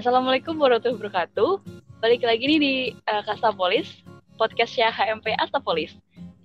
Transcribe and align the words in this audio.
Assalamualaikum 0.00 0.56
warahmatullahi 0.56 0.96
wabarakatuh. 0.96 1.50
Balik 2.00 2.24
lagi 2.24 2.48
nih 2.48 2.56
di 2.56 2.74
uh, 3.04 3.20
Kastapolis, 3.20 4.00
podcastnya 4.40 4.88
HMP 4.88 5.36
Astapolis. 5.36 5.92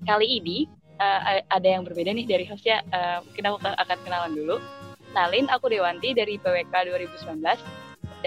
Kali 0.04 0.44
ini 0.44 0.68
uh, 1.00 1.40
ada 1.48 1.64
yang 1.64 1.88
berbeda 1.88 2.12
nih 2.12 2.28
dari 2.28 2.44
hostnya. 2.52 2.84
Uh, 2.92 3.24
mungkin 3.24 3.48
aku 3.48 3.58
akan 3.64 3.98
kenalan 4.04 4.36
dulu. 4.36 4.60
Nalin, 5.16 5.48
aku 5.48 5.72
Dewanti 5.72 6.12
dari 6.12 6.36
PWK 6.36 6.68
2019. 6.68 7.40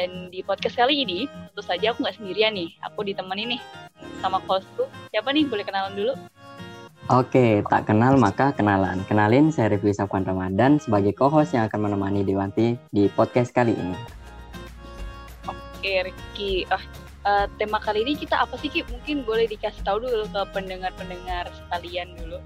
Dan 0.00 0.32
di 0.32 0.40
podcast 0.40 0.80
kali 0.80 1.04
ini, 1.04 1.28
tentu 1.28 1.60
saja 1.60 1.92
aku 1.92 2.08
nggak 2.08 2.16
sendirian 2.16 2.56
nih. 2.56 2.72
Aku 2.88 3.04
ditemani 3.04 3.52
nih 3.52 3.60
sama 4.24 4.40
hostku. 4.48 4.88
Siapa 5.12 5.28
nih? 5.28 5.44
Boleh 5.44 5.68
kenalan 5.68 5.92
dulu? 5.92 6.16
Oke, 7.12 7.60
tak 7.68 7.84
kenal 7.84 8.16
maka 8.16 8.56
kenalan. 8.56 9.04
Kenalin, 9.04 9.52
saya 9.52 9.76
Review 9.76 9.92
Safwan 9.92 10.24
Ramadan 10.24 10.80
sebagai 10.80 11.12
co-host 11.12 11.52
yang 11.52 11.68
akan 11.68 11.84
menemani 11.84 12.24
Dewanti 12.24 12.80
di 12.88 13.12
podcast 13.12 13.52
kali 13.52 13.76
ini. 13.76 14.17
Oke, 15.78 16.10
Ricky. 16.10 16.66
Ah, 16.74 16.82
uh, 17.22 17.46
tema 17.54 17.78
kali 17.78 18.02
ini 18.02 18.18
kita 18.18 18.34
apa 18.34 18.58
sih, 18.58 18.66
Ki? 18.66 18.82
Mungkin 18.82 19.22
boleh 19.22 19.46
dikasih 19.46 19.86
tahu 19.86 20.02
dulu 20.02 20.26
ke 20.26 20.42
pendengar-pendengar 20.50 21.46
sekalian 21.54 22.18
dulu. 22.18 22.42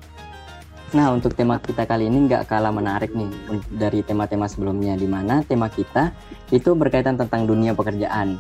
Nah, 0.93 1.17
untuk 1.17 1.33
tema 1.33 1.57
kita 1.57 1.89
kali 1.89 2.13
ini 2.13 2.29
nggak 2.29 2.53
kalah 2.53 2.69
menarik 2.69 3.17
nih 3.17 3.33
dari 3.81 4.05
tema-tema 4.05 4.45
sebelumnya, 4.45 4.93
di 5.01 5.09
mana 5.09 5.41
tema 5.49 5.73
kita 5.73 6.13
itu 6.53 6.77
berkaitan 6.77 7.17
tentang 7.17 7.49
dunia 7.49 7.73
pekerjaan. 7.73 8.37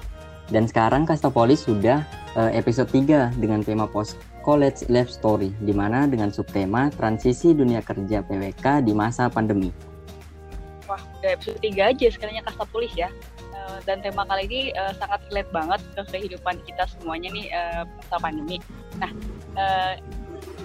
Dan 0.53 0.69
sekarang 0.69 1.09
Kastopolis 1.09 1.65
sudah 1.65 2.05
uh, 2.37 2.53
episode 2.53 2.93
3 2.93 3.41
dengan 3.41 3.65
tema 3.65 3.89
Post 3.89 4.21
College 4.45 4.85
Life 4.93 5.09
Story, 5.09 5.57
di 5.65 5.73
mana 5.73 6.05
dengan 6.05 6.29
subtema 6.29 6.93
Transisi 6.93 7.57
Dunia 7.57 7.81
Kerja 7.81 8.21
PWK 8.21 8.85
di 8.85 8.93
Masa 8.93 9.33
Pandemi. 9.33 9.73
Wah, 10.85 11.01
udah 11.25 11.31
episode 11.33 11.57
3 11.65 11.97
aja 11.97 12.07
sekalinya 12.13 12.45
Kastopolis 12.45 12.93
ya. 12.93 13.09
Eh, 13.63 13.79
dan 13.87 14.03
tema 14.03 14.27
kali 14.27 14.51
ini 14.51 14.61
uh, 14.75 14.91
sangat 14.99 15.23
relate 15.31 15.51
banget 15.55 15.81
ke 15.95 16.03
kehidupan 16.11 16.59
kita 16.67 16.83
semuanya 16.99 17.31
nih 17.31 17.47
uh, 17.55 17.87
masa 17.87 18.19
pandemi. 18.19 18.59
Nah, 18.99 19.11
uh, 19.55 19.95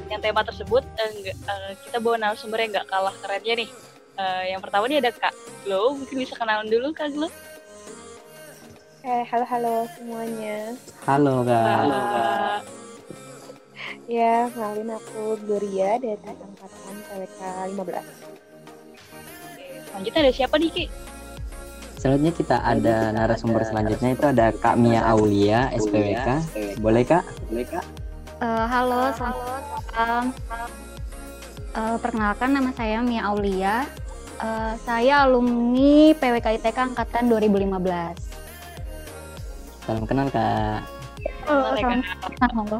yang 0.09 0.17
tema 0.23 0.42
tersebut 0.42 0.81
uh, 0.81 1.14
uh, 1.45 1.72
kita 1.86 2.02
bawa 2.02 2.17
narasumber 2.17 2.58
yang 2.58 2.73
nggak 2.73 2.89
kalah 2.89 3.14
kerennya 3.22 3.54
nih. 3.66 3.70
Uh, 4.17 4.44
yang 4.50 4.62
pertama 4.66 4.89
nih 4.89 4.98
ada 4.98 5.14
Kak 5.14 5.30
Glo, 5.62 5.94
mungkin 5.94 6.26
bisa 6.26 6.34
kenalan 6.34 6.66
dulu 6.66 6.89
Kak 6.89 7.14
Glo. 7.14 7.30
Eh, 9.06 9.23
halo 9.30 9.45
halo 9.45 9.86
semuanya. 9.94 10.73
Halo 11.06 11.45
Kak. 11.45 11.86
Halo 11.86 12.00
Kak. 12.02 12.66
Ya, 14.08 14.48
kenalin 14.56 14.95
aku 14.95 15.36
Gloria 15.45 16.00
dari 16.02 16.17
angkatan 16.17 16.95
PWK 17.06 17.42
15. 17.78 19.86
Selanjutnya 19.86 20.22
ada 20.26 20.34
siapa 20.34 20.58
nih 20.58 20.72
Ki? 20.73 20.86
Selanjutnya 22.08 22.40
kita 22.40 22.64
ada 22.64 23.12
narasumber 23.12 23.68
selanjutnya 23.68 24.16
itu 24.16 24.24
ada 24.32 24.56
Kak 24.56 24.80
Mia 24.80 25.04
Aulia 25.12 25.68
SPWK. 25.76 26.40
Boleh 26.80 27.04
Kak? 27.04 27.28
Boleh 27.52 27.68
Kak? 27.68 27.84
Uh, 28.40 28.64
halo, 28.64 29.12
selamat 29.12 29.44
malam. 29.92 30.26
Uh, 31.76 32.00
perkenalkan 32.00 32.56
nama 32.56 32.72
saya 32.80 33.04
Mia 33.04 33.28
Aulia. 33.28 33.84
Uh, 34.40 34.80
saya 34.88 35.28
alumni 35.28 36.16
PWK 36.16 36.64
ITK 36.64 36.96
angkatan 36.96 37.28
2015. 37.28 37.76
Salam 39.84 40.08
kenal 40.08 40.32
Kak. 40.32 40.88
Halo, 41.44 41.76
salam 41.76 42.00
kenal. 42.24 42.80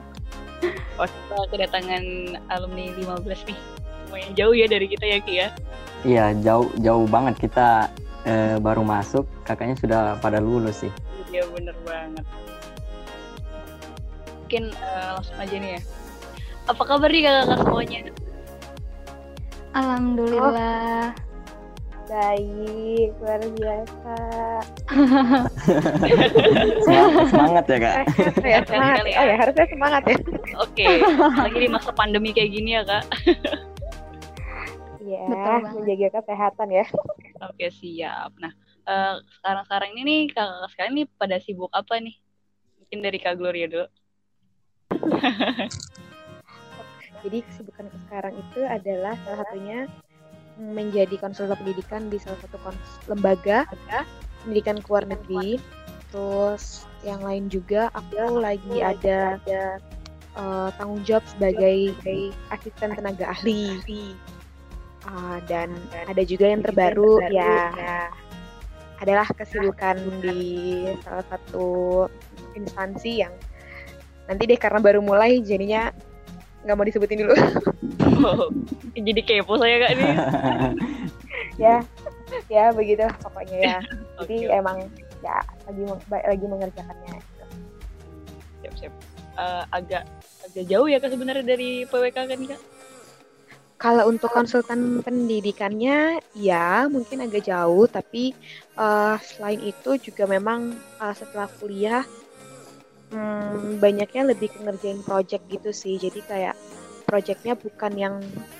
Oh, 1.04 1.04
kita 1.04 1.38
kedatangan 1.52 2.04
alumni 2.48 2.96
15 2.96 3.44
nih. 3.44 3.60
Lumayan 4.08 4.32
jauh 4.40 4.56
ya 4.56 4.72
dari 4.72 4.88
kita 4.88 5.04
ya 5.04 5.20
Ki 5.20 5.34
ya. 5.36 5.52
Iya, 6.08 6.32
jauh 6.40 6.72
jauh 6.80 7.04
banget 7.12 7.36
kita 7.44 7.92
eh, 8.28 8.56
baru 8.60 8.84
masuk 8.84 9.24
kakaknya 9.48 9.76
sudah 9.80 10.02
pada 10.20 10.44
lulus 10.44 10.84
sih 10.84 10.92
iya 11.32 11.48
bener 11.48 11.76
banget 11.88 12.26
mungkin 14.44 14.64
uh, 14.80 15.20
langsung 15.20 15.38
aja 15.40 15.56
nih 15.56 15.72
ya 15.80 15.82
apa 16.68 16.84
kabar 16.84 17.10
nih 17.12 17.24
kakak-kakak 17.24 17.60
semuanya 17.64 18.02
alhamdulillah 19.72 21.16
oh. 21.16 21.26
Baik, 22.08 23.12
luar 23.20 23.44
biasa. 23.60 24.16
semangat 27.28 27.66
ya 27.68 27.78
kak. 27.84 27.96
Ya, 28.48 28.60
semangat. 28.64 29.04
Oh 29.04 29.26
ya 29.28 29.36
harusnya 29.36 29.68
semangat 29.68 30.02
ya. 30.08 30.16
Oke, 30.64 30.88
lagi 31.20 31.58
di 31.60 31.68
masa 31.68 31.92
pandemi 31.92 32.32
kayak 32.32 32.56
gini 32.56 32.80
ya 32.80 32.88
kak. 32.88 33.04
Iya, 35.04 35.20
menjaga 35.76 36.24
kesehatan 36.24 36.68
ya. 36.72 36.88
Oke, 37.46 37.70
siap. 37.70 38.34
Nah, 38.42 38.54
uh, 38.90 39.22
sekarang-sekarang 39.40 39.90
ini 39.98 40.02
nih 40.04 40.22
kakak 40.34 40.70
sekalian 40.74 40.94
nih 40.98 41.08
pada 41.18 41.38
sibuk 41.38 41.72
apa 41.74 42.02
nih? 42.02 42.16
Mungkin 42.82 43.00
dari 43.04 43.18
Kak 43.22 43.36
Gloria 43.38 43.68
dulu. 43.70 43.88
Jadi 47.26 47.38
kesibukan 47.44 47.90
sekarang 48.08 48.34
itu 48.38 48.62
adalah 48.64 49.18
salah 49.26 49.42
satunya 49.46 49.80
menjadi 50.58 51.18
konsultan 51.22 51.58
pendidikan 51.62 52.10
di 52.10 52.18
salah 52.18 52.38
satu 52.42 52.58
lembaga 53.10 53.66
pendidikan 54.42 54.82
luar 54.86 55.06
negeri. 55.06 55.62
Terus 56.08 56.88
yang 57.04 57.22
lain 57.22 57.52
juga 57.52 57.92
aku 57.94 58.40
lagi 58.40 58.80
ada, 58.80 59.38
ada 59.44 59.62
uh, 60.40 60.70
tanggung 60.80 61.04
jawab 61.04 61.26
sebagai 61.28 61.94
asisten 62.54 62.96
tenaga 62.96 63.28
ahli 63.34 63.76
uh, 65.08 65.38
dan 65.48 65.74
ada 66.06 66.24
juga 66.28 66.52
yang 66.52 66.62
terbaru, 66.62 67.24
terbaru 67.24 67.36
ya, 67.36 67.56
ya 67.76 68.00
adalah 68.98 69.28
kesibukan 69.30 69.98
di 70.26 70.42
salah 71.06 71.26
satu 71.30 71.70
instansi 72.58 73.22
yang 73.22 73.34
nanti 74.26 74.44
deh 74.50 74.60
karena 74.60 74.82
baru 74.82 75.00
mulai 75.00 75.40
jadinya 75.40 75.94
nggak 76.66 76.76
mau 76.76 76.84
disebutin 76.84 77.24
dulu. 77.24 77.36
Oh, 78.26 78.50
jadi 79.08 79.22
kepo 79.24 79.56
saya 79.56 79.88
kak 79.88 79.92
nih. 79.96 80.16
ya, 81.64 81.76
ya 82.52 82.66
begitu 82.74 83.08
pokoknya 83.24 83.58
ya. 83.62 83.80
Jadi 84.20 84.50
okay. 84.50 84.60
emang 84.60 84.78
ya 85.24 85.38
lagi 85.70 85.82
lagi 86.12 86.46
mengerjakannya. 86.50 87.14
Gitu. 87.16 87.46
Siap 88.66 88.74
siap. 88.76 88.94
Uh, 89.38 89.64
agak 89.70 90.04
agak 90.50 90.66
jauh 90.66 90.90
ya 90.90 90.98
kak 90.98 91.14
sebenarnya 91.14 91.46
dari 91.46 91.86
PWK 91.86 92.18
kan 92.18 92.42
kak? 92.50 92.62
Kalau 93.78 94.10
untuk 94.10 94.34
konsultan 94.34 95.06
pendidikannya, 95.06 96.18
ya 96.34 96.90
mungkin 96.90 97.22
agak 97.22 97.46
jauh, 97.46 97.86
tapi 97.86 98.34
uh, 98.74 99.22
selain 99.22 99.62
itu 99.62 100.02
juga 100.02 100.26
memang 100.26 100.74
uh, 100.98 101.14
setelah 101.14 101.46
kuliah 101.62 102.02
hmm, 103.14 103.78
banyaknya 103.78 104.34
lebih 104.34 104.50
ngerjain 104.66 105.06
project 105.06 105.46
gitu 105.46 105.70
sih. 105.70 106.02
Jadi 106.02 106.26
kayak 106.26 106.58
projectnya 107.06 107.54
bukan 107.54 107.94
yang 107.94 108.16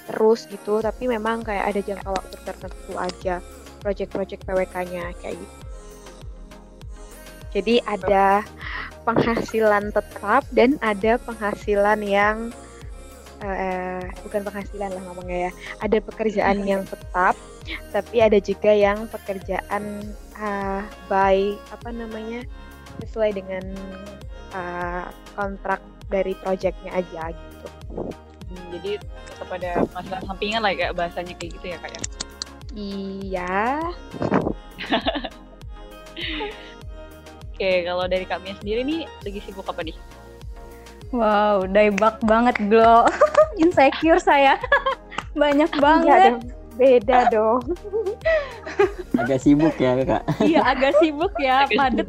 terus 0.06 0.46
gitu, 0.54 0.86
tapi 0.86 1.10
memang 1.10 1.42
kayak 1.42 1.66
ada 1.66 1.82
jangka 1.82 2.10
waktu 2.14 2.36
tertentu 2.46 2.94
aja 2.96 3.42
project-project 3.82 4.46
PWK-nya 4.46 5.18
kayak 5.18 5.34
gitu. 5.34 5.58
Jadi 7.58 7.82
ada 7.90 8.46
penghasilan 9.02 9.90
tetap 9.90 10.46
dan 10.54 10.78
ada 10.86 11.18
penghasilan 11.26 12.06
yang 12.06 12.54
uh, 13.44 14.04
bukan 14.28 14.42
penghasilan 14.46 14.92
lah 14.94 15.02
ngomongnya 15.10 15.50
ya. 15.50 15.52
Ada 15.84 15.98
pekerjaan 16.04 16.64
yang 16.64 16.84
tetap 16.86 17.36
tapi 17.92 18.24
ada 18.24 18.40
juga 18.40 18.72
yang 18.72 19.12
pekerjaan 19.12 20.08
uh, 20.40 20.82
by 21.12 21.60
apa 21.72 21.90
namanya 21.92 22.48
sesuai 23.04 23.36
dengan 23.36 23.66
uh, 24.56 25.12
kontrak 25.36 25.84
dari 26.08 26.34
projectnya 26.40 26.96
aja 26.96 27.36
gitu. 27.36 27.68
Hmm, 28.48 28.66
jadi 28.80 28.92
tetap 29.28 29.50
ada 29.52 29.84
masalah 29.92 30.24
sampingan 30.24 30.64
lah 30.64 30.72
kayak 30.72 30.96
bahasanya 30.96 31.36
kayak 31.36 31.52
gitu 31.60 31.66
ya 31.76 31.78
kak 31.84 31.92
ya? 31.92 32.02
Iya. 32.78 33.60
Oke, 37.58 37.72
kalau 37.84 38.06
dari 38.06 38.26
kami 38.30 38.54
sendiri 38.62 38.86
nih 38.86 39.10
lagi 39.26 39.40
sibuk 39.42 39.66
apa 39.66 39.82
nih? 39.82 39.98
Wow, 41.18 41.66
daybak 41.66 42.22
banget 42.30 42.54
Glo. 42.70 43.10
Insecure 43.62 44.22
saya. 44.22 44.62
Banyak 45.42 45.74
iya 45.74 45.82
banget. 45.82 46.22
Dong. 46.30 46.42
Beda 46.78 47.20
dong. 47.34 47.62
agak 49.22 49.42
sibuk 49.42 49.74
ya 49.82 49.98
kak. 50.06 50.22
Iya 50.46 50.62
agak 50.62 50.94
sibuk 51.02 51.34
ya. 51.42 51.66
Padat. 51.74 52.06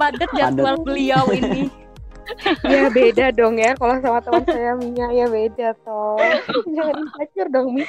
Padat 0.00 0.30
jadwal 0.32 0.80
beliau 0.80 1.28
ini. 1.28 1.68
ya 2.64 2.86
beda 2.88 3.34
dong 3.34 3.58
ya 3.58 3.74
kalau 3.76 3.98
sama 3.98 4.22
teman 4.22 4.46
saya 4.46 4.72
Minya 4.78 5.10
ya 5.10 5.26
beda 5.26 5.74
toh 5.82 6.16
jangan 6.70 6.94
insecure 7.02 7.50
dong 7.50 7.74
Mi 7.74 7.82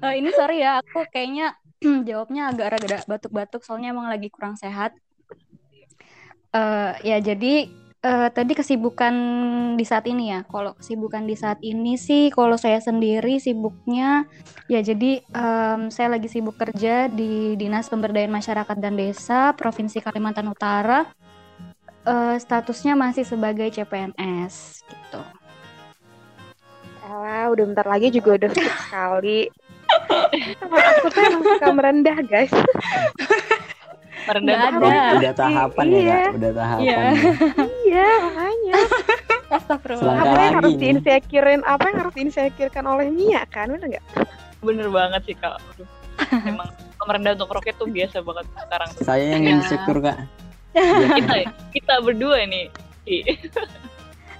uh, 0.00 0.14
ini 0.16 0.32
sorry 0.32 0.64
ya 0.64 0.80
aku 0.80 1.06
kayaknya 1.12 1.54
jawabnya 2.08 2.50
agak 2.50 2.66
agak 2.72 3.04
batuk-batuk 3.04 3.62
soalnya 3.62 3.92
emang 3.92 4.08
lagi 4.08 4.32
kurang 4.32 4.56
sehat 4.56 4.96
uh, 6.56 6.96
ya 7.04 7.20
jadi 7.20 7.68
uh, 8.02 8.28
tadi 8.28 8.52
kesibukan 8.52 9.14
di 9.78 9.84
saat 9.86 10.04
ini 10.10 10.34
ya. 10.34 10.40
Kalau 10.46 10.74
kesibukan 10.76 11.24
di 11.24 11.38
saat 11.38 11.58
ini 11.62 11.94
sih, 11.96 12.28
kalau 12.34 12.58
saya 12.58 12.82
sendiri 12.82 13.38
sibuknya 13.38 14.26
ya 14.66 14.82
jadi 14.82 15.22
um, 15.32 15.88
saya 15.88 16.18
lagi 16.18 16.28
sibuk 16.28 16.58
kerja 16.58 17.06
di 17.08 17.54
Dinas 17.56 17.88
Pemberdayaan 17.88 18.34
Masyarakat 18.34 18.76
dan 18.78 18.98
Desa 18.98 19.54
Provinsi 19.54 20.02
Kalimantan 20.02 20.50
Utara. 20.50 21.06
Uh, 22.02 22.34
statusnya 22.34 22.98
masih 22.98 23.22
sebagai 23.22 23.70
CPNS 23.70 24.82
gitu. 24.90 25.22
Alah, 27.06 27.46
udah 27.54 27.64
bentar 27.70 27.86
lagi 27.86 28.10
juga 28.10 28.34
udah 28.42 28.50
sekali. 28.50 29.46
Aku 30.98 31.06
tuh 31.14 31.22
emang 31.22 31.44
suka 31.46 31.70
merendah, 31.70 32.18
guys. 32.26 32.50
merendah 34.28 34.58
ada. 34.58 34.78
Udah, 34.78 35.04
udah 35.18 35.32
tahapan 35.34 35.86
ya, 35.86 35.92
iya. 35.92 36.02
ya 36.02 36.14
kak? 36.14 36.32
Udah 36.32 36.52
tahapan 36.52 36.82
iya, 36.82 37.00
iya 37.84 38.08
makanya. 38.22 38.74
Astagfirullah. 39.56 40.16
apa 40.16 40.38
yang 40.40 40.54
harus 40.64 40.74
diinsekirin 40.80 41.60
apa 41.68 41.84
yang 41.92 41.96
harus 42.00 42.14
diinsekirkan 42.16 42.84
oleh 42.88 43.06
Mia 43.12 43.42
kan? 43.52 43.68
Bener 43.68 43.86
nggak? 43.98 44.04
Bener 44.64 44.88
banget 44.88 45.20
sih 45.28 45.36
kak. 45.36 45.60
Aduh. 45.60 45.88
emang 46.46 46.68
merendah 47.02 47.34
untuk 47.34 47.50
roket 47.50 47.74
tuh 47.76 47.90
biasa 47.90 48.22
banget 48.22 48.46
sekarang. 48.56 48.90
Saya 49.02 49.24
yang 49.36 49.42
ya. 49.44 49.50
insecure 49.58 50.00
kak. 50.00 50.18
Kita 50.72 51.36
kita 51.74 51.94
berdua 52.00 52.46
nih 52.48 52.70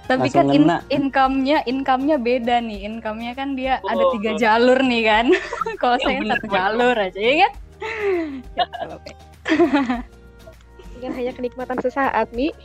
tapi 0.03 0.27
kan 0.35 0.51
in 0.51 0.67
income-nya 0.91 1.63
income-nya 1.63 2.19
beda 2.19 2.59
nih. 2.59 2.83
Income-nya 2.83 3.31
kan 3.39 3.55
dia 3.55 3.79
oh, 3.79 3.89
ada 3.91 4.03
tiga 4.19 4.31
jalur 4.35 4.79
nih 4.83 5.03
kan? 5.07 5.25
Kalau 5.81 5.97
ya, 5.99 6.03
saya 6.03 6.19
satu 6.35 6.47
jalur 6.51 6.95
aja 6.95 7.19
ya 7.19 7.35
kan? 7.47 7.53
Ya, 8.53 8.63
ini 8.63 9.32
kan 11.03 11.11
hanya 11.19 11.35
kenikmatan 11.35 11.77
sesaat 11.83 12.31
nih. 12.31 12.55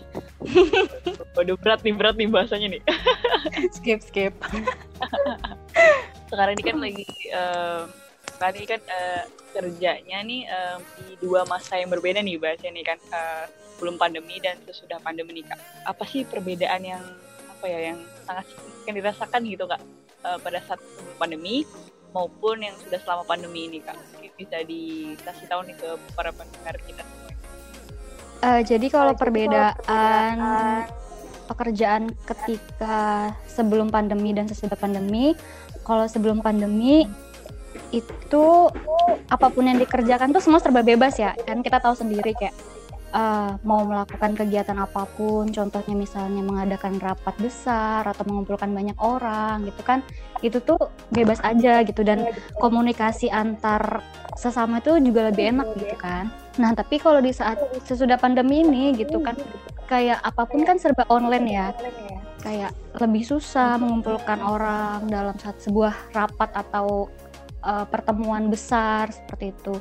Waduh 1.34 1.58
berat 1.58 1.82
nih 1.82 1.94
berat 1.94 2.14
nih 2.14 2.30
bahasanya 2.30 2.78
nih. 2.78 2.82
skip 3.74 3.98
skip. 3.98 4.30
Sekarang 6.30 6.54
ini 6.54 6.62
kan 6.62 6.76
lagi 6.78 7.06
uh, 7.34 7.90
sekarang 8.38 8.56
ini 8.62 8.68
kan 8.70 8.80
uh, 8.86 9.24
kerjanya 9.50 10.18
nih 10.22 10.46
uh, 10.46 10.78
di 11.02 11.18
dua 11.18 11.42
masa 11.50 11.82
yang 11.82 11.90
berbeda 11.90 12.22
nih 12.22 12.38
bahasanya 12.38 12.72
nih 12.78 12.86
kan 12.86 12.98
uh, 13.10 13.44
sebelum 13.74 13.98
pandemi 13.98 14.38
dan 14.38 14.54
sesudah 14.70 15.02
pandemi 15.02 15.42
nih 15.42 15.44
kak. 15.50 15.58
Apa 15.90 16.06
sih 16.06 16.22
perbedaan 16.22 16.86
yang 16.86 17.02
apa 17.58 17.66
ya 17.66 17.90
yang 17.90 17.98
sangat 18.22 18.46
signifikan 18.54 18.94
dirasakan 18.94 19.40
gitu 19.50 19.64
kak 19.66 19.82
uh, 20.22 20.38
pada 20.38 20.62
saat 20.62 20.78
sebelum 20.78 21.16
pandemi 21.18 21.66
maupun 22.12 22.64
yang 22.64 22.74
sudah 22.80 23.00
selama 23.02 23.24
pandemi 23.28 23.68
ini 23.68 23.78
kak. 23.84 23.96
Bisa 24.38 24.62
dikasih 24.64 25.46
tahu 25.50 25.60
nih 25.66 25.76
ke 25.76 25.88
para 26.14 26.30
pendengar 26.30 26.76
kita. 26.84 27.04
Uh, 28.38 28.62
jadi 28.62 28.86
kalau 28.86 29.12
uh, 29.12 29.18
perbedaan 29.18 30.36
pekerjaan 31.48 32.12
ketika 32.28 33.32
sebelum 33.48 33.88
pandemi 33.88 34.36
dan 34.36 34.46
sesudah 34.46 34.76
pandemi 34.76 35.32
kalau 35.82 36.04
sebelum 36.04 36.44
pandemi 36.44 37.08
itu 37.88 38.46
apa 39.32 39.48
pun 39.48 39.64
yang 39.64 39.80
dikerjakan 39.80 40.36
tuh 40.36 40.44
semua 40.44 40.60
serba 40.60 40.84
bebas 40.84 41.16
ya 41.16 41.32
kan 41.48 41.64
kita 41.64 41.80
tahu 41.80 41.96
sendiri 41.96 42.36
kayak 42.36 42.52
uh, 43.12 43.56
mau 43.64 43.84
melakukan 43.84 44.34
kegiatan 44.36 44.76
apa 44.78 45.04
pun, 45.16 45.48
contohnya 45.50 45.94
misalnya 45.94 46.42
mengadakan 46.44 46.96
rapat 47.00 47.34
besar 47.40 48.04
atau 48.04 48.24
mengumpulkan 48.28 48.70
banyak 48.72 48.98
orang 49.00 49.64
gitu 49.68 49.82
kan, 49.84 50.00
itu 50.40 50.58
tuh 50.62 50.78
bebas 51.12 51.40
aja 51.44 51.82
gitu. 51.84 52.04
Dan 52.04 52.30
komunikasi 52.58 53.28
antar 53.28 54.02
sesama 54.38 54.78
itu 54.78 54.96
juga 55.02 55.28
lebih 55.28 55.56
enak 55.56 55.68
gitu 55.76 55.96
kan. 55.98 56.30
Nah 56.58 56.74
tapi 56.74 56.98
kalau 56.98 57.22
di 57.22 57.30
saat 57.34 57.58
sesudah 57.86 58.18
pandemi 58.18 58.62
ini 58.62 58.94
gitu 58.98 59.22
kan, 59.22 59.34
kayak 59.86 60.20
apa 60.22 60.42
pun 60.46 60.62
kan 60.66 60.76
serba 60.78 61.06
online 61.10 61.46
ya, 61.48 61.66
kayak 62.42 62.70
lebih 62.98 63.26
susah 63.26 63.78
mengumpulkan 63.78 64.42
orang 64.42 65.06
dalam 65.06 65.34
saat 65.38 65.58
sebuah 65.62 66.14
rapat 66.14 66.50
atau 66.54 67.06
uh, 67.62 67.86
pertemuan 67.86 68.50
besar 68.50 69.10
seperti 69.10 69.54
itu. 69.54 69.74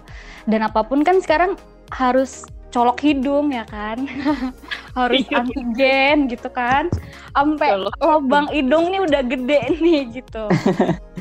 Dan 0.45 0.65
apa 0.65 0.85
pun 0.85 1.01
kan 1.01 1.17
sekarang 1.21 1.57
harus 1.93 2.43
colok 2.71 2.99
hidung 3.03 3.53
ya 3.53 3.63
kan? 3.67 4.03
Harus 4.97 5.23
iya, 5.29 5.43
antigen 5.43 6.27
gitu 6.27 6.49
kan? 6.51 6.89
Sampai 7.31 7.77
lubang 8.01 8.49
hidung 8.49 8.89
nih 8.89 9.01
udah 9.03 9.21
gede 9.23 9.61
nih 9.83 10.01
gitu. 10.21 10.45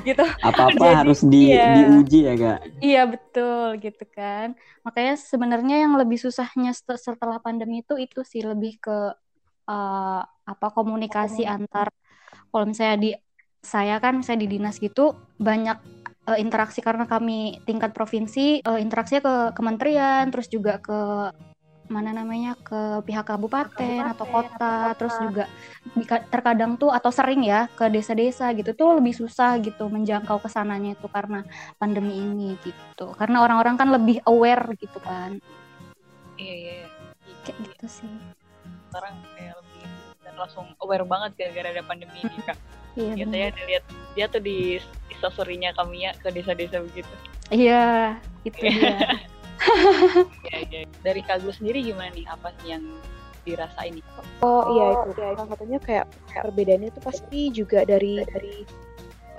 Gitu. 0.06 0.24
Apa 0.40 0.70
apa 0.70 1.02
harus 1.02 1.20
di 1.26 1.52
iya. 1.52 1.82
diuji 1.82 2.20
ya 2.24 2.34
kak? 2.38 2.58
Iya 2.78 3.02
betul 3.10 3.66
gitu 3.82 4.04
kan. 4.14 4.54
Makanya 4.86 5.14
sebenarnya 5.18 5.76
yang 5.82 5.98
lebih 5.98 6.16
susahnya 6.16 6.72
setelah 6.72 7.42
pandemi 7.42 7.82
itu 7.82 7.98
itu 7.98 8.22
sih 8.22 8.40
lebih 8.40 8.78
ke 8.80 8.96
uh, 9.66 10.20
apa 10.24 10.66
komunikasi 10.72 11.44
oh. 11.44 11.58
antar. 11.58 11.90
Kalau 12.48 12.64
misalnya 12.64 12.96
di 12.96 13.10
saya 13.66 13.98
kan 13.98 14.22
saya 14.22 14.38
di 14.38 14.46
dinas 14.46 14.78
gitu 14.78 15.18
banyak 15.42 15.95
uh, 16.26 16.38
interaksi 16.38 16.82
karena 16.82 17.06
kami 17.06 17.62
tingkat 17.64 17.94
provinsi 17.94 18.60
uh, 18.66 18.78
interaksinya 18.78 19.22
ke 19.22 19.34
kementerian 19.56 20.28
terus 20.28 20.50
juga 20.50 20.82
ke 20.82 20.98
mana 21.86 22.10
namanya 22.10 22.58
ke 22.58 23.02
pihak 23.06 23.26
kabupaten, 23.26 23.70
kabupaten 23.70 24.10
atau 24.10 24.26
kota, 24.26 24.74
atau 24.90 24.96
terus 24.98 25.14
juga 25.22 25.44
terkadang 26.30 26.74
tuh 26.74 26.90
atau 26.90 27.10
sering 27.14 27.46
ya 27.46 27.70
ke 27.78 27.86
desa-desa 27.86 28.50
gitu 28.58 28.74
tuh 28.74 28.98
lebih 28.98 29.14
susah 29.14 29.58
gitu 29.62 29.86
menjangkau 29.86 30.42
ke 30.42 30.50
sananya 30.50 30.98
itu 30.98 31.06
karena 31.06 31.46
pandemi 31.78 32.18
ini 32.18 32.58
gitu. 32.66 33.14
Karena 33.14 33.46
orang-orang 33.46 33.78
kan 33.78 33.88
lebih 33.94 34.18
aware 34.26 34.66
gitu 34.74 34.98
kan. 34.98 35.38
Iya 36.36 36.54
iya, 36.54 36.72
iya. 36.82 36.88
kayak 37.46 37.56
gitu 37.70 37.86
sih. 38.02 38.14
Sekarang 38.90 39.14
kayak 39.38 39.54
lebih 39.62 39.82
dan 40.26 40.34
langsung 40.34 40.66
aware 40.82 41.06
banget 41.06 41.38
gara-gara 41.38 41.68
ada 41.70 41.82
pandemi 41.86 42.18
ini 42.18 42.38
kak. 42.42 42.58
Iya, 42.96 43.12
biasanya 43.12 43.50
dilihat 43.60 43.84
dia 44.16 44.26
tuh 44.26 44.42
di 44.42 44.80
instastorynya 45.16 45.72
kami 45.72 46.04
ya 46.04 46.12
ke 46.20 46.28
desa-desa 46.28 46.84
begitu. 46.84 47.12
Iya, 47.48 48.18
itu 48.44 48.60
dia. 48.60 49.16
ya, 50.52 50.58
ya. 50.68 50.80
Dari 51.00 51.22
Kagu 51.24 51.48
sendiri 51.50 51.80
gimana 51.80 52.12
nih? 52.12 52.28
Apa 52.28 52.52
sih 52.60 52.76
yang 52.76 52.84
dirasain 53.48 53.96
nih? 53.96 54.04
Oh 54.44 54.62
iya 54.76 54.86
itu. 54.92 55.08
Salah 55.16 55.46
satunya 55.48 55.78
kayak 55.80 56.06
perbedaannya 56.34 56.88
itu 56.92 57.00
pasti 57.00 57.40
juga 57.54 57.86
dari 57.88 58.20
dari 58.26 58.56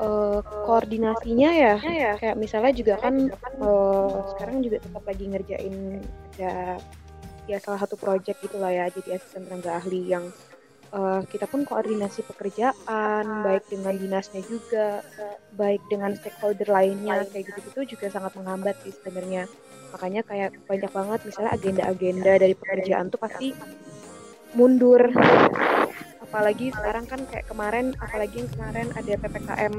uh, 0.01 0.41
koordinasinya 0.65 1.49
ya. 1.53 1.75
ya. 1.83 2.11
Kayak 2.17 2.35
misalnya 2.39 2.73
juga 2.73 2.93
kan 2.97 3.29
uh, 3.61 4.33
sekarang 4.35 4.65
juga 4.65 4.81
tetap 4.81 5.03
lagi 5.05 5.25
ngerjain 5.29 6.01
ada 6.37 6.81
ya 7.47 7.57
salah 7.63 7.79
satu 7.79 7.95
project 7.95 8.43
gitulah 8.43 8.69
ya 8.69 8.91
jadi 8.91 9.17
asisten 9.17 9.47
tenaga 9.47 9.79
ahli 9.79 10.11
yang 10.11 10.27
uh, 10.97 11.21
kita 11.29 11.45
pun 11.45 11.63
koordinasi 11.63 12.25
pekerjaan 12.25 13.45
baik 13.45 13.69
dengan 13.69 13.93
dinasnya 13.93 14.41
juga 14.49 15.05
baik 15.53 15.81
dengan 15.87 16.17
stakeholder 16.17 16.67
lainnya 16.67 17.23
kayak 17.29 17.53
gitu-gitu 17.53 17.97
juga 17.97 18.05
sangat 18.09 18.33
menghambat 18.35 18.75
sih 18.81 18.91
sebenarnya. 18.91 19.45
Makanya 19.93 20.21
kayak 20.25 20.51
banyak 20.67 20.91
banget 20.91 21.19
misalnya 21.23 21.51
agenda-agenda 21.53 22.31
dari 22.41 22.55
pekerjaan 22.57 23.13
tuh 23.13 23.21
pasti 23.21 23.53
mundur. 24.57 25.01
Apalagi 26.27 26.75
sekarang 26.75 27.05
kan 27.07 27.21
kayak 27.29 27.45
kemarin 27.47 27.95
apalagi 28.03 28.43
yang 28.43 28.49
kemarin 28.51 28.87
ada 28.97 29.13
PPKM 29.15 29.75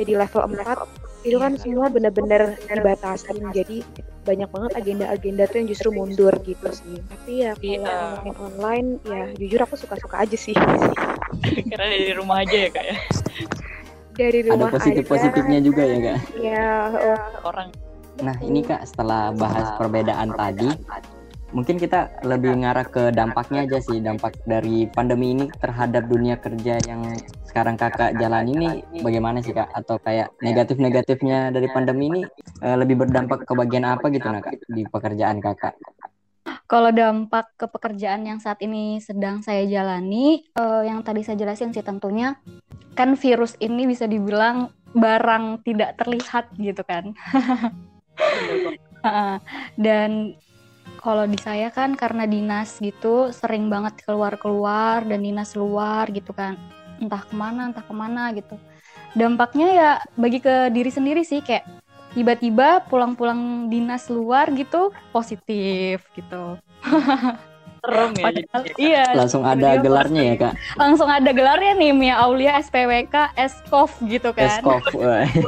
jadi 0.00 0.12
level 0.16 0.42
4 0.56 1.28
itu 1.28 1.36
kan 1.36 1.52
semua 1.60 1.92
benar-benar 1.92 2.56
dibatasi. 2.64 3.36
Jadi 3.52 3.84
banyak 4.30 4.48
banget 4.54 4.72
agenda-agenda 4.78 5.44
tuh 5.50 5.56
yang 5.58 5.68
justru 5.68 5.88
mundur 5.90 6.34
gitu 6.46 6.68
sih. 6.70 7.02
Tapi 7.02 7.32
ya 7.42 7.52
kalau 7.58 8.30
yeah. 8.30 8.46
online 8.46 8.88
ya 9.02 9.22
jujur 9.34 9.60
aku 9.66 9.74
suka-suka 9.74 10.22
aja 10.22 10.38
sih. 10.38 10.54
Karena 11.74 11.86
dari 11.90 12.14
rumah 12.14 12.46
aja 12.46 12.56
ya 12.56 12.70
kak 12.70 12.84
ya? 12.86 12.96
Dari 14.14 14.40
rumah 14.46 14.70
ada 14.70 14.76
positif 14.78 15.04
positifnya 15.10 15.58
juga 15.58 15.82
ya 15.82 15.98
kak? 15.98 16.18
Ya 16.38 16.68
oh. 16.94 17.50
orang. 17.50 17.74
Nah 18.22 18.36
ini 18.38 18.62
kak 18.62 18.86
setelah 18.86 19.34
bahas 19.34 19.74
perbedaan 19.74 20.30
tadi 20.38 20.70
mungkin 21.50 21.76
kita 21.76 22.22
lebih 22.22 22.62
ngarah 22.62 22.86
ke 22.86 23.10
dampaknya 23.10 23.66
aja 23.66 23.78
sih 23.82 23.98
dampak 23.98 24.38
dari 24.46 24.86
pandemi 24.90 25.34
ini 25.34 25.46
terhadap 25.58 26.06
dunia 26.06 26.38
kerja 26.38 26.78
yang 26.86 27.02
sekarang 27.50 27.74
kakak 27.74 28.14
jalan 28.22 28.46
ini 28.46 28.86
bagaimana 29.02 29.42
sih 29.42 29.50
kak? 29.50 29.70
Atau 29.74 29.98
kayak 29.98 30.30
negatif 30.38 30.78
negatifnya 30.78 31.50
dari 31.50 31.66
pandemi 31.70 32.06
ini 32.10 32.22
uh, 32.62 32.76
lebih 32.78 33.02
berdampak 33.02 33.42
ke 33.42 33.52
bagian 33.58 33.82
apa 33.82 34.06
gitu 34.14 34.30
nak 34.30 34.46
di 34.70 34.86
pekerjaan 34.86 35.42
kakak? 35.42 35.74
Kalau 36.70 36.94
dampak 36.94 37.50
ke 37.58 37.66
pekerjaan 37.66 38.22
yang 38.30 38.38
saat 38.38 38.62
ini 38.62 39.02
sedang 39.02 39.42
saya 39.42 39.66
jalani, 39.66 40.46
uh, 40.54 40.86
yang 40.86 41.02
tadi 41.02 41.26
saya 41.26 41.34
jelasin 41.34 41.74
sih 41.74 41.82
tentunya 41.82 42.38
kan 42.94 43.18
virus 43.18 43.58
ini 43.58 43.90
bisa 43.90 44.06
dibilang 44.06 44.70
barang 44.94 45.66
tidak 45.66 45.98
terlihat 45.98 46.50
gitu 46.54 46.82
kan. 46.86 47.14
Dan 49.84 50.38
kalau 51.00 51.24
di 51.24 51.40
saya 51.40 51.72
kan 51.72 51.96
karena 51.96 52.28
dinas 52.28 52.76
gitu 52.76 53.32
sering 53.32 53.72
banget 53.72 54.04
keluar-keluar 54.04 55.00
dan 55.08 55.24
dinas 55.24 55.56
luar 55.56 56.06
gitu 56.12 56.36
kan 56.36 56.60
entah 57.00 57.24
ke 57.24 57.32
mana 57.32 57.72
entah 57.72 57.80
ke 57.82 57.94
mana 57.96 58.28
gitu 58.36 58.60
dampaknya 59.16 59.68
ya 59.72 59.90
bagi 60.14 60.38
ke 60.44 60.68
diri 60.70 60.92
sendiri 60.92 61.24
sih 61.24 61.40
kayak 61.40 61.64
tiba-tiba 62.12 62.84
pulang-pulang 62.92 63.72
dinas 63.72 64.12
luar 64.12 64.52
gitu 64.52 64.92
positif 65.10 66.04
gitu 66.12 66.60
Serem 67.80 68.12
ya. 68.12 68.24
Padahal, 68.28 68.60
jadinya. 68.60 68.76
iya 68.76 69.04
Langsung 69.16 69.42
ada 69.48 69.68
gelarnya 69.80 70.22
ya 70.22 70.34
kak. 70.36 70.54
langsung 70.76 71.08
ada 71.08 71.30
gelarnya 71.32 71.72
nih 71.80 71.92
Mia 71.96 72.20
Aulia 72.20 72.60
SPWK 72.60 73.32
Eskov 73.40 73.88
gitu 74.04 74.36
kan 74.36 74.60
Eskov. 74.60 74.84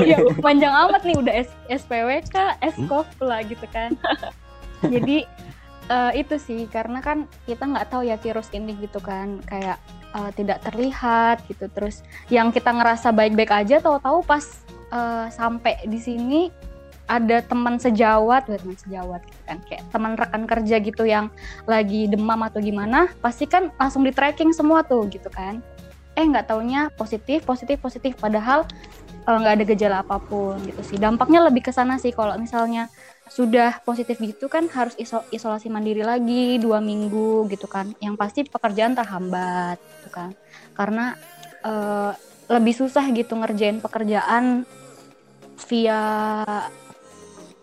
Iya, 0.00 0.16
panjang 0.40 0.72
amat 0.88 1.04
nih 1.04 1.20
udah 1.20 1.34
S- 1.36 1.84
SPWK, 1.84 2.56
Eskov 2.64 3.04
lah 3.20 3.44
gitu 3.44 3.68
kan. 3.68 3.92
Jadi 4.82 5.26
eh, 5.90 6.12
itu 6.18 6.34
sih 6.38 6.66
karena 6.70 6.98
kan 7.02 7.26
kita 7.46 7.66
nggak 7.66 7.88
tahu 7.90 8.02
ya 8.06 8.16
virus 8.18 8.50
ini 8.54 8.74
gitu 8.78 8.98
kan 8.98 9.42
kayak 9.46 9.78
eh, 10.14 10.30
tidak 10.34 10.62
terlihat 10.66 11.42
gitu. 11.46 11.66
Terus 11.70 12.02
yang 12.30 12.50
kita 12.50 12.70
ngerasa 12.74 13.14
baik-baik 13.14 13.52
aja 13.52 13.78
tahu-tahu 13.78 14.22
pas 14.26 14.44
eh, 14.90 15.26
sampai 15.30 15.86
di 15.86 15.98
sini 15.98 16.40
ada 17.10 17.42
teman 17.44 17.76
sejawat, 17.76 18.46
teman 18.48 18.78
sejawat 18.78 19.20
gitu 19.26 19.42
kan 19.44 19.58
kayak 19.68 19.82
teman 19.90 20.12
rekan 20.16 20.46
kerja 20.48 20.76
gitu 20.80 21.04
yang 21.04 21.28
lagi 21.68 22.08
demam 22.08 22.40
atau 22.40 22.62
gimana, 22.62 23.10
pasti 23.20 23.44
kan 23.44 23.68
langsung 23.76 24.06
di 24.06 24.14
tracking 24.14 24.54
semua 24.54 24.80
tuh 24.86 25.04
gitu 25.10 25.28
kan. 25.28 25.60
Eh 26.16 26.24
nggak 26.24 26.48
taunya 26.48 26.88
positif, 26.94 27.44
positif, 27.44 27.82
positif 27.82 28.16
padahal 28.16 28.64
nggak 29.28 29.54
ada 29.60 29.64
gejala 29.66 29.96
apa 30.00 30.18
pun 30.22 30.56
gitu 30.64 30.80
sih. 30.82 30.96
Dampaknya 30.96 31.44
lebih 31.46 31.68
ke 31.68 31.72
sana 31.74 31.98
sih 32.00 32.14
kalau 32.14 32.38
misalnya 32.38 32.88
sudah 33.32 33.80
positif 33.80 34.20
gitu 34.20 34.52
kan 34.52 34.68
harus 34.68 34.92
iso- 35.00 35.24
isolasi 35.32 35.72
mandiri 35.72 36.04
lagi 36.04 36.60
dua 36.60 36.84
minggu 36.84 37.48
gitu 37.48 37.64
kan. 37.64 37.96
Yang 37.96 38.14
pasti 38.20 38.40
pekerjaan 38.44 38.92
terhambat 38.92 39.80
gitu 39.80 40.08
kan. 40.12 40.30
Karena 40.76 41.16
eh, 41.64 42.12
lebih 42.52 42.74
susah 42.76 43.08
gitu 43.16 43.32
ngerjain 43.38 43.80
pekerjaan 43.80 44.68
via 45.68 46.02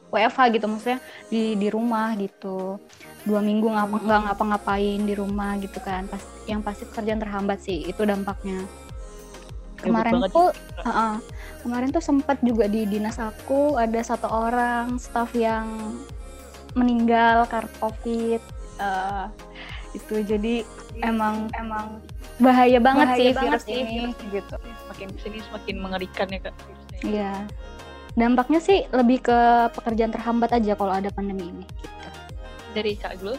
WFH 0.10 0.40
gitu 0.58 0.66
maksudnya 0.66 1.00
di 1.30 1.54
di 1.54 1.68
rumah 1.70 2.18
gitu 2.18 2.82
dua 3.28 3.46
minggu 3.46 3.70
ngapa 3.70 3.96
nggak 4.02 4.22
ngapa-ngapain 4.26 5.00
di 5.06 5.14
rumah 5.14 5.60
gitu 5.62 5.78
kan 5.84 6.10
pas 6.10 6.24
yang 6.50 6.66
pasti 6.66 6.90
pekerjaan 6.90 7.22
terhambat 7.22 7.62
sih 7.62 7.86
itu 7.86 8.02
dampaknya 8.02 8.66
kemarin 9.80 10.20
tuh 10.32 10.52
uh-uh. 10.84 11.16
kemarin 11.64 11.90
tuh 11.92 12.04
sempat 12.04 12.38
juga 12.44 12.68
di 12.68 12.84
dinas 12.88 13.20
aku 13.20 13.80
ada 13.80 14.00
satu 14.04 14.28
orang 14.28 15.00
staff 15.00 15.32
yang 15.36 15.96
meninggal 16.78 17.48
karena 17.50 17.72
covid 17.82 18.42
Eh, 18.80 19.26
itu 19.92 20.16
jadi 20.24 20.64
emang 21.04 21.52
emang 21.58 22.00
bahaya 22.40 22.80
banget 22.80 23.08
Bahaya 23.12 23.20
sih 23.20 23.32
banget 23.36 23.60
virus 23.60 23.64
sih 23.68 23.82
ini 23.84 24.04
gitu 24.32 24.56
Semakin 24.56 25.08
ke 25.12 25.20
sini 25.20 25.38
semakin 25.44 25.76
mengerikan 25.84 26.28
ya 26.32 26.40
kak. 26.40 26.56
Iya. 27.04 27.34
Dampaknya 28.16 28.60
sih 28.64 28.88
lebih 28.96 29.28
ke 29.28 29.40
pekerjaan 29.76 30.16
terhambat 30.16 30.56
aja 30.56 30.76
kalau 30.80 30.96
ada 30.96 31.12
pandemi 31.12 31.52
ini. 31.52 31.66
Gitu. 31.68 32.10
Dari 32.72 32.92
kak 32.96 33.20
Gul. 33.20 33.36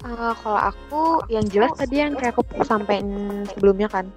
Eh, 0.00 0.34
kalau 0.42 0.60
aku 0.60 1.02
yang 1.30 1.46
jelas 1.46 1.70
tadi 1.78 2.02
yang 2.02 2.18
kayak 2.18 2.34
aku 2.34 2.42
sampaikan 2.66 3.44
sebelumnya 3.52 3.86
kan, 3.86 4.08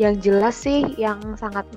yang 0.00 0.16
jelas 0.20 0.56
sih 0.56 0.96
yang 0.96 1.20
sangat 1.36 1.68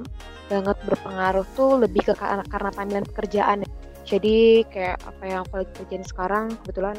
banget 0.48 0.78
berpengaruh 0.86 1.46
tuh 1.58 1.82
lebih 1.82 2.06
ke 2.06 2.14
karena, 2.16 2.72
timeline 2.72 3.08
pekerjaan 3.08 3.66
ya. 3.66 3.70
Jadi 4.06 4.62
kayak 4.70 5.02
apa 5.02 5.24
yang 5.26 5.40
aku 5.44 5.66
lagi 5.66 5.72
kerjain 5.82 6.06
sekarang 6.06 6.46
kebetulan 6.62 6.98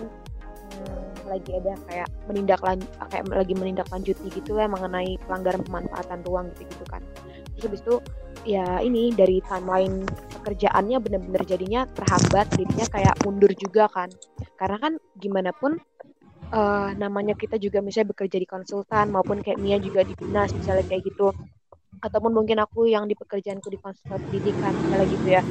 hmm, 0.74 1.30
lagi 1.30 1.50
ada 1.54 1.78
kayak 1.86 2.08
menindak 2.26 2.60
kayak 3.06 3.24
lagi 3.30 3.54
menindaklanjuti 3.54 4.26
gitu 4.34 4.58
ya 4.58 4.66
mengenai 4.66 5.14
pelanggaran 5.24 5.62
pemanfaatan 5.62 6.26
ruang 6.26 6.50
gitu 6.58 6.66
gitu 6.66 6.84
kan. 6.90 7.02
Terus 7.54 7.64
habis 7.70 7.80
itu 7.86 7.96
ya 8.42 8.82
ini 8.82 9.14
dari 9.14 9.38
timeline 9.46 10.02
pekerjaannya 10.34 10.98
bener-bener 10.98 11.42
jadinya 11.46 11.86
terhambat, 11.94 12.50
jadinya 12.58 12.86
kayak 12.90 13.14
mundur 13.22 13.50
juga 13.54 13.86
kan. 13.90 14.10
Karena 14.58 14.76
kan 14.82 14.92
gimana 15.22 15.54
pun 15.54 15.78
eh, 16.52 16.90
namanya 16.98 17.34
kita 17.34 17.56
juga 17.58 17.82
misalnya 17.82 18.12
bekerja 18.14 18.38
di 18.38 18.48
konsultan 18.48 19.10
maupun 19.14 19.42
kayak 19.42 19.58
Mia 19.58 19.78
juga 19.82 20.02
di 20.06 20.14
dinas 20.14 20.52
misalnya 20.54 20.84
kayak 20.86 21.02
gitu. 21.06 21.32
Ataupun 22.02 22.32
mungkin 22.36 22.60
aku 22.60 22.86
yang 22.86 23.08
di 23.08 23.16
pekerjaanku 23.16 23.68
di 23.72 23.78
konsultan 23.80 24.20
pendidikan 24.20 24.76
misalnya 24.78 25.06
gitu 25.08 25.28
ya. 25.32 25.42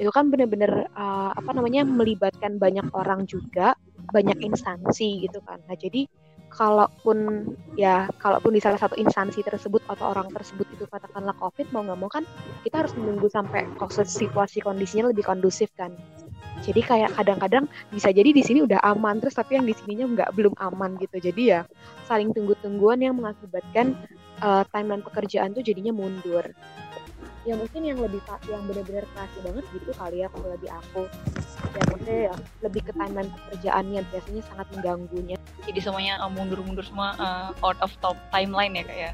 Itu 0.00 0.10
kan 0.12 0.32
bener-bener 0.32 0.90
eh, 0.90 1.30
apa 1.34 1.50
namanya 1.56 1.86
melibatkan 1.86 2.56
banyak 2.60 2.86
orang 2.96 3.24
juga 3.28 3.76
banyak 4.10 4.38
instansi 4.42 5.24
gitu 5.24 5.38
kan. 5.44 5.62
Nah 5.68 5.76
jadi 5.78 6.08
kalaupun 6.50 7.46
ya 7.78 8.10
kalaupun 8.18 8.50
di 8.50 8.60
salah 8.60 8.76
satu 8.76 8.98
instansi 8.98 9.46
tersebut 9.46 9.86
atau 9.86 10.10
orang 10.10 10.26
tersebut 10.34 10.66
itu 10.74 10.84
katakanlah 10.90 11.32
covid 11.38 11.70
mau 11.70 11.86
nggak 11.86 11.98
mau 11.98 12.10
kan 12.10 12.26
kita 12.66 12.82
harus 12.82 12.92
menunggu 12.98 13.30
sampai 13.30 13.70
kondisi 13.78 14.26
situasi 14.26 14.58
kondisinya 14.58 15.14
lebih 15.14 15.22
kondusif 15.22 15.70
kan 15.78 15.94
jadi 16.60 16.80
kayak 16.84 17.10
kadang-kadang 17.16 17.64
bisa 17.88 18.12
jadi 18.12 18.36
di 18.36 18.44
sini 18.44 18.60
udah 18.60 18.84
aman 18.84 19.16
terus 19.16 19.32
tapi 19.32 19.56
yang 19.56 19.64
di 19.64 19.72
sininya 19.72 20.06
nggak 20.12 20.30
belum 20.36 20.54
aman 20.60 21.00
gitu. 21.00 21.16
Jadi 21.16 21.56
ya 21.56 21.64
saling 22.04 22.36
tunggu-tungguan 22.36 23.00
yang 23.00 23.16
mengakibatkan 23.16 23.96
eh, 24.44 24.64
timeline 24.68 25.04
pekerjaan 25.04 25.56
tuh 25.56 25.64
jadinya 25.64 25.92
mundur. 25.96 26.44
Ya 27.48 27.56
mungkin 27.56 27.80
yang 27.88 27.96
lebih 27.96 28.20
yang 28.52 28.68
benar-benar 28.68 29.08
kerasa 29.16 29.38
banget 29.40 29.64
gitu 29.72 29.90
kali 29.96 30.20
ya 30.20 30.28
kalau 30.28 30.56
di 30.60 30.68
aku. 30.68 31.02
Ya 31.72 31.82
maksudnya 31.88 32.18
ya 32.28 32.34
lebih 32.60 32.82
ke 32.84 32.92
timeline 32.92 33.30
pekerjaannya 33.32 34.00
biasanya 34.12 34.42
sangat 34.52 34.66
mengganggunya. 34.76 35.36
Jadi 35.64 35.80
semuanya 35.80 36.20
uh, 36.20 36.28
mundur-mundur 36.28 36.84
semua 36.84 37.16
uh, 37.16 37.50
out 37.64 37.80
of 37.80 37.88
top 38.04 38.16
timeline 38.28 38.76
ya 38.76 38.84
kak 38.84 38.98
ya. 39.08 39.12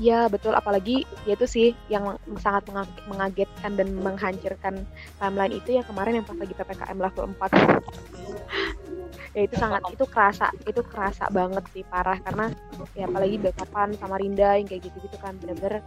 Ya 0.00 0.26
betul. 0.32 0.56
Apalagi 0.56 1.04
ya 1.28 1.36
itu 1.36 1.46
sih 1.46 1.66
yang 1.92 2.16
sangat 2.40 2.64
menga- 2.72 3.04
mengagetkan 3.06 3.76
dan 3.76 3.88
menghancurkan 4.00 4.74
timeline 5.20 5.54
itu 5.54 5.76
ya 5.76 5.82
kemarin 5.84 6.18
yang 6.18 6.26
pas 6.26 6.38
lagi 6.40 6.54
ppkm 6.56 6.98
level 6.98 7.24
4 7.36 7.52
ya 9.36 9.46
itu 9.46 9.54
sangat 9.54 9.78
itu 9.94 10.02
kerasa 10.10 10.50
itu 10.66 10.80
kerasa 10.82 11.28
banget 11.30 11.64
sih 11.76 11.84
parah. 11.86 12.18
Karena 12.24 12.48
ya 12.96 13.04
apalagi 13.06 13.36
backupan 13.38 13.94
sama 14.00 14.16
Rinda 14.16 14.56
yang 14.56 14.66
kayak 14.66 14.88
gitu-gitu 14.88 15.16
kan 15.20 15.36
bener-bener 15.38 15.84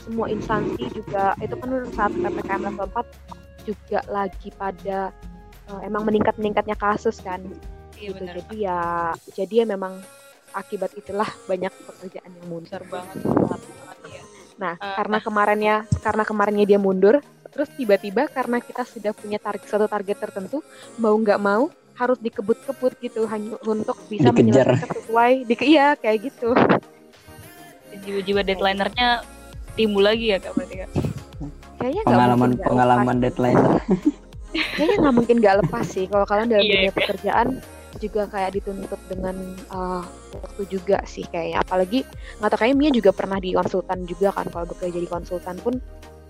semua 0.00 0.30
instansi 0.30 0.86
juga 0.94 1.34
itu 1.42 1.54
kan 1.58 1.68
saat 1.92 2.14
ppkm 2.14 2.62
level 2.70 2.86
4 2.94 3.66
juga 3.66 4.00
lagi 4.06 4.48
pada 4.54 5.10
eh, 5.66 5.80
emang 5.82 6.06
meningkat 6.06 6.38
meningkatnya 6.38 6.78
kasus 6.78 7.18
kan. 7.18 7.42
Iya 7.96 8.12
gitu. 8.12 8.22
benar. 8.22 8.34
jadi 8.38 8.54
ya 8.54 8.80
jadi 9.32 9.54
ya 9.64 9.66
memang 9.66 9.92
akibat 10.56 10.96
itulah 10.96 11.28
banyak 11.44 11.68
pekerjaan 11.84 12.30
yang 12.32 12.46
mundur 12.48 12.80
banget. 12.88 13.16
Sangat 13.20 13.60
banget 13.60 13.98
ya. 14.10 14.22
Nah, 14.56 14.74
Eh, 14.74 14.94
karena 14.96 15.18
kemarinnya 15.20 15.76
karena 16.00 16.22
kemarinnya 16.24 16.64
dia 16.64 16.80
mundur, 16.80 17.20
terus 17.46 17.68
tiba-tiba 17.70 18.24
karena 18.26 18.56
kita 18.58 18.82
sudah 18.82 19.12
punya 19.12 19.36
target 19.36 19.68
satu 19.68 19.84
target 19.84 20.16
tertentu, 20.18 20.64
mau 20.96 21.12
nggak 21.12 21.36
mau 21.36 21.68
harus 21.92 22.16
dikebut-kebut 22.18 22.92
gitu 23.00 23.24
hanya 23.26 23.56
untuk 23.62 23.96
bisa 24.06 24.28
Dikejar. 24.28 24.64
menyelesaikan 24.68 24.90
sesuai 24.96 25.32
di 25.44 25.54
iya 25.66 25.92
kayak 25.94 26.18
gitu. 26.26 26.52
Jiwa-jiwa 27.96 28.40
deadlinernya 28.42 29.24
timbul 29.72 30.04
lagi 30.04 30.28
ya 30.28 30.38
kak 30.38 30.52
berarti 30.52 30.74
kak. 30.78 30.90
Kayaknya 31.76 32.02
Pengalaman 32.04 32.48
nggak 32.50 32.66
pengalaman 32.66 33.16
deadline. 33.18 33.56
lepas. 33.56 33.84
Kayaknya 34.72 34.96
nggak 34.98 35.14
mungkin 35.14 35.36
nggak 35.38 35.56
lepas 35.64 35.84
sih 35.86 36.04
kalau 36.06 36.24
kalian 36.24 36.48
dalam 36.48 36.64
Iya, 36.64 36.72
dunia 36.74 36.84
iya. 36.84 36.92
pekerjaan 36.92 37.46
juga 37.98 38.28
kayak 38.28 38.56
dituntut 38.60 39.00
dengan 39.08 39.36
uh, 39.72 40.04
waktu 40.36 40.62
juga 40.68 41.00
sih 41.08 41.24
kayaknya. 41.28 41.60
Apalagi 41.64 42.04
nggak 42.38 42.50
tahu 42.52 42.58
kayaknya 42.60 42.76
Mia 42.76 42.90
juga 42.92 43.10
pernah 43.12 43.38
di 43.40 43.56
konsultan 43.56 44.04
juga 44.04 44.28
kan 44.32 44.46
kalau 44.52 44.66
bekerja 44.68 44.98
di 45.00 45.08
konsultan 45.08 45.56
pun 45.60 45.74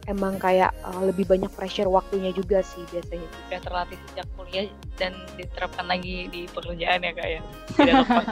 emang 0.06 0.38
kayak 0.38 0.70
uh, 0.86 1.02
lebih 1.02 1.26
banyak 1.26 1.50
pressure 1.54 1.90
waktunya 1.90 2.30
juga 2.32 2.62
sih 2.62 2.82
biasanya. 2.90 3.28
Udah 3.50 3.60
terlatih 3.62 3.98
sejak 4.10 4.26
kuliah 4.38 4.66
dan 4.96 5.12
diterapkan 5.34 5.86
lagi 5.86 6.30
di 6.30 6.46
pekerjaan 6.50 7.02
ya 7.02 7.12
kak 7.12 7.28
ya. 7.28 7.40
Tidak 7.74 7.94
lepas. 8.06 8.26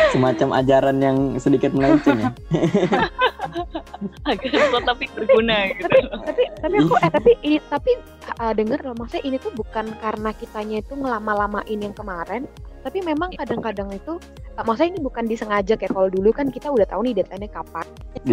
Semacam 0.14 0.48
ajaran 0.56 0.96
yang 1.02 1.18
sedikit 1.36 1.74
melenceng 1.74 2.18
ya. 2.20 2.30
Agak 4.30 4.48
susah 4.48 4.82
tapi 4.86 5.04
berguna 5.12 5.68
gitu. 5.74 5.84
tapi 5.90 6.02
tapi 6.24 6.42
tapi 6.62 6.76
aku 6.80 6.94
eh 7.02 7.10
tapi 7.10 7.30
ini 7.44 7.58
tapi 7.68 7.90
uh, 8.40 8.52
denger 8.54 8.80
loh 8.86 8.96
maksudnya 8.96 9.24
ini 9.26 9.36
tuh 9.36 9.52
bukan 9.52 9.92
karena 10.00 10.30
kitanya 10.32 10.76
itu 10.80 10.94
ngelama-lamain 10.96 11.78
yang 11.80 11.92
kemarin 11.92 12.46
tapi 12.80 12.98
memang 13.04 13.30
kadang-kadang 13.36 13.88
itu 13.92 14.16
uh, 14.56 14.64
maksudnya 14.64 14.96
ini 14.96 15.00
bukan 15.04 15.24
disengaja 15.28 15.74
kayak 15.76 15.92
kalau 15.92 16.08
dulu 16.08 16.30
kan 16.32 16.48
kita 16.48 16.72
udah 16.72 16.86
tahu 16.88 17.04
nih 17.04 17.20
deadline-nya 17.20 17.50
kapan 17.52 17.86
kadang-kadang 17.86 18.28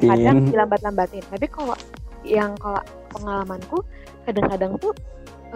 Dilambat-lambatin. 0.00 0.50
dilambat-lambatin 0.52 1.24
tapi 1.32 1.46
kalau 1.48 1.76
yang 2.22 2.52
kalau 2.60 2.80
pengalamanku 3.10 3.78
kadang-kadang 4.28 4.76
tuh 4.76 4.92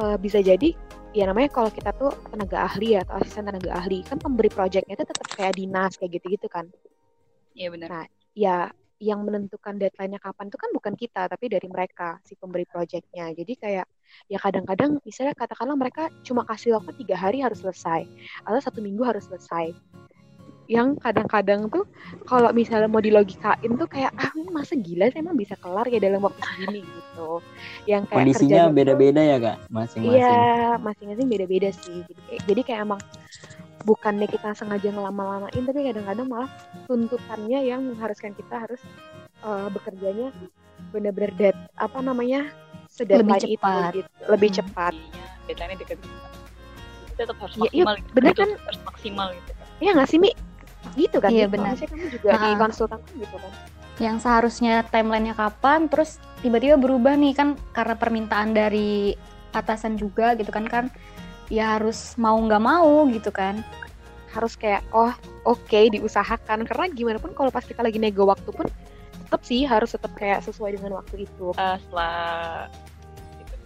uh, 0.01 0.17
bisa 0.17 0.41
jadi 0.41 0.73
ya 1.15 1.31
namanya 1.31 1.53
kalau 1.53 1.71
kita 1.71 1.95
tuh 1.95 2.11
tenaga 2.33 2.67
ahli 2.67 2.99
ya 2.99 3.05
atau 3.07 3.21
asisten 3.23 3.47
tenaga 3.47 3.71
ahli 3.77 4.03
kan 4.03 4.19
pemberi 4.19 4.51
proyeknya 4.51 4.99
itu 4.99 5.05
tetap 5.07 5.29
kayak 5.37 5.55
dinas 5.55 5.95
kayak 5.95 6.19
gitu-gitu 6.19 6.49
kan 6.51 6.67
Iya 7.55 7.69
benar. 7.71 7.89
Nah, 7.89 8.05
ya 8.35 8.57
yang 9.05 9.21
menentukan 9.23 9.77
deadline-nya 9.77 10.17
kapan 10.17 10.49
itu 10.49 10.57
kan 10.57 10.71
bukan 10.73 10.95
kita, 10.97 11.23
tapi 11.29 11.53
dari 11.53 11.69
mereka 11.69 12.17
si 12.25 12.33
pemberi 12.41 12.65
proyeknya. 12.65 13.37
Jadi 13.37 13.53
kayak 13.61 13.87
ya 14.31 14.39
kadang-kadang 14.41 15.01
misalnya 15.05 15.37
katakanlah 15.37 15.77
mereka 15.77 16.09
cuma 16.25 16.49
kasih 16.49 16.81
waktu 16.81 16.97
tiga 17.05 17.17
hari 17.21 17.45
harus 17.45 17.61
selesai, 17.61 18.09
atau 18.49 18.61
satu 18.61 18.81
minggu 18.81 19.05
harus 19.05 19.29
selesai. 19.29 19.77
Yang 20.65 20.97
kadang-kadang 20.97 21.69
tuh 21.69 21.85
kalau 22.25 22.49
misalnya 22.57 22.89
mau 22.89 23.03
dilogikain 23.03 23.73
tuh 23.77 23.89
kayak 23.89 24.17
ah 24.17 24.33
masa 24.49 24.73
gila 24.79 25.13
sih 25.13 25.21
emang 25.21 25.37
bisa 25.37 25.59
kelar 25.61 25.85
ya 25.93 26.01
dalam 26.01 26.25
waktu 26.25 26.41
segini 26.41 26.81
gitu. 26.81 27.45
Yang 27.85 28.03
kayak 28.09 28.19
kondisinya 28.25 28.63
beda-beda 28.73 29.21
ya 29.21 29.37
kak? 29.41 29.57
Masing-masing. 29.69 30.21
Iya 30.21 30.41
masing-masing 30.81 31.27
beda-beda 31.29 31.69
sih. 31.75 31.97
Jadi 32.09 32.21
kayak, 32.25 32.43
jadi 32.49 32.61
kayak 32.65 32.81
emang 32.89 33.01
bukannya 33.85 34.27
kita 34.31 34.57
sengaja 34.57 34.89
ngelama-lamain 34.89 35.63
tapi 35.69 35.81
kadang-kadang 35.85 36.27
malah 36.33 36.51
tuntutannya 36.89 37.61
yang 37.69 37.85
mengharuskan 37.85 38.33
kita 38.33 38.65
harus 38.65 38.81
uh, 39.45 39.69
bekerjanya 39.69 40.33
benar-benar 40.89 41.33
dead 41.37 41.57
apa 41.77 42.01
namanya 42.01 42.49
lebih 43.05 43.37
cepat 43.37 43.93
itu, 43.93 44.01
gitu. 44.01 44.11
lebih 44.33 44.49
hmm. 44.49 44.59
cepat. 44.63 44.93
Iya, 44.97 45.25
deadline-nya 45.45 45.79
dekat 45.85 45.99
tetap 47.15 47.37
harus 47.39 47.55
maksimal 47.55 47.95
ya, 47.95 48.01
ya, 48.01 48.03
gitu. 48.03 48.13
bener 48.17 48.33
kan? 48.35 48.51
harus 48.59 48.81
maksimal 48.83 49.29
gitu 49.31 49.53
Iya 49.83 49.91
nggak 49.99 50.09
sih 50.11 50.19
Mi? 50.23 50.31
Gitu 50.95 51.17
kan? 51.19 51.31
Iya 51.31 51.47
benar. 51.51 51.75
kamu 51.77 52.07
juga 52.11 52.29
uh, 52.35 52.41
di 52.41 52.51
konsultan 52.59 53.01
gitu 53.19 53.37
kan? 53.37 53.53
Yang 54.03 54.17
seharusnya 54.27 54.75
timelinenya 54.91 55.35
kapan, 55.39 55.87
terus 55.87 56.19
tiba-tiba 56.43 56.75
berubah 56.79 57.15
nih 57.15 57.33
kan 57.35 57.55
karena 57.71 57.95
permintaan 57.95 58.51
dari 58.57 59.15
atasan 59.55 59.95
juga 59.95 60.35
gitu 60.35 60.51
kan 60.51 60.67
kan 60.67 60.85
ya 61.49 61.79
harus 61.79 62.19
mau 62.19 62.35
nggak 62.35 62.63
mau 62.63 63.07
gitu 63.09 63.31
kan 63.31 63.63
harus 64.35 64.59
kayak 64.59 64.83
oh 64.91 65.15
oke 65.47 65.63
okay, 65.63 65.87
diusahakan 65.95 66.67
karena 66.67 66.91
gimana 66.91 67.19
pun 67.23 67.31
kalau 67.33 67.55
pas 67.55 67.63
kita 67.63 67.87
lagi 67.87 68.03
nego 68.03 68.27
waktu 68.27 68.51
pun 68.51 68.67
tetap 69.25 69.41
sih 69.47 69.63
harus 69.63 69.95
tetap 69.95 70.11
kayak 70.19 70.43
sesuai 70.43 70.75
dengan 70.75 70.99
waktu 70.99 71.25
itu 71.31 71.55
uh, 71.55 71.79
setelah 71.79 72.67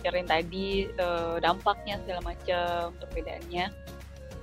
ceritain 0.04 0.28
tadi 0.28 0.87
uh, 1.00 1.40
dampaknya 1.40 1.99
segala 2.04 2.20
macam 2.23 2.92
perbedaannya 3.00 3.73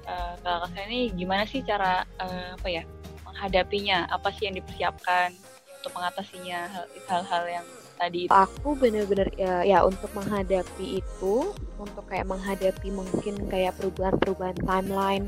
uh, 0.05 0.33
kakak 0.41 0.69
saya 0.73 0.85
ini 0.89 1.01
gimana 1.13 1.43
sih 1.45 1.61
cara 1.65 2.05
uh, 2.21 2.55
apa 2.57 2.67
ya 2.69 2.83
menghadapinya 3.25 4.07
apa 4.07 4.31
sih 4.31 4.47
yang 4.47 4.55
dipersiapkan 4.57 5.35
untuk 5.81 5.91
mengatasinya 6.01 6.59
hal-hal 7.05 7.43
yang 7.45 7.65
tadi? 7.99 8.21
Aku 8.31 8.75
bener-bener 8.79 9.27
ya, 9.35 9.61
ya 9.63 9.79
untuk 9.83 10.11
menghadapi 10.15 11.03
itu, 11.03 11.53
untuk 11.77 12.05
kayak 12.07 12.27
menghadapi 12.27 12.89
mungkin 12.91 13.47
kayak 13.51 13.75
perubahan-perubahan 13.79 14.57
timeline 14.63 15.25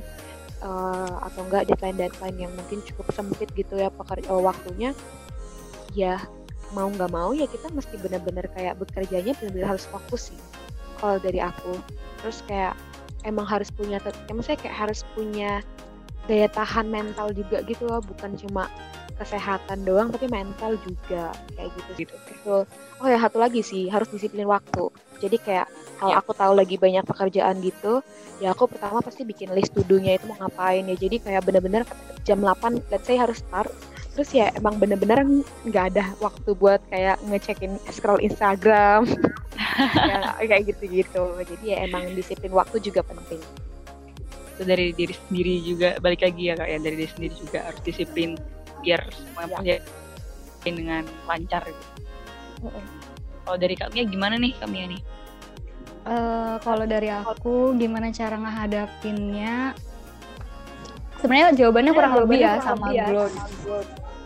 uh, 0.64 1.22
atau 1.28 1.46
enggak 1.48 1.68
deadline-deadline 1.72 2.38
yang 2.48 2.52
mungkin 2.56 2.80
cukup 2.88 3.12
sempit 3.14 3.50
gitu 3.56 3.80
ya 3.80 3.92
pekerja 3.92 4.28
uh, 4.32 4.42
waktunya, 4.42 4.92
ya 5.96 6.20
mau 6.76 6.92
nggak 6.92 7.12
mau 7.12 7.32
ya 7.32 7.48
kita 7.48 7.72
mesti 7.72 7.96
bener-bener 7.96 8.44
kayak 8.52 8.76
bekerjanya 8.76 9.32
bener-bener 9.40 9.68
harus 9.78 9.88
fokus 9.88 10.32
sih. 10.32 10.40
Kalau 10.98 11.22
dari 11.22 11.38
aku, 11.38 11.78
terus 12.24 12.42
kayak 12.50 12.74
emang 13.28 13.44
harus 13.44 13.68
punya 13.76 14.00
ya 14.00 14.32
maksudnya 14.32 14.60
kayak 14.64 14.78
harus 14.88 15.04
punya 15.12 15.60
daya 16.28 16.48
tahan 16.52 16.88
mental 16.88 17.32
juga 17.36 17.64
gitu 17.68 17.88
loh 17.88 18.00
bukan 18.04 18.36
cuma 18.40 18.72
kesehatan 19.18 19.82
doang 19.84 20.14
tapi 20.14 20.30
mental 20.30 20.78
juga 20.86 21.34
kayak 21.58 21.74
gitu 21.74 21.92
gitu. 22.06 22.16
Betul. 22.16 22.62
Oh 23.02 23.08
ya 23.10 23.18
satu 23.18 23.42
lagi 23.42 23.66
sih 23.66 23.90
harus 23.90 24.08
disiplin 24.14 24.46
waktu. 24.46 24.94
Jadi 25.18 25.38
kayak 25.42 25.68
kalau 25.98 26.14
ya. 26.14 26.22
aku 26.22 26.32
tahu 26.38 26.54
lagi 26.54 26.78
banyak 26.78 27.02
pekerjaan 27.02 27.58
gitu 27.66 28.06
ya 28.38 28.54
aku 28.54 28.70
pertama 28.70 29.02
pasti 29.02 29.26
bikin 29.26 29.50
list 29.58 29.74
tudunya 29.74 30.22
itu 30.22 30.30
mau 30.30 30.38
ngapain 30.46 30.86
ya. 30.86 30.96
Jadi 30.96 31.18
kayak 31.26 31.42
bener-bener 31.50 31.84
jam 32.22 32.38
8 32.40 32.94
let's 32.94 33.10
say 33.10 33.18
harus 33.18 33.42
start 33.42 33.74
terus 34.18 34.34
ya 34.34 34.50
emang 34.58 34.82
bener-bener 34.82 35.46
nggak 35.70 35.94
ada 35.94 36.10
waktu 36.18 36.58
buat 36.58 36.82
kayak 36.90 37.22
ngecekin 37.30 37.78
scroll 37.94 38.18
Instagram. 38.18 39.06
Ya, 39.78 40.34
kayak 40.38 40.74
gitu-gitu. 40.74 41.38
Jadi 41.38 41.66
ya 41.74 41.86
emang 41.86 42.10
disiplin 42.18 42.50
waktu 42.50 42.82
juga 42.82 43.06
penting. 43.06 43.38
Itu 44.54 44.66
dari 44.66 44.90
diri 44.94 45.14
sendiri 45.14 45.54
juga. 45.62 45.90
Balik 46.02 46.26
lagi 46.26 46.50
ya 46.50 46.54
kak 46.58 46.66
ya 46.66 46.78
dari 46.82 46.96
diri 46.98 47.10
sendiri 47.14 47.34
juga 47.38 47.60
harus 47.66 47.82
disiplin 47.86 48.38
biar 48.82 49.06
semua 49.14 49.62
ya. 49.62 49.78
dengan 50.66 51.06
lancar. 51.30 51.62
Gitu. 51.66 51.86
kalau 53.46 53.58
dari 53.58 53.76
kami 53.78 53.98
gimana 54.10 54.36
nih 54.42 54.54
kami 54.58 54.78
nih? 54.98 55.02
Uh, 56.06 56.58
kalau 56.66 56.86
dari 56.90 57.10
aku 57.14 57.78
gimana 57.78 58.10
cara 58.10 58.38
ngehadapinnya? 58.38 59.78
Sebenarnya 61.22 61.54
jawabannya 61.54 61.92
kurang 61.94 62.14
lebih 62.26 62.38
ya 62.46 62.62
sama 62.66 62.94
Glow 62.94 63.30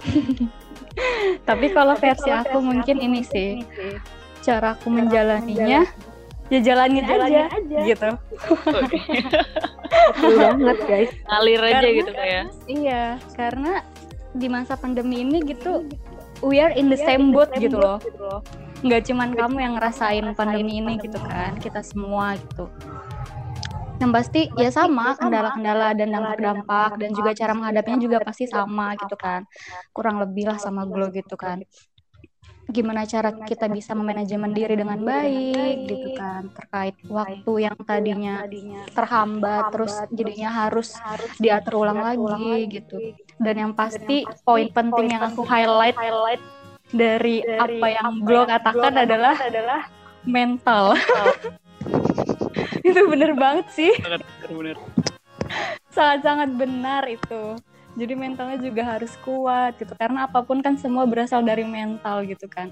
Tapi 1.47 1.65
kalau 1.71 1.95
versi 1.95 2.29
aku 2.29 2.59
mungkin 2.59 2.99
ini 2.99 3.23
sih, 3.23 3.63
cara 4.43 4.75
aku 4.75 4.91
menjalaninya 4.91 5.87
ya 6.51 6.59
jalanin, 6.59 7.07
aja, 7.07 7.47
aja. 7.47 7.79
gitu. 7.87 8.09
Betul 10.19 10.35
banget 10.35 10.77
guys. 10.83 11.11
Ngalir 11.23 11.61
aja 11.63 11.79
karena, 11.79 11.95
gitu 11.95 12.11
kayak. 12.11 12.43
Iya, 12.67 13.03
karena 13.39 13.73
di 14.35 14.47
masa 14.51 14.75
pandemi 14.75 15.23
ini 15.23 15.39
gitu 15.47 15.87
we 16.43 16.59
are 16.59 16.75
in 16.75 16.91
the 16.91 16.99
same 16.99 17.31
boat 17.31 17.55
gitu 17.55 17.79
loh. 17.79 18.03
Nggak 18.83 19.07
cuman 19.07 19.31
kamu 19.31 19.57
yang 19.63 19.73
ngerasain 19.79 20.27
pandemi 20.35 20.83
ini 20.83 20.99
gitu 20.99 21.23
kan, 21.23 21.55
kita 21.55 21.79
semua 21.79 22.35
gitu 22.35 22.67
yang 24.01 24.11
pasti 24.11 24.49
ya 24.57 24.73
sama 24.73 25.13
kendala-kendala 25.13 25.93
dan 25.93 26.09
dampak-dampak 26.09 26.97
dan 26.97 27.09
juga 27.13 27.31
cara 27.37 27.53
menghadapinya 27.53 27.99
juga 28.01 28.17
pasti 28.25 28.49
sama 28.49 28.97
gitu 28.97 29.13
kan. 29.13 29.45
kurang 29.93 30.17
lebih 30.17 30.49
lah 30.49 30.57
sama 30.57 30.89
Glow 30.89 31.13
gitu 31.13 31.37
kan. 31.37 31.61
gimana 32.71 33.03
cara 33.03 33.35
kita 33.35 33.67
bisa 33.67 33.91
memanajemen 33.91 34.55
diri 34.55 34.79
dengan 34.79 34.95
baik 35.03 35.91
gitu 35.91 36.09
kan. 36.15 36.49
terkait 36.55 36.95
waktu 37.05 37.67
yang 37.67 37.77
tadinya 37.83 38.47
terhambat 38.95 39.75
terus 39.75 39.93
jadinya 40.09 40.49
harus 40.65 40.95
diatur 41.37 41.85
ulang 41.85 42.01
lagi 42.01 42.81
gitu. 42.81 42.97
dan 43.37 43.55
yang 43.59 43.71
pasti 43.77 44.25
poin 44.41 44.71
penting 44.73 45.13
yang 45.13 45.29
aku 45.29 45.45
highlight 45.45 45.95
dari 46.89 47.45
apa 47.45 47.87
yang 47.87 48.23
Glow 48.25 48.49
katakan 48.49 48.93
adalah 48.97 49.35
mental 50.25 50.97
itu 52.87 53.01
bener 53.09 53.31
banget 53.35 53.67
sih. 53.73 53.91
Bener 54.01 54.77
sangat-sangat 55.91 56.49
benar 56.55 57.03
itu. 57.07 57.59
Jadi 57.99 58.13
mentalnya 58.15 58.55
juga 58.55 58.87
harus 58.87 59.11
kuat 59.19 59.75
gitu. 59.75 59.91
Karena 59.99 60.25
apa 60.25 60.39
pun 60.41 60.63
kan 60.63 60.79
semua 60.79 61.03
berasal 61.03 61.43
dari 61.43 61.67
mental 61.67 62.23
gitu 62.23 62.47
kan. 62.47 62.71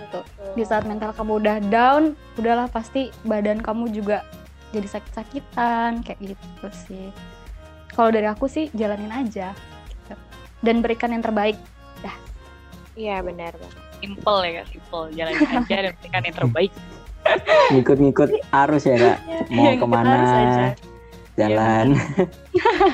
Gitu. 0.00 0.20
di 0.56 0.64
saat 0.64 0.88
mental 0.88 1.12
kamu 1.12 1.44
udah 1.44 1.56
down 1.68 2.16
udahlah 2.40 2.66
pasti 2.72 3.12
badan 3.22 3.60
kamu 3.60 3.92
juga 3.92 4.24
jadi 4.72 4.88
sakit-sakitan 4.88 6.00
kayak 6.00 6.18
gitu 6.34 6.68
sih. 6.72 7.12
Kalau 7.92 8.08
dari 8.08 8.24
aku 8.24 8.48
sih 8.48 8.72
jalanin 8.72 9.12
aja 9.12 9.52
gitu. 9.86 10.14
dan 10.64 10.80
berikan 10.80 11.12
yang 11.12 11.20
terbaik 11.20 11.58
dah. 12.00 12.16
Iya 12.96 13.20
benar 13.20 13.52
banget 13.60 13.78
simple 14.00 14.40
ya 14.48 14.62
simple. 14.72 15.06
Jalanin 15.12 15.48
aja 15.52 15.76
dan 15.84 15.92
berikan 16.00 16.22
yang 16.24 16.36
terbaik 16.36 16.72
ngikut-ngikut 17.74 18.30
arus 18.50 18.84
ya 18.86 18.96
kak? 18.98 19.18
Mau 19.50 19.72
ke 19.76 19.86
mana? 19.86 20.18
jalan. 21.40 21.86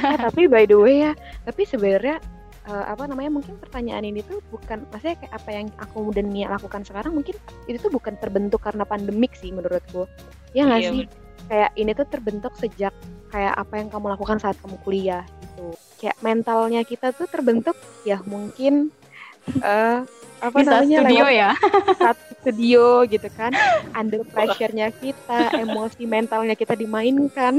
Eh, 0.06 0.18
tapi 0.20 0.46
by 0.46 0.68
the 0.68 0.78
way 0.78 1.02
ya 1.02 1.12
tapi 1.42 1.66
sebenarnya 1.66 2.22
uh, 2.70 2.92
apa 2.92 3.08
namanya 3.10 3.40
mungkin 3.40 3.58
pertanyaan 3.58 4.04
ini 4.06 4.22
tuh 4.22 4.38
bukan 4.52 4.86
maksudnya 4.92 5.16
kayak 5.18 5.32
apa 5.34 5.50
yang 5.50 5.66
aku 5.80 6.12
dan 6.14 6.30
Nia 6.30 6.46
lakukan 6.52 6.86
sekarang 6.86 7.18
mungkin 7.18 7.34
itu 7.66 7.80
tuh 7.80 7.90
bukan 7.90 8.14
terbentuk 8.20 8.62
karena 8.62 8.86
pandemik 8.86 9.34
sih 9.34 9.50
menurutku. 9.50 10.06
Ya 10.54 10.68
nggak 10.68 10.80
iya, 10.84 10.90
sih? 10.92 11.04
kayak 11.50 11.70
ini 11.74 11.90
tuh 11.96 12.06
terbentuk 12.06 12.52
sejak 12.60 12.94
kayak 13.32 13.54
apa 13.58 13.74
yang 13.80 13.88
kamu 13.90 14.06
lakukan 14.14 14.38
saat 14.38 14.54
kamu 14.62 14.76
kuliah 14.86 15.24
gitu. 15.42 15.66
Kayak 15.98 16.16
mentalnya 16.22 16.80
kita 16.86 17.10
tuh 17.16 17.26
terbentuk 17.26 17.74
ya 18.06 18.22
mungkin 18.22 18.94
uh, 19.62 20.02
apa 20.36 20.56
Bisa 20.60 20.84
namanya 20.84 20.98
studio 21.00 21.24
lewat 21.24 21.32
ya. 21.32 21.50
saat 21.96 22.18
studio 22.40 22.84
gitu 23.08 23.28
kan. 23.34 23.52
Under 23.96 24.20
pressure-nya 24.28 24.92
kita 24.92 25.56
emosi 25.56 26.02
mentalnya 26.04 26.54
kita 26.54 26.76
dimainkan. 26.76 27.58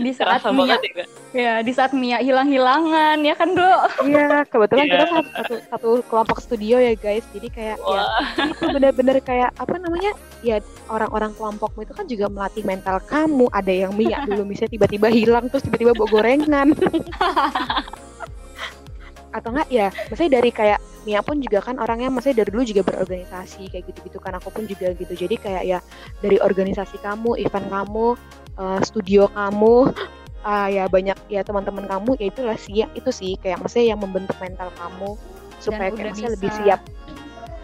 Di 0.00 0.16
saat 0.16 0.40
Mia, 0.56 0.80
ya, 0.80 1.04
ya 1.36 1.54
di 1.60 1.72
saat 1.76 1.92
Mia 1.92 2.24
hilang-hilangan 2.24 3.20
ya 3.20 3.36
kan 3.36 3.52
Do 3.52 3.68
iya 4.08 4.48
kebetulan 4.48 4.88
yeah. 4.88 4.92
kita 4.96 5.04
iya. 5.04 5.20
satu, 5.36 5.54
satu 5.68 5.88
kelompok 6.08 6.38
studio 6.40 6.80
ya 6.80 6.96
guys. 6.96 7.26
Jadi 7.36 7.52
kayak 7.52 7.76
ya, 7.76 7.84
Wah. 7.84 8.24
ya 8.38 8.48
itu 8.48 8.64
benar-benar 8.70 9.20
kayak 9.20 9.50
apa 9.60 9.76
namanya 9.76 10.16
ya 10.40 10.56
orang-orang 10.88 11.36
kelompokmu 11.36 11.84
itu 11.84 11.92
kan 11.92 12.06
juga 12.08 12.32
melatih 12.32 12.64
mental 12.64 12.96
kamu. 13.04 13.52
Ada 13.52 13.72
yang 13.86 13.92
Mia 13.92 14.24
dulu 14.24 14.48
misalnya 14.48 14.72
tiba-tiba 14.72 15.12
hilang 15.12 15.52
terus 15.52 15.68
tiba-tiba 15.68 15.92
bawa 15.92 16.08
gorengan 16.08 16.72
atau 19.30 19.54
enggak 19.54 19.68
ya 19.70 19.86
maksudnya 20.10 20.42
dari 20.42 20.50
kayak 20.50 20.80
Mia 21.08 21.24
pun 21.24 21.40
juga 21.40 21.64
kan 21.64 21.80
orangnya 21.80 22.12
maksudnya 22.12 22.44
dari 22.44 22.52
dulu 22.52 22.60
juga 22.60 22.82
berorganisasi 22.84 23.72
kayak 23.72 23.88
gitu-gitu 23.88 24.20
kan 24.20 24.36
aku 24.36 24.52
pun 24.52 24.68
juga 24.68 24.92
gitu. 24.92 25.16
Jadi 25.16 25.40
kayak 25.40 25.62
ya 25.64 25.78
dari 26.20 26.36
organisasi 26.36 27.00
kamu 27.00 27.40
event 27.40 27.72
kamu 27.72 28.20
uh, 28.60 28.80
studio 28.84 29.24
kamu 29.32 29.88
uh, 30.44 30.68
ya 30.68 30.84
banyak 30.92 31.16
ya 31.32 31.40
teman-teman 31.40 31.88
kamu 31.88 32.20
ya 32.20 32.26
itulah 32.28 32.58
sih 32.60 32.84
ya, 32.84 32.86
itu 32.92 33.08
sih. 33.08 33.40
Kayak 33.40 33.64
maksudnya 33.64 33.96
yang 33.96 34.00
membentuk 34.04 34.36
mental 34.36 34.68
kamu 34.76 35.16
supaya 35.56 35.88
kayak 35.88 36.12
bisa, 36.12 36.28
lebih 36.36 36.52
siap. 36.60 36.80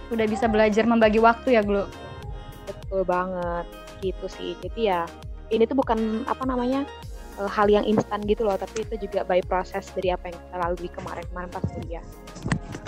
udah 0.06 0.26
bisa 0.30 0.46
belajar 0.46 0.86
membagi 0.86 1.18
waktu 1.18 1.58
ya 1.58 1.66
Glu 1.66 1.84
betul 2.64 3.04
banget 3.04 3.66
gitu 4.00 4.26
sih. 4.32 4.56
Jadi 4.64 4.88
ya 4.88 5.04
ini 5.52 5.68
tuh 5.68 5.76
bukan 5.76 6.24
apa 6.24 6.42
namanya 6.48 6.88
uh, 7.38 7.46
hal 7.46 7.68
yang 7.68 7.84
instan 7.84 8.22
gitu 8.24 8.44
loh 8.44 8.56
tapi 8.56 8.80
itu 8.82 8.96
juga 9.08 9.24
by 9.24 9.40
proses 9.44 9.92
dari 9.92 10.10
apa 10.10 10.28
yang 10.30 10.38
kita 10.38 10.56
lalui 10.58 10.88
kemarin-kemarin 10.90 11.50
pas 11.50 11.64
kuliah. 11.68 12.02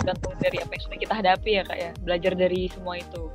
Gantung 0.01 0.33
dari 0.39 0.57
apa 0.59 0.71
yang 0.73 0.81
sudah 0.83 0.97
kita 0.97 1.13
hadapi 1.13 1.51
ya 1.59 1.63
kak 1.63 1.77
ya. 1.77 1.91
Belajar 2.01 2.33
dari 2.33 2.67
semua 2.71 2.97
itu. 2.97 3.29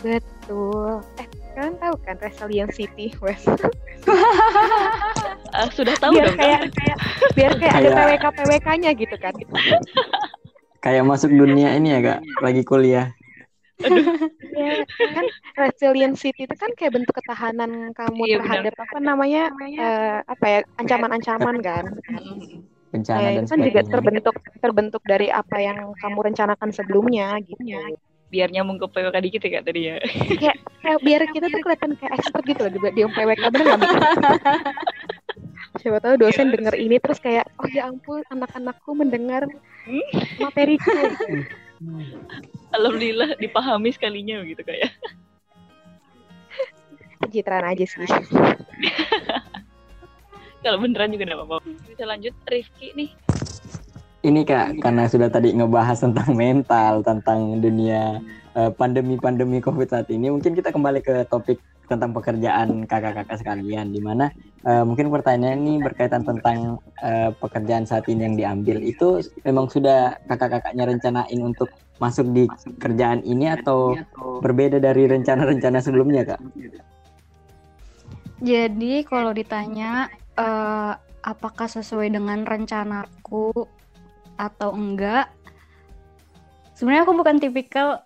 Betul. 0.00 1.00
Eh 1.16 1.26
kalian 1.56 1.76
tahu 1.80 1.96
kan 2.04 2.16
resilience 2.20 2.76
city 2.76 3.16
wes? 3.18 3.40
Uh, 3.48 3.56
sudah 5.76 5.96
tahu 5.96 6.12
biar 6.14 6.28
dong 6.28 6.36
kayak, 6.36 6.60
kak. 6.60 6.70
kayak 6.76 6.98
biar 7.32 7.52
kayak 7.56 7.74
ada 7.74 7.88
Kayak- 7.88 7.96
PWK 7.96 8.24
PWK-nya 8.36 8.90
gitu 8.92 9.16
kan. 9.16 9.32
Kayak 10.78 11.02
masuk 11.08 11.32
dunia 11.32 11.72
ini 11.74 11.90
ya 11.96 12.00
kak, 12.04 12.20
lagi 12.38 12.62
kuliah. 12.62 13.10
Ya 14.56 14.82
kan 15.12 15.26
resilience 15.60 16.24
city 16.24 16.48
itu 16.48 16.56
kan 16.56 16.72
kayak 16.74 16.96
bentuk 16.96 17.12
ketahanan 17.12 17.92
kamu 17.92 18.22
Iya, 18.24 18.36
benar. 18.40 18.40
terhadap 18.40 18.74
apa 18.80 18.98
namanya 18.98 19.42
eh, 19.60 20.18
apa 20.24 20.44
ya 20.48 20.60
ancaman-ancaman 20.80 21.56
kan. 21.60 21.84
Bencana 22.94 23.18
Ya, 23.20 23.30
dan 23.42 23.44
kan 23.44 23.58
juga 23.60 23.80
terbentuk 23.84 24.34
terbentuk 24.64 25.02
dari 25.04 25.28
apa 25.28 25.56
yang 25.60 25.92
kamu 26.00 26.18
rencanakan 26.32 26.70
sebelumnya 26.72 27.36
gitu. 27.44 27.60
Biar 28.26 28.50
nyambung 28.50 28.80
ke 28.82 28.86
PWK 28.90 29.16
dikit 29.22 29.40
ya 29.46 29.50
kak 29.60 29.64
tadi 29.70 29.80
ya. 29.86 29.96
Kayak, 30.40 30.56
kayak 30.82 31.00
biar 31.04 31.20
kita 31.30 31.46
tuh 31.46 31.60
kelihatan 31.62 31.90
kayak 32.00 32.12
expert 32.18 32.44
gitu 32.48 32.60
loh 32.66 32.72
di, 32.74 32.78
di 32.96 33.00
PWK 33.04 33.42
bener 33.52 33.64
nggak 33.70 33.80
Mik? 33.84 33.92
siapa 35.76 36.00
tahu 36.00 36.14
dosen 36.16 36.50
denger 36.50 36.74
ini 36.74 36.96
terus 36.98 37.20
kayak 37.20 37.44
oh 37.60 37.68
ya 37.68 37.86
ampun 37.92 38.24
anak-anakku 38.32 38.96
mendengar 38.96 39.44
materiku 40.40 40.88
alhamdulillah 42.72 43.36
dipahami 43.36 43.90
sekalinya 43.92 44.40
begitu 44.42 44.62
kak 44.64 44.76
ya. 44.76 44.88
Pencitraan 47.20 47.66
aja 47.72 47.84
sih. 47.84 48.04
Kalau 50.64 50.82
beneran 50.82 51.14
juga 51.14 51.24
nggak 51.30 51.38
apa-apa. 51.38 51.62
Bisa 51.86 52.04
lanjut 52.08 52.34
Rifki 52.48 52.90
nih 52.96 53.10
Ini 54.26 54.42
kak, 54.42 54.82
karena 54.82 55.06
sudah 55.06 55.30
tadi 55.30 55.54
ngebahas 55.54 56.02
tentang 56.02 56.34
mental, 56.34 56.98
tentang 57.06 57.62
dunia 57.62 58.18
eh, 58.58 58.74
pandemi-pandemi 58.74 59.62
COVID 59.62 59.86
saat 59.86 60.10
ini, 60.10 60.34
mungkin 60.34 60.58
kita 60.58 60.74
kembali 60.74 60.98
ke 60.98 61.30
topik 61.30 61.62
tentang 61.86 62.10
pekerjaan 62.10 62.90
kakak-kakak 62.90 63.38
sekalian, 63.38 63.94
di 63.94 64.02
mana 64.02 64.34
eh, 64.66 64.82
mungkin 64.82 65.14
pertanyaan 65.14 65.62
ini 65.62 65.78
berkaitan 65.78 66.26
tentang 66.26 66.82
eh, 67.06 67.30
pekerjaan 67.38 67.86
saat 67.86 68.10
ini 68.10 68.26
yang 68.26 68.34
diambil. 68.34 68.82
Itu 68.82 69.22
memang 69.46 69.70
sudah 69.70 70.18
kakak-kakaknya 70.26 70.90
rencanain 70.90 71.38
untuk 71.38 71.70
masuk 72.02 72.26
di 72.34 72.50
kerjaan 72.82 73.22
ini 73.22 73.54
atau 73.54 73.94
berbeda 74.42 74.82
dari 74.82 75.06
rencana-rencana 75.06 75.78
sebelumnya 75.78 76.34
kak? 76.34 76.42
Jadi 78.42 79.06
kalau 79.06 79.30
ditanya 79.30 80.10
eh, 80.34 80.92
apakah 81.22 81.70
sesuai 81.70 82.10
dengan 82.10 82.42
rencanaku 82.42 83.54
atau 84.36 84.76
enggak, 84.76 85.32
sebenarnya 86.76 87.08
aku 87.08 87.14
bukan 87.16 87.36
tipikal 87.40 88.04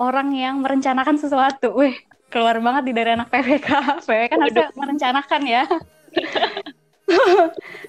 orang 0.00 0.32
yang 0.32 0.64
merencanakan 0.64 1.20
sesuatu. 1.20 1.76
Wih, 1.76 1.94
keluar 2.32 2.56
banget 2.62 2.88
di 2.88 2.92
dari 2.96 3.10
anak 3.14 3.28
PWK. 3.28 3.68
PWK 4.08 4.30
kan 4.30 4.38
harusnya 4.40 4.68
merencanakan 4.74 5.42
ya. 5.44 5.64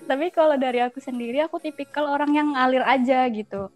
Tapi 0.10 0.26
kalau 0.34 0.58
dari 0.58 0.82
aku 0.84 1.00
sendiri, 1.00 1.40
aku 1.46 1.62
tipikal 1.62 2.10
orang 2.10 2.36
yang 2.36 2.48
ngalir 2.58 2.84
aja 2.84 3.30
gitu. 3.32 3.70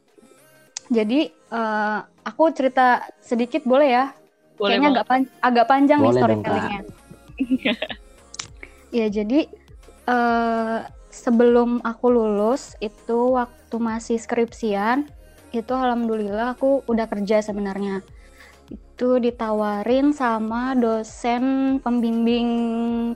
Jadi 0.89 1.31
eh, 1.31 1.99
aku 2.25 2.43
cerita 2.51 3.05
sedikit 3.21 3.63
boleh 3.65 3.89
ya? 3.89 4.05
boleh 4.55 4.79
Kayaknya 4.79 4.89
agak, 4.95 5.05
pan- 5.11 5.33
agak 5.43 5.65
panjang 5.67 5.99
nih 5.99 6.11
Boleh 6.11 6.21
dong, 6.21 6.41
storytellingnya. 6.41 6.81
Ya 8.95 9.11
jadi 9.11 9.43
eh, 10.07 10.79
sebelum 11.15 11.79
aku 11.79 12.11
lulus 12.11 12.75
itu 12.83 13.31
waktu 13.31 13.75
masih 13.79 14.19
skripsian 14.19 15.07
itu 15.55 15.71
alhamdulillah 15.71 16.59
aku 16.59 16.83
udah 16.91 17.07
kerja 17.07 17.39
sebenarnya. 17.39 18.03
Itu 18.67 19.23
ditawarin 19.23 20.11
sama 20.11 20.75
dosen 20.75 21.77
pembimbing 21.79 22.49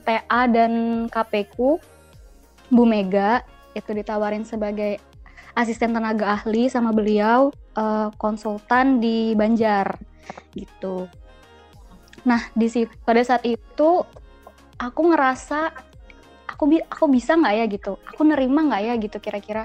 TA 0.00 0.48
dan 0.48 1.04
KPku 1.12 1.76
Bu 2.72 2.84
Mega 2.88 3.44
itu 3.76 3.90
ditawarin 3.92 4.48
sebagai 4.48 4.96
asisten 5.52 5.92
tenaga 5.92 6.40
ahli 6.40 6.72
sama 6.72 6.96
beliau 6.96 7.52
eh, 7.76 8.08
konsultan 8.16 9.02
di 9.02 9.36
Banjar 9.36 10.00
gitu. 10.56 11.10
Nah 12.24 12.48
di 12.56 12.66
situ 12.72 12.92
pada 13.04 13.20
saat 13.20 13.44
itu 13.44 14.06
aku 14.80 15.00
ngerasa 15.12 15.89
aku 16.60 16.68
bi 16.68 16.76
aku 16.76 17.08
bisa 17.08 17.40
nggak 17.40 17.54
ya 17.56 17.64
gitu? 17.72 17.96
Aku 18.12 18.20
nerima 18.20 18.60
nggak 18.68 18.82
ya 18.84 18.94
gitu 19.00 19.16
kira-kira? 19.16 19.64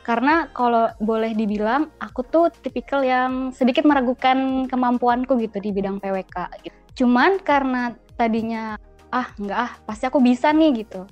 Karena 0.00 0.48
kalau 0.48 0.88
boleh 0.96 1.36
dibilang 1.36 1.92
aku 2.00 2.24
tuh 2.24 2.48
tipikal 2.48 3.04
yang 3.04 3.52
sedikit 3.52 3.84
meragukan 3.84 4.64
kemampuanku 4.64 5.36
gitu 5.36 5.60
di 5.60 5.76
bidang 5.76 6.00
PWK 6.00 6.36
gitu. 6.64 6.78
cuman 6.96 7.36
karena 7.44 7.92
tadinya 8.16 8.80
ah 9.12 9.28
nggak 9.36 9.58
ah 9.60 9.72
pasti 9.84 10.08
aku 10.08 10.24
bisa 10.24 10.56
nih 10.56 10.88
gitu. 10.88 11.04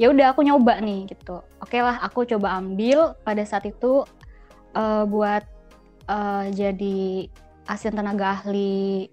Ya 0.00 0.08
udah 0.08 0.32
aku 0.32 0.40
nyoba 0.40 0.80
nih 0.80 1.12
gitu. 1.12 1.44
Oke 1.60 1.84
lah 1.84 2.00
aku 2.00 2.24
coba 2.24 2.56
ambil. 2.56 3.20
Pada 3.20 3.44
saat 3.44 3.68
itu 3.68 4.08
eh, 4.72 5.04
buat 5.04 5.44
eh, 6.08 6.44
jadi 6.56 7.28
asisten 7.68 8.00
tenaga 8.00 8.40
ahli 8.40 9.12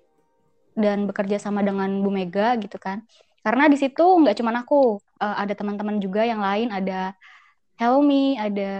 dan 0.79 1.11
bekerja 1.11 1.43
sama 1.43 1.59
dengan 1.59 1.91
Bu 1.99 2.07
Mega 2.07 2.55
gitu 2.55 2.79
kan 2.79 3.03
karena 3.45 3.69
di 3.69 3.77
situ 3.77 4.01
nggak 4.01 4.41
cuma 4.41 4.57
aku 4.57 4.97
eh, 5.21 5.35
ada 5.45 5.53
teman-teman 5.53 6.01
juga 6.01 6.25
yang 6.25 6.41
lain 6.41 6.73
ada 6.73 7.13
Helmi 7.77 8.41
ada 8.41 8.73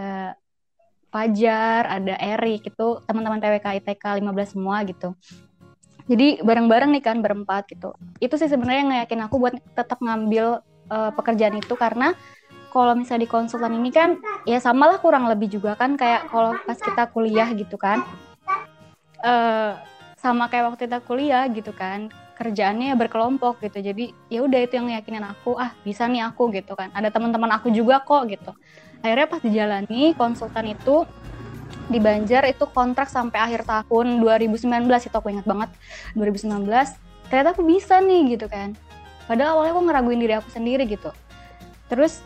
Fajar 1.14 1.86
ada 1.86 2.18
Erik 2.18 2.66
itu 2.74 2.88
teman-teman 3.06 3.38
TWK 3.40 3.80
ITK 3.80 4.20
15 4.20 4.52
semua 4.58 4.84
gitu. 4.84 5.16
Jadi 6.12 6.44
bareng-bareng 6.44 6.92
nih 6.92 7.04
kan 7.06 7.24
berempat 7.24 7.72
gitu. 7.72 7.96
Itu 8.20 8.36
sih 8.36 8.52
sebenarnya 8.52 8.80
yang 8.84 8.92
ngayakin 8.92 9.22
aku 9.24 9.36
buat 9.40 9.56
tetap 9.78 10.04
ngambil 10.04 10.60
eh, 10.92 11.12
pekerjaan 11.16 11.56
itu. 11.56 11.72
Karena 11.80 12.12
kalau 12.68 13.00
misalnya 13.00 13.24
di 13.24 13.32
konsultan 13.32 13.80
ini 13.80 13.96
kan 13.96 14.20
ya 14.44 14.60
samalah 14.60 15.00
kurang 15.00 15.32
lebih 15.32 15.48
juga 15.48 15.80
kan 15.80 15.96
kayak 15.96 16.28
kalau 16.28 16.52
pas 16.68 16.76
kita 16.76 17.08
kuliah 17.16 17.48
gitu 17.56 17.80
kan. 17.80 18.04
Eh 19.24 19.72
sama 20.20 20.50
kayak 20.50 20.74
waktu 20.74 20.90
kita 20.90 21.00
kuliah 21.06 21.46
gitu 21.54 21.70
kan 21.70 22.10
kerjaannya 22.36 22.94
ya 22.94 22.96
berkelompok 23.00 23.64
gitu. 23.64 23.80
Jadi 23.80 24.12
ya 24.28 24.44
udah 24.44 24.60
itu 24.60 24.76
yang 24.76 24.92
yakinin 24.92 25.24
aku 25.24 25.56
ah 25.56 25.72
bisa 25.88 26.06
nih 26.06 26.28
aku 26.28 26.52
gitu 26.52 26.76
kan. 26.76 26.92
Ada 26.92 27.10
teman-teman 27.10 27.50
aku 27.56 27.72
juga 27.72 28.04
kok 28.04 28.28
gitu. 28.28 28.52
Akhirnya 29.02 29.28
pas 29.32 29.42
dijalani 29.42 30.14
konsultan 30.14 30.76
itu 30.76 31.08
di 31.88 32.02
Banjar 32.02 32.44
itu 32.50 32.66
kontrak 32.70 33.08
sampai 33.08 33.40
akhir 33.40 33.66
tahun 33.66 34.20
2019 34.20 34.90
itu 34.90 35.16
aku 35.16 35.30
ingat 35.30 35.46
banget 35.46 35.70
2019 36.18 36.66
ternyata 37.30 37.50
aku 37.54 37.64
bisa 37.66 37.98
nih 38.04 38.38
gitu 38.38 38.52
kan. 38.52 38.76
Padahal 39.26 39.58
awalnya 39.58 39.74
aku 39.74 39.82
ngeraguin 39.90 40.22
diri 40.22 40.34
aku 40.38 40.50
sendiri 40.54 40.86
gitu. 40.86 41.10
Terus 41.90 42.22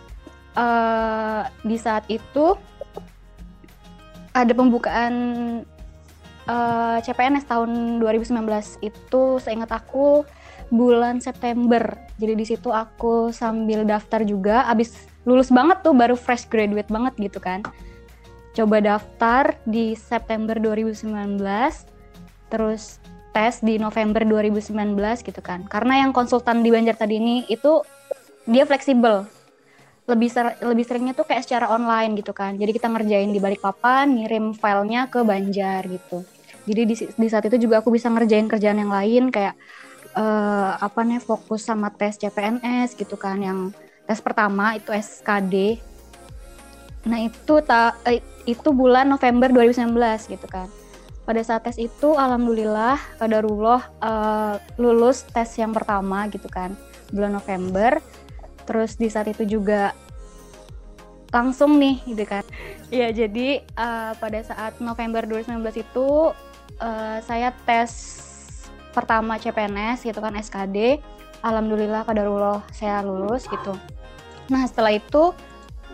eh, 0.56 1.44
di 1.64 1.78
saat 1.80 2.08
itu 2.12 2.56
ada 4.36 4.54
pembukaan 4.54 5.14
eh, 6.50 6.98
CPNS 7.06 7.46
tahun 7.46 8.02
2019 8.02 8.34
itu 8.82 9.24
seingat 9.38 9.70
aku 9.70 10.26
bulan 10.74 11.22
September. 11.22 11.98
Jadi 12.18 12.34
di 12.38 12.46
situ 12.46 12.70
aku 12.70 13.34
sambil 13.34 13.86
daftar 13.86 14.22
juga 14.26 14.66
abis 14.70 15.10
lulus 15.26 15.54
banget 15.54 15.82
tuh 15.86 15.94
baru 15.94 16.18
fresh 16.18 16.50
graduate 16.50 16.90
banget 16.90 17.14
gitu 17.18 17.38
kan. 17.42 17.62
Coba 18.58 18.82
daftar 18.82 19.58
di 19.66 19.94
September 19.94 20.58
2019 20.58 21.06
terus 22.50 22.98
tes 23.30 23.62
di 23.62 23.78
November 23.78 24.26
2019 24.26 24.98
gitu 25.22 25.42
kan. 25.42 25.66
Karena 25.70 26.02
yang 26.02 26.12
konsultan 26.14 26.66
di 26.66 26.74
Banjar 26.74 26.98
tadi 26.98 27.22
ini 27.22 27.46
itu 27.46 27.82
dia 28.50 28.66
fleksibel. 28.66 29.26
Lebih 30.10 30.30
ser- 30.34 30.58
lebih 30.66 30.82
seringnya 30.82 31.14
tuh 31.14 31.30
kayak 31.30 31.46
secara 31.46 31.70
online 31.70 32.18
gitu 32.18 32.34
kan. 32.34 32.58
Jadi 32.58 32.74
kita 32.74 32.90
ngerjain 32.90 33.30
di 33.30 33.38
Balikpapan, 33.38 34.10
ngirim 34.10 34.58
filenya 34.58 35.06
ke 35.06 35.22
Banjar 35.22 35.86
gitu. 35.86 36.26
Jadi 36.68 36.82
di, 36.88 36.96
di 36.96 37.28
saat 37.30 37.46
itu 37.48 37.58
juga 37.70 37.80
aku 37.84 37.94
bisa 37.94 38.12
ngerjain 38.12 38.48
kerjaan 38.50 38.80
yang 38.82 38.92
lain 38.92 39.24
kayak 39.32 39.56
eh, 40.16 40.72
apa 40.80 41.00
nih 41.06 41.22
fokus 41.22 41.66
sama 41.68 41.94
tes 41.94 42.18
CPNS 42.18 42.98
gitu 42.98 43.16
kan 43.16 43.38
yang 43.40 43.60
tes 44.10 44.20
pertama 44.20 44.74
itu 44.74 44.90
SKD. 44.90 45.78
Nah 47.06 47.20
itu 47.22 47.54
ta, 47.62 47.96
eh, 48.10 48.20
itu 48.50 48.70
bulan 48.74 49.08
November 49.08 49.54
2019 49.54 50.26
gitu 50.26 50.48
kan. 50.50 50.68
Pada 51.24 51.46
saat 51.46 51.62
tes 51.62 51.78
itu 51.78 52.18
alhamdulillah 52.18 52.98
kadarullah 53.22 53.82
eh, 54.02 54.56
lulus 54.82 55.26
tes 55.30 55.50
yang 55.62 55.72
pertama 55.72 56.26
gitu 56.34 56.50
kan 56.50 56.74
bulan 57.14 57.38
November. 57.38 58.02
Terus 58.66 58.98
di 58.98 59.10
saat 59.10 59.30
itu 59.30 59.46
juga 59.46 59.94
langsung 61.30 61.78
nih 61.78 62.02
gitu 62.10 62.26
kan. 62.26 62.42
Iya 62.90 63.14
jadi 63.14 63.62
eh, 63.62 64.12
pada 64.18 64.40
saat 64.42 64.82
November 64.82 65.30
2019 65.30 65.86
itu 65.86 66.34
eh, 66.80 67.20
saya 67.24 67.52
tes 67.64 67.92
pertama 68.92 69.38
CPNS 69.38 70.04
gitu 70.04 70.20
kan 70.20 70.36
SKD. 70.36 71.00
Alhamdulillah 71.40 72.04
kadarullah 72.04 72.68
saya 72.76 73.00
lulus 73.00 73.48
gitu. 73.48 73.72
Nah 74.52 74.68
setelah 74.68 74.92
itu 74.92 75.32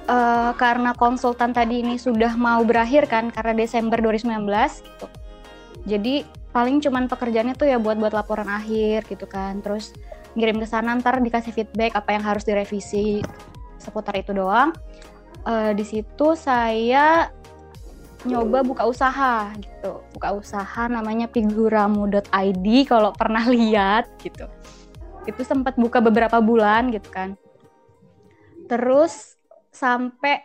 uh, 0.10 0.52
karena 0.58 0.98
konsultan 0.98 1.54
tadi 1.54 1.86
ini 1.86 2.02
sudah 2.02 2.34
mau 2.34 2.66
berakhir 2.66 3.06
kan 3.06 3.30
karena 3.30 3.54
Desember 3.54 4.02
2019 4.02 4.42
gitu. 4.82 5.08
Jadi 5.86 6.26
paling 6.50 6.82
cuman 6.82 7.06
pekerjaannya 7.06 7.54
tuh 7.54 7.70
ya 7.70 7.78
buat 7.78 8.00
buat 8.00 8.16
laporan 8.16 8.50
akhir 8.50 9.06
gitu 9.06 9.30
kan. 9.30 9.62
Terus 9.62 9.94
ngirim 10.34 10.58
ke 10.58 10.68
sana 10.68 10.98
ntar 10.98 11.22
dikasih 11.22 11.54
feedback 11.54 11.94
apa 11.94 12.18
yang 12.18 12.24
harus 12.26 12.42
direvisi 12.42 13.22
seputar 13.78 14.18
itu 14.18 14.34
doang. 14.34 14.74
Uh, 15.46 15.78
di 15.78 15.86
situ 15.86 16.34
saya 16.34 17.30
nyoba 18.26 18.66
buka 18.66 18.84
usaha 18.90 19.54
gitu. 19.56 20.02
Buka 20.18 20.34
usaha 20.34 20.90
namanya 20.90 21.30
figuramu.id 21.30 22.66
kalau 22.90 23.14
pernah 23.14 23.46
lihat 23.56 24.10
gitu. 24.20 24.50
Itu 25.30 25.42
sempat 25.46 25.78
buka 25.78 26.02
beberapa 26.02 26.42
bulan 26.42 26.90
gitu 26.90 27.10
kan. 27.14 27.38
Terus 28.66 29.38
sampai 29.70 30.42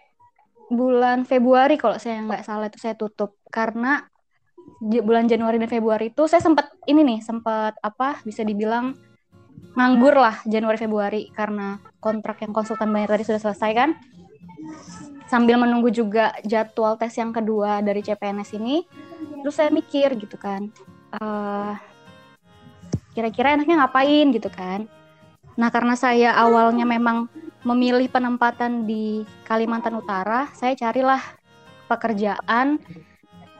bulan 0.70 1.26
Februari 1.26 1.74
kalau 1.74 1.98
saya 1.98 2.22
nggak 2.22 2.46
salah 2.46 2.70
itu 2.70 2.78
saya 2.78 2.94
tutup 2.94 3.34
karena 3.50 4.06
bulan 4.80 5.26
Januari 5.26 5.58
dan 5.58 5.66
Februari 5.66 6.14
itu 6.14 6.30
saya 6.30 6.38
sempat 6.38 6.70
ini 6.86 7.02
nih 7.02 7.20
sempat 7.26 7.74
apa 7.82 8.22
bisa 8.22 8.46
dibilang 8.46 8.94
nganggur 9.74 10.14
lah 10.14 10.38
Januari 10.46 10.78
Februari 10.78 11.22
karena 11.34 11.82
kontrak 11.98 12.38
yang 12.42 12.54
konsultan 12.54 12.94
bayar 12.94 13.18
tadi 13.18 13.26
sudah 13.26 13.42
selesai 13.42 13.70
kan 13.74 13.90
sambil 15.30 15.54
menunggu 15.62 15.94
juga 15.94 16.34
jadwal 16.42 16.98
tes 16.98 17.14
yang 17.14 17.30
kedua 17.30 17.78
dari 17.78 18.02
CPNS 18.02 18.58
ini 18.58 18.82
terus 19.46 19.54
saya 19.54 19.70
mikir 19.70 20.18
gitu 20.18 20.34
kan 20.34 20.66
uh, 21.22 21.78
kira-kira 23.14 23.58
enaknya 23.58 23.84
ngapain? 23.84 24.26
gitu 24.32 24.50
kan. 24.50 24.86
Nah 25.58 25.68
karena 25.68 25.94
saya 25.98 26.32
awalnya 26.38 26.86
memang 26.86 27.28
memilih 27.66 28.08
penempatan 28.08 28.88
di 28.88 29.26
Kalimantan 29.44 29.98
Utara, 30.00 30.48
saya 30.56 30.72
carilah 30.72 31.20
pekerjaan 31.90 32.80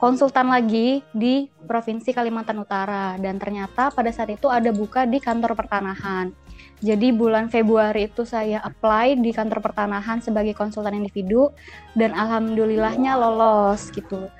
konsultan 0.01 0.49
lagi 0.49 1.05
di 1.13 1.45
Provinsi 1.67 2.09
Kalimantan 2.09 2.57
Utara. 2.57 3.19
Dan 3.21 3.37
ternyata 3.37 3.93
pada 3.93 4.09
saat 4.09 4.33
itu 4.33 4.49
ada 4.49 4.73
buka 4.73 5.05
di 5.05 5.21
kantor 5.21 5.53
pertanahan. 5.53 6.33
Jadi 6.81 7.13
bulan 7.13 7.45
Februari 7.45 8.09
itu 8.09 8.25
saya 8.25 8.57
apply 8.65 9.21
di 9.21 9.29
kantor 9.29 9.61
pertanahan 9.61 10.17
sebagai 10.17 10.57
konsultan 10.57 10.97
individu 10.97 11.53
dan 11.93 12.09
alhamdulillahnya 12.17 13.13
lolos 13.21 13.93
gitu. 13.93 14.33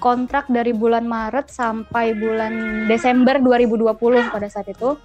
Kontrak 0.00 0.48
dari 0.48 0.72
bulan 0.72 1.04
Maret 1.04 1.52
sampai 1.52 2.16
bulan 2.16 2.88
Desember 2.88 3.36
2020 3.36 3.92
pada 4.32 4.48
saat 4.48 4.72
itu. 4.72 4.96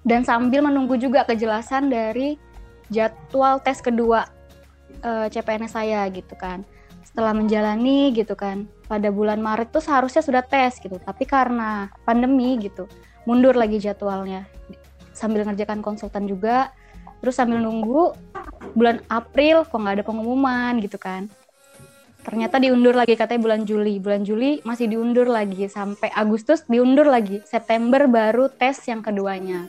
Dan 0.00 0.24
sambil 0.24 0.64
menunggu 0.64 0.96
juga 0.96 1.28
kejelasan 1.28 1.92
dari 1.92 2.40
jadwal 2.88 3.60
tes 3.60 3.84
kedua 3.84 4.24
uh, 5.04 5.24
eh, 5.24 5.26
CPNS 5.28 5.76
saya 5.76 6.08
gitu 6.08 6.32
kan. 6.40 6.64
Setelah 7.04 7.36
menjalani 7.36 8.16
gitu 8.16 8.32
kan, 8.32 8.64
pada 8.88 9.12
bulan 9.12 9.44
Maret 9.44 9.76
tuh 9.76 9.84
seharusnya 9.84 10.24
sudah 10.24 10.40
tes 10.40 10.80
gitu, 10.80 10.96
tapi 10.96 11.28
karena 11.28 11.92
pandemi 12.08 12.56
gitu, 12.56 12.88
mundur 13.28 13.52
lagi 13.52 13.76
jadwalnya. 13.76 14.48
Sambil 15.18 15.42
ngerjakan 15.42 15.82
konsultan 15.82 16.30
juga, 16.30 16.70
terus 17.18 17.34
sambil 17.34 17.58
nunggu 17.58 18.14
bulan 18.78 19.02
April 19.10 19.66
kok 19.66 19.74
nggak 19.74 19.98
ada 19.98 20.04
pengumuman 20.06 20.78
gitu 20.78 20.94
kan. 20.94 21.26
Ternyata 22.22 22.60
diundur 22.60 22.92
lagi 22.92 23.16
katanya 23.18 23.40
bulan 23.40 23.62
Juli. 23.64 23.98
Bulan 23.98 24.22
Juli 24.22 24.60
masih 24.62 24.86
diundur 24.86 25.26
lagi. 25.26 25.64
Sampai 25.66 26.12
Agustus 26.12 26.62
diundur 26.68 27.08
lagi. 27.08 27.40
September 27.48 28.04
baru 28.04 28.52
tes 28.52 28.78
yang 28.84 29.00
keduanya. 29.00 29.64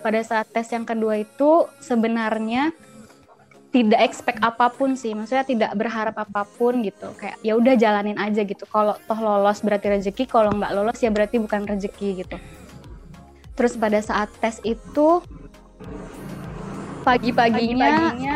Pada 0.00 0.18
saat 0.24 0.48
tes 0.48 0.64
yang 0.72 0.88
kedua 0.88 1.20
itu 1.20 1.68
sebenarnya 1.84 2.72
tidak 3.68 4.00
expect 4.08 4.40
apa 4.40 4.72
pun 4.72 4.96
sih. 4.96 5.12
Maksudnya 5.12 5.44
tidak 5.44 5.70
berharap 5.76 6.16
apa 6.16 6.48
pun 6.48 6.80
gitu. 6.80 7.12
Kayak 7.20 7.36
ya 7.44 7.52
udah 7.60 7.74
jalanin 7.76 8.16
aja 8.16 8.40
gitu. 8.40 8.64
Kalau 8.64 8.96
toh 9.04 9.20
lolos 9.20 9.60
berarti 9.60 10.00
rezeki. 10.00 10.24
Kalau 10.32 10.48
nggak 10.54 10.72
lolos 10.72 10.98
ya 11.04 11.12
berarti 11.12 11.36
bukan 11.36 11.68
rezeki 11.68 12.24
gitu 12.24 12.38
terus 13.58 13.74
pada 13.74 13.98
saat 13.98 14.30
tes 14.38 14.62
itu 14.62 15.18
pagi-paginya 17.02 18.14
Pagi 18.14 18.30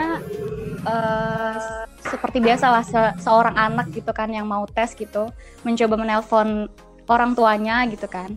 uh, 0.83 1.87
seperti 2.03 2.43
biasa 2.43 2.67
lah 2.67 2.83
se 2.83 3.01
seorang 3.23 3.55
anak 3.55 3.95
gitu 3.95 4.11
kan 4.11 4.27
yang 4.27 4.51
mau 4.51 4.67
tes 4.67 4.99
gitu 4.99 5.31
mencoba 5.63 5.95
menelpon 5.95 6.67
orang 7.07 7.39
tuanya 7.39 7.87
gitu 7.87 8.11
kan. 8.11 8.35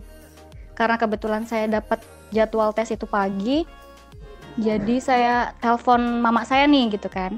Karena 0.78 0.94
kebetulan 1.00 1.42
saya 1.48 1.66
dapat 1.66 2.04
jadwal 2.30 2.70
tes 2.70 2.92
itu 2.92 3.08
pagi 3.08 3.66
jadi 4.56 4.96
saya 5.02 5.34
telepon 5.60 6.22
mama 6.22 6.46
saya 6.46 6.70
nih 6.70 6.94
gitu 6.94 7.10
kan. 7.10 7.34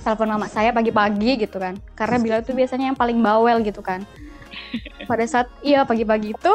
Telepon 0.00 0.32
mama 0.32 0.48
saya 0.48 0.72
pagi-pagi 0.72 1.44
gitu 1.44 1.60
kan 1.60 1.76
karena 1.94 2.16
bila 2.18 2.36
itu 2.40 2.50
biasanya 2.56 2.90
yang 2.90 2.98
paling 2.98 3.20
bawel 3.22 3.62
gitu 3.62 3.78
kan. 3.78 4.02
Pada 5.10 5.24
saat 5.28 5.46
iya 5.62 5.86
pagi-pagi 5.86 6.34
itu 6.34 6.54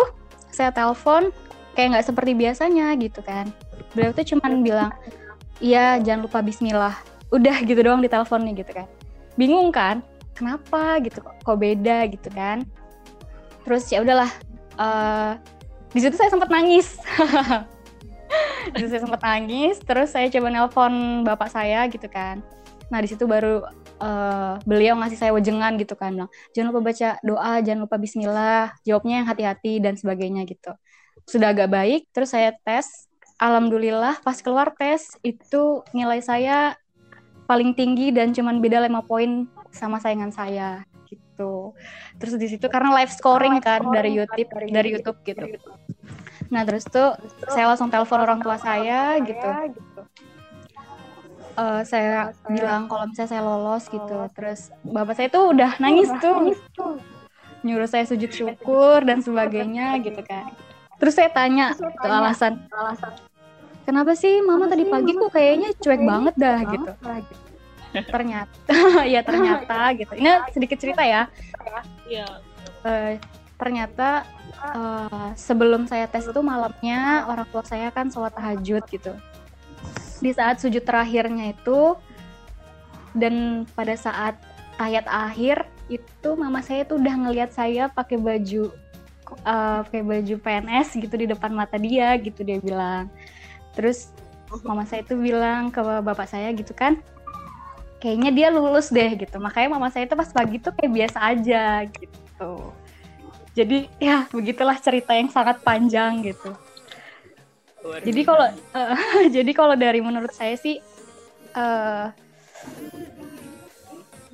saya 0.51 0.71
telepon 0.75 1.29
kayak 1.75 1.99
nggak 1.99 2.07
seperti 2.07 2.31
biasanya 2.33 2.95
gitu 2.95 3.19
kan. 3.21 3.51
Beliau 3.91 4.15
tuh 4.15 4.23
cuman 4.23 4.63
bilang 4.63 4.91
iya 5.59 5.99
jangan 5.99 6.25
lupa 6.25 6.39
Bismillah. 6.39 6.95
Udah 7.29 7.59
gitu 7.61 7.77
doang 7.83 7.99
di 7.99 8.07
teleponnya 8.07 8.55
gitu 8.55 8.71
kan. 8.71 8.87
Bingung 9.35 9.69
kan 9.75 9.99
kenapa 10.35 11.03
gitu 11.03 11.19
kok, 11.19 11.35
kok 11.43 11.57
beda 11.59 12.07
gitu 12.07 12.31
kan? 12.31 12.63
Terus 13.67 13.83
ya 13.91 13.99
udahlah 13.99 14.31
uh, 14.79 15.35
di 15.91 15.99
situ 15.99 16.15
saya 16.15 16.31
sempat 16.31 16.47
nangis. 16.47 16.95
Di 18.65 18.81
situ 18.81 18.97
saya 18.97 19.03
sempat 19.05 19.21
nangis 19.21 19.77
terus 19.79 20.11
saya 20.11 20.27
coba 20.27 20.49
nelpon 20.49 21.21
bapak 21.21 21.53
saya 21.53 21.85
gitu 21.87 22.09
kan. 22.09 22.41
Nah 22.89 22.99
di 22.99 23.07
situ 23.07 23.29
baru 23.29 23.61
uh, 24.01 24.57
beliau 24.65 24.97
ngasih 24.97 25.15
saya 25.21 25.31
wejengan 25.31 25.77
gitu 25.77 25.93
kan 25.93 26.17
bilang 26.17 26.27
jangan 26.51 26.73
lupa 26.73 26.91
baca 26.91 27.09
doa 27.21 27.53
jangan 27.61 27.85
lupa 27.85 27.95
Bismillah. 28.01 28.73
Jawabnya 28.83 29.23
yang 29.23 29.27
hati-hati 29.29 29.79
dan 29.79 29.95
sebagainya 29.95 30.43
gitu 30.49 30.73
sudah 31.25 31.51
agak 31.51 31.69
baik 31.73 32.01
terus 32.13 32.33
saya 32.33 32.53
tes 32.63 33.09
alhamdulillah 33.41 34.21
pas 34.21 34.37
keluar 34.39 34.71
tes 34.77 35.17
itu 35.25 35.81
nilai 35.91 36.21
saya 36.21 36.77
paling 37.45 37.77
tinggi 37.77 38.09
dan 38.09 38.33
cuman 38.33 38.61
beda 38.61 38.81
lima 38.85 39.05
poin 39.05 39.45
sama 39.69 40.01
saingan 40.01 40.33
saya 40.33 40.85
gitu. 41.05 41.75
Terus 42.17 42.33
di 42.39 42.47
situ 42.49 42.65
karena 42.71 42.95
live 43.01 43.13
scoring 43.13 43.61
kan 43.61 43.85
dari 43.93 44.17
YouTube 44.17 44.49
dari 44.71 44.89
YouTube 44.97 45.19
gitu. 45.27 45.45
Nah 46.49 46.65
terus 46.65 46.87
tuh 46.87 47.13
saya 47.51 47.69
langsung 47.69 47.91
telepon 47.93 48.23
orang 48.23 48.39
tua 48.41 48.57
saya 48.57 49.19
gitu. 49.21 49.49
Uh, 51.55 51.87
saya 51.87 52.35
bilang 52.51 52.91
kalau 52.91 53.07
misalnya 53.07 53.31
saya 53.31 53.43
lolos 53.45 53.85
gitu. 53.87 54.17
Terus 54.33 54.73
bapak 54.83 55.15
saya 55.15 55.29
tuh 55.31 55.53
udah 55.55 55.71
nangis 55.79 56.09
tuh, 56.19 56.55
nyuruh 57.63 57.87
saya 57.87 58.03
sujud 58.09 58.31
syukur 58.31 59.05
dan 59.05 59.21
sebagainya 59.21 59.95
gitu 60.01 60.19
kan. 60.25 60.51
Terus 60.95 61.13
saya 61.15 61.29
tanya 61.31 61.75
tuh 61.75 61.91
alasan, 62.07 62.63
kenapa 63.83 64.15
sih 64.17 64.41
mama 64.41 64.65
tadi 64.65 64.87
pagi 64.87 65.11
kok 65.13 65.31
kayaknya 65.31 65.69
cuek 65.77 66.01
banget 66.01 66.35
dah 66.35 66.59
gitu. 66.65 66.89
ternyata 68.15 68.75
ya 69.07 69.21
ternyata 69.23 69.79
gitu. 69.99 70.13
Ini 70.15 70.51
sedikit 70.51 70.77
cerita 70.79 71.03
ya. 71.03 71.31
Iya. 72.07 72.27
uh, 72.83 73.11
ternyata 73.55 74.27
uh, 74.59 75.31
sebelum 75.39 75.87
saya 75.87 76.11
tes 76.11 76.27
itu 76.27 76.41
malamnya 76.43 77.23
orang 77.31 77.47
tua 77.47 77.63
saya 77.63 77.87
kan 77.91 78.11
sholat 78.11 78.35
tahajud 78.35 78.83
gitu. 78.91 79.15
Di 80.19 80.31
saat 80.31 80.59
sujud 80.59 80.83
terakhirnya 80.83 81.55
itu 81.55 81.95
dan 83.15 83.63
pada 83.75 83.95
saat 83.95 84.35
ayat 84.75 85.07
akhir 85.07 85.63
itu 85.87 86.29
mama 86.35 86.59
saya 86.65 86.83
tuh 86.83 86.99
udah 86.99 87.15
ngelihat 87.15 87.53
saya 87.53 87.87
pakai 87.87 88.17
baju 88.17 88.73
uh, 89.45 89.81
pakai 89.85 90.01
baju 90.05 90.35
PNS 90.39 90.97
gitu 91.01 91.15
di 91.17 91.25
depan 91.29 91.51
mata 91.51 91.75
dia 91.81 92.13
gitu 92.21 92.45
dia 92.45 92.61
bilang. 92.61 93.09
Terus 93.73 94.13
mama 94.63 94.85
saya 94.87 95.03
itu 95.03 95.17
bilang 95.17 95.73
ke 95.73 95.81
bapak 95.81 96.29
saya 96.29 96.53
gitu 96.55 96.71
kan 96.71 97.01
kayaknya 97.99 98.31
dia 98.31 98.47
lulus 98.53 98.93
deh 98.93 99.17
gitu. 99.17 99.41
Makanya 99.41 99.73
mama 99.73 99.89
saya 99.89 100.05
itu 100.05 100.13
pas 100.13 100.29
pagi 100.29 100.61
tuh 100.61 100.71
kayak 100.77 100.91
biasa 100.93 101.17
aja 101.33 101.63
gitu. 101.89 102.51
Jadi 103.55 103.89
ya 103.97 104.27
begitulah 104.29 104.77
cerita 104.77 105.15
yang 105.15 105.31
sangat 105.31 105.63
panjang 105.65 106.21
gitu. 106.21 106.53
Jadi 108.05 108.21
kalau 108.21 108.45
uh, 108.77 108.97
jadi 109.35 109.51
kalau 109.57 109.73
dari 109.73 110.05
menurut 110.05 110.33
saya 110.33 110.53
sih 110.53 110.77
uh, 111.57 112.13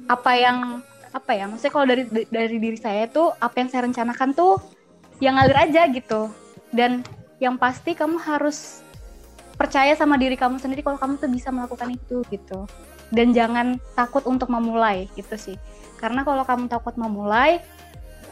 apa 0.09 0.31
yang 0.35 0.83
apa 1.11 1.31
ya 1.35 1.43
maksudnya 1.47 1.73
kalau 1.75 1.87
dari 1.87 2.03
dari 2.31 2.57
diri 2.59 2.79
saya 2.79 3.03
tuh 3.11 3.35
apa 3.35 3.55
yang 3.59 3.67
saya 3.67 3.83
rencanakan 3.83 4.31
tuh 4.31 4.59
yang 5.21 5.37
ngalir 5.37 5.57
aja 5.69 5.87
gitu. 5.87 6.33
Dan 6.73 7.05
yang 7.37 7.55
pasti 7.55 7.93
kamu 7.93 8.17
harus 8.19 8.81
percaya 9.55 9.93
sama 9.93 10.17
diri 10.17 10.33
kamu 10.33 10.57
sendiri 10.57 10.81
kalau 10.81 10.97
kamu 10.97 11.21
tuh 11.21 11.29
bisa 11.29 11.53
melakukan 11.53 11.93
itu 11.93 12.25
gitu. 12.33 12.65
Dan 13.13 13.31
jangan 13.31 13.77
takut 13.93 14.25
untuk 14.25 14.49
memulai 14.49 15.05
gitu 15.13 15.37
sih. 15.37 15.55
Karena 16.01 16.25
kalau 16.25 16.41
kamu 16.41 16.65
takut 16.67 16.97
memulai 16.97 17.61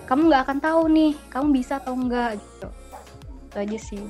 kamu 0.09 0.25
nggak 0.25 0.41
akan 0.49 0.57
tahu 0.57 0.81
nih 0.89 1.13
kamu 1.29 1.47
bisa 1.53 1.77
atau 1.77 1.93
enggak 1.93 2.41
gitu. 2.41 2.67
Itu 3.45 3.55
aja 3.61 3.77
sih. 3.77 4.01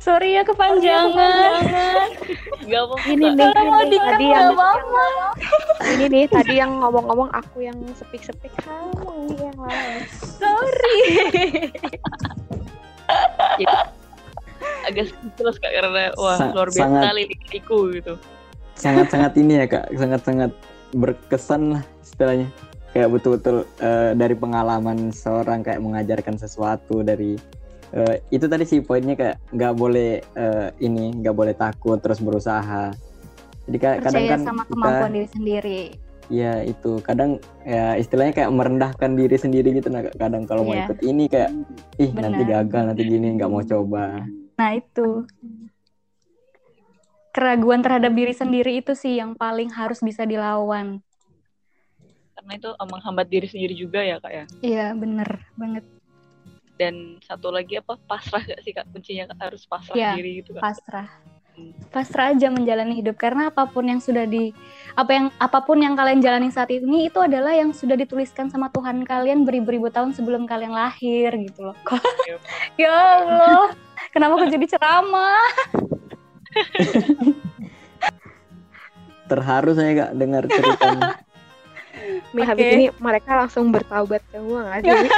Sorry 0.00 0.32
ya 0.32 0.40
kepanjangan, 0.48 1.60
Gak 2.64 2.82
apa-apa. 2.88 3.04
Ini 3.04 3.36
nih, 3.36 3.52
mau 3.52 3.84
tadi 3.84 4.26
yang 4.32 4.48
ini 5.92 6.04
nih 6.08 6.24
tadi 6.24 6.54
yang 6.56 6.72
ngomong-ngomong 6.80 7.28
aku 7.36 7.68
yang 7.68 7.76
sepik-sepik. 7.92 8.48
Kamu 8.64 9.28
yang 9.36 9.60
lain. 9.60 9.79
Agak 14.80 15.12
speechless 15.12 15.56
kak 15.60 15.72
karena 15.72 16.12
wah 16.16 16.36
Sa- 16.36 16.52
luar 16.52 16.68
biasa 16.68 16.88
sangat- 16.88 17.04
kali 17.12 17.22
likiku 17.30 17.78
gitu. 17.92 18.14
sangat-sangat 18.80 19.32
ini 19.36 19.60
ya 19.60 19.66
kak 19.68 19.92
sangat-sangat 19.92 20.50
berkesan 20.96 21.76
lah 21.76 21.82
istilahnya 22.00 22.48
kayak 22.96 23.12
betul-betul 23.12 23.68
eh, 23.76 24.16
dari 24.16 24.32
pengalaman 24.32 25.12
seorang 25.12 25.60
kayak 25.60 25.84
mengajarkan 25.84 26.40
sesuatu 26.40 27.04
dari 27.04 27.36
eh, 27.92 28.24
itu 28.32 28.48
tadi 28.48 28.64
sih 28.64 28.80
poinnya 28.80 29.20
kayak 29.20 29.36
nggak 29.52 29.74
boleh 29.76 30.24
eh, 30.24 30.68
ini 30.80 31.12
nggak 31.12 31.36
boleh 31.36 31.52
takut 31.52 32.00
terus 32.00 32.24
berusaha 32.24 32.88
jadi 33.68 33.76
kayak 33.78 33.96
kadang 34.00 34.12
Percaya 34.16 34.32
kan 34.32 34.40
sama 34.42 34.62
kita 34.64 34.72
kemampuan 34.74 35.10
diri 35.12 35.28
sendiri. 35.28 35.80
Ya 36.30 36.62
itu 36.62 37.02
kadang 37.02 37.36
ya 37.60 37.98
istilahnya 37.98 38.32
kayak 38.32 38.54
merendahkan 38.54 39.18
diri 39.18 39.34
sendiri 39.34 39.74
gitu 39.74 39.90
nah 39.90 40.06
kadang 40.14 40.46
kalau 40.46 40.62
mau 40.62 40.72
Iya. 40.72 40.86
ikut 40.86 40.98
ini 41.02 41.26
kayak 41.26 41.50
ih 41.98 42.10
nanti 42.14 42.42
Benar. 42.42 42.62
gagal 42.62 42.82
nanti 42.86 43.02
gini 43.04 43.26
nggak 43.34 43.50
mau 43.50 43.60
coba 43.60 44.24
Nah 44.54 44.70
itu 44.72 45.26
keraguan 47.30 47.80
terhadap 47.80 48.12
diri 48.12 48.30
sendiri 48.30 48.78
itu 48.78 48.92
sih 48.92 49.16
yang 49.16 49.32
paling 49.32 49.70
harus 49.70 50.02
bisa 50.02 50.26
dilawan. 50.26 50.98
Karena 52.34 52.52
itu 52.56 52.68
menghambat 52.74 53.26
diri 53.26 53.46
sendiri 53.46 53.72
juga 53.72 54.00
ya 54.02 54.18
kak 54.18 54.32
ya. 54.32 54.44
Iya 54.60 54.86
bener 54.92 55.28
banget 55.54 55.84
Dan 56.74 57.20
satu 57.20 57.52
lagi 57.52 57.76
apa 57.76 58.00
pasrah 58.04 58.40
gak 58.42 58.60
sih 58.60 58.72
kak 58.72 58.88
kuncinya 58.88 59.28
Kak? 59.28 59.36
harus 59.48 59.62
pasrah 59.64 59.96
Iya, 59.96 60.12
diri 60.16 60.40
gitu 60.40 60.56
kak. 60.56 60.64
pasrah. 60.64 61.08
Pasrah 61.90 62.30
aja 62.30 62.46
menjalani 62.48 62.94
hidup 62.94 63.18
karena 63.18 63.50
apa 63.50 63.66
pun 63.66 63.82
yang 63.82 63.98
sudah 63.98 64.22
di 64.22 64.54
apa 64.94 65.10
yang 65.10 65.26
apa 65.36 65.58
pun 65.60 65.82
yang 65.82 65.98
kalian 65.98 66.22
jalani 66.22 66.46
saat 66.48 66.70
ini 66.70 67.10
itu 67.10 67.18
adalah 67.18 67.50
yang 67.50 67.74
sudah 67.74 67.98
dituliskan 67.98 68.46
sama 68.46 68.70
Tuhan 68.70 69.02
kalian 69.02 69.42
beribu-ribu 69.42 69.90
tahun 69.90 70.14
sebelum 70.14 70.46
kalian 70.46 70.70
lahir 70.70 71.34
gitu 71.34 71.66
loh. 71.66 71.76
Kok- 71.82 71.98
Yep. 72.30 72.40
ya 72.78 72.92
Allah, 72.94 73.64
kenapa 74.10 74.38
aku 74.38 74.46
jadi 74.48 74.66
ceramah? 74.68 75.42
terharu 79.26 79.70
saya 79.72 79.92
kak 79.94 80.10
dengar 80.18 80.42
ceritanya 80.46 81.14
Nih 82.34 82.42
habis 82.42 82.66
Oke. 82.66 82.74
ini 82.74 82.86
mereka 82.98 83.38
langsung 83.38 83.70
bertaubat 83.70 84.22
semua 84.30 84.66
nggak 84.66 84.78
sih? 84.82 85.10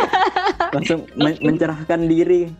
langsung 0.73 1.01
men- 1.15 1.41
mencerahkan 1.41 2.01
diri 2.05 2.53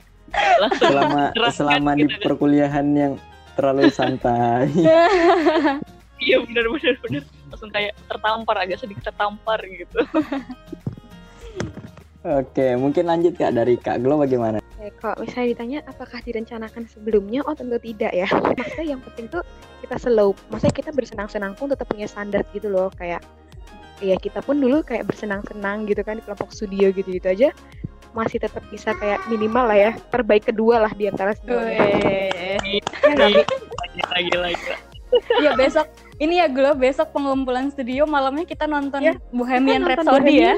selama 0.79 1.23
selama 1.51 1.91
di 1.93 2.09
perkuliahan 2.21 2.87
yang 2.93 3.13
terlalu 3.63 3.95
santai. 3.95 4.67
iya 6.27 6.43
benar 6.43 6.67
benar 6.67 6.95
benar 6.99 7.23
langsung 7.51 7.71
kayak 7.71 7.95
tertampar 8.11 8.57
agak 8.59 8.83
sedikit 8.83 9.15
tertampar 9.15 9.63
gitu. 9.71 10.03
Oke, 12.23 12.79
mungkin 12.79 13.07
lanjut 13.07 13.35
kak 13.35 13.55
dari 13.55 13.75
kak 13.79 14.03
Glo 14.03 14.19
bagaimana? 14.19 14.63
Kayak 14.79 14.95
kalau 14.99 15.15
misalnya 15.23 15.49
ditanya 15.55 15.79
apakah 15.91 16.19
direncanakan 16.23 16.87
sebelumnya, 16.87 17.43
oh 17.47 17.55
tentu 17.55 17.79
tidak 17.83 18.15
ya. 18.15 18.27
Maksudnya 18.31 18.95
yang 18.95 19.03
penting 19.03 19.27
tuh 19.27 19.43
kita 19.83 19.99
slow. 19.99 20.31
Maksudnya 20.51 20.75
kita 20.75 20.91
bersenang-senang 20.95 21.59
pun 21.59 21.71
tetap 21.71 21.91
punya 21.91 22.07
standar 22.07 22.47
gitu 22.55 22.71
loh. 22.71 22.95
Kayak 22.95 23.27
ya 24.03 24.19
kita 24.19 24.43
pun 24.43 24.59
dulu 24.59 24.83
kayak 24.83 25.07
bersenang-senang 25.07 25.87
gitu 25.87 26.03
kan 26.03 26.19
di 26.19 26.23
kelompok 26.27 26.51
studio 26.51 26.91
gitu-gitu 26.91 27.27
aja 27.31 27.49
masih 28.13 28.39
tetap 28.39 28.61
bisa 28.69 28.93
kayak 28.95 29.21
minimal 29.27 29.65
lah 29.67 29.79
ya 29.79 29.93
terbaik 30.09 30.47
kedua 30.47 30.85
lah 30.85 30.93
di 30.93 31.09
antara 31.09 31.33
semuanya. 31.37 31.81
Ya 33.03 33.17
lagi 33.17 33.43
lagi 34.09 34.37
lagi. 34.39 34.65
ya 35.45 35.53
besok 35.53 35.85
ini 36.17 36.41
ya 36.41 36.49
Glo 36.49 36.73
besok 36.73 37.13
pengumpulan 37.13 37.69
studio 37.69 38.09
malamnya 38.09 38.49
kita 38.49 38.65
nonton 38.65 39.05
Ya, 39.05 39.13
Bohemian 39.29 39.85
kita 39.85 40.01
nonton 40.01 40.25
Rhapsody 40.25 40.35
ya. 40.41 40.57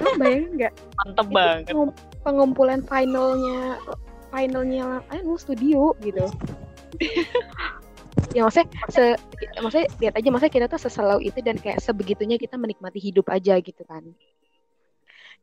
Lo 0.00 0.10
bayangin 0.16 0.48
nggak 0.56 0.72
Mantep 0.96 1.26
itu 1.26 1.34
banget. 1.34 1.64
pengum- 1.68 1.96
pengumpulan 2.22 2.80
finalnya 2.80 3.76
finalnya 4.30 4.84
anu 5.10 5.36
studio 5.36 5.92
gitu 6.00 6.24
ya 8.32 8.44
maksudnya 8.44 8.68
se 8.88 9.02
maksudnya 9.60 9.88
lihat 10.00 10.14
aja 10.16 10.28
maksudnya 10.32 10.54
kita 10.54 10.66
tuh 10.68 10.80
seselau 10.80 11.20
itu 11.20 11.36
dan 11.44 11.60
kayak 11.60 11.84
sebegitunya 11.84 12.40
kita 12.40 12.56
menikmati 12.56 12.96
hidup 12.96 13.28
aja 13.28 13.60
gitu 13.60 13.82
kan 13.84 14.00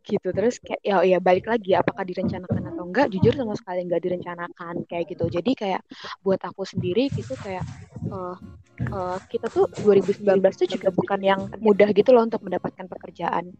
gitu. 0.04 0.28
Terus 0.32 0.56
kayak 0.62 0.82
ya 0.82 0.98
ya 1.04 1.20
balik 1.20 1.46
lagi 1.48 1.76
apakah 1.76 2.04
direncanakan 2.08 2.74
atau 2.74 2.84
enggak 2.88 3.08
jujur 3.14 3.34
sama 3.36 3.54
sekali 3.56 3.86
enggak 3.86 4.02
direncanakan 4.04 4.76
kayak 4.90 5.06
gitu. 5.12 5.26
Jadi 5.28 5.52
kayak 5.56 5.82
buat 6.24 6.42
aku 6.42 6.64
sendiri 6.66 7.12
gitu 7.14 7.34
kayak 7.40 7.64
eh 8.10 8.36
eh, 8.88 9.18
kita 9.28 9.48
tuh 9.52 9.68
2019 9.84 10.26
tuh 10.56 10.68
juga 10.68 10.90
bukan 10.90 11.20
yang 11.20 11.42
mudah 11.60 11.90
gitu 11.92 12.16
loh 12.16 12.24
untuk 12.26 12.42
mendapatkan 12.44 12.88
pekerjaan. 12.88 13.52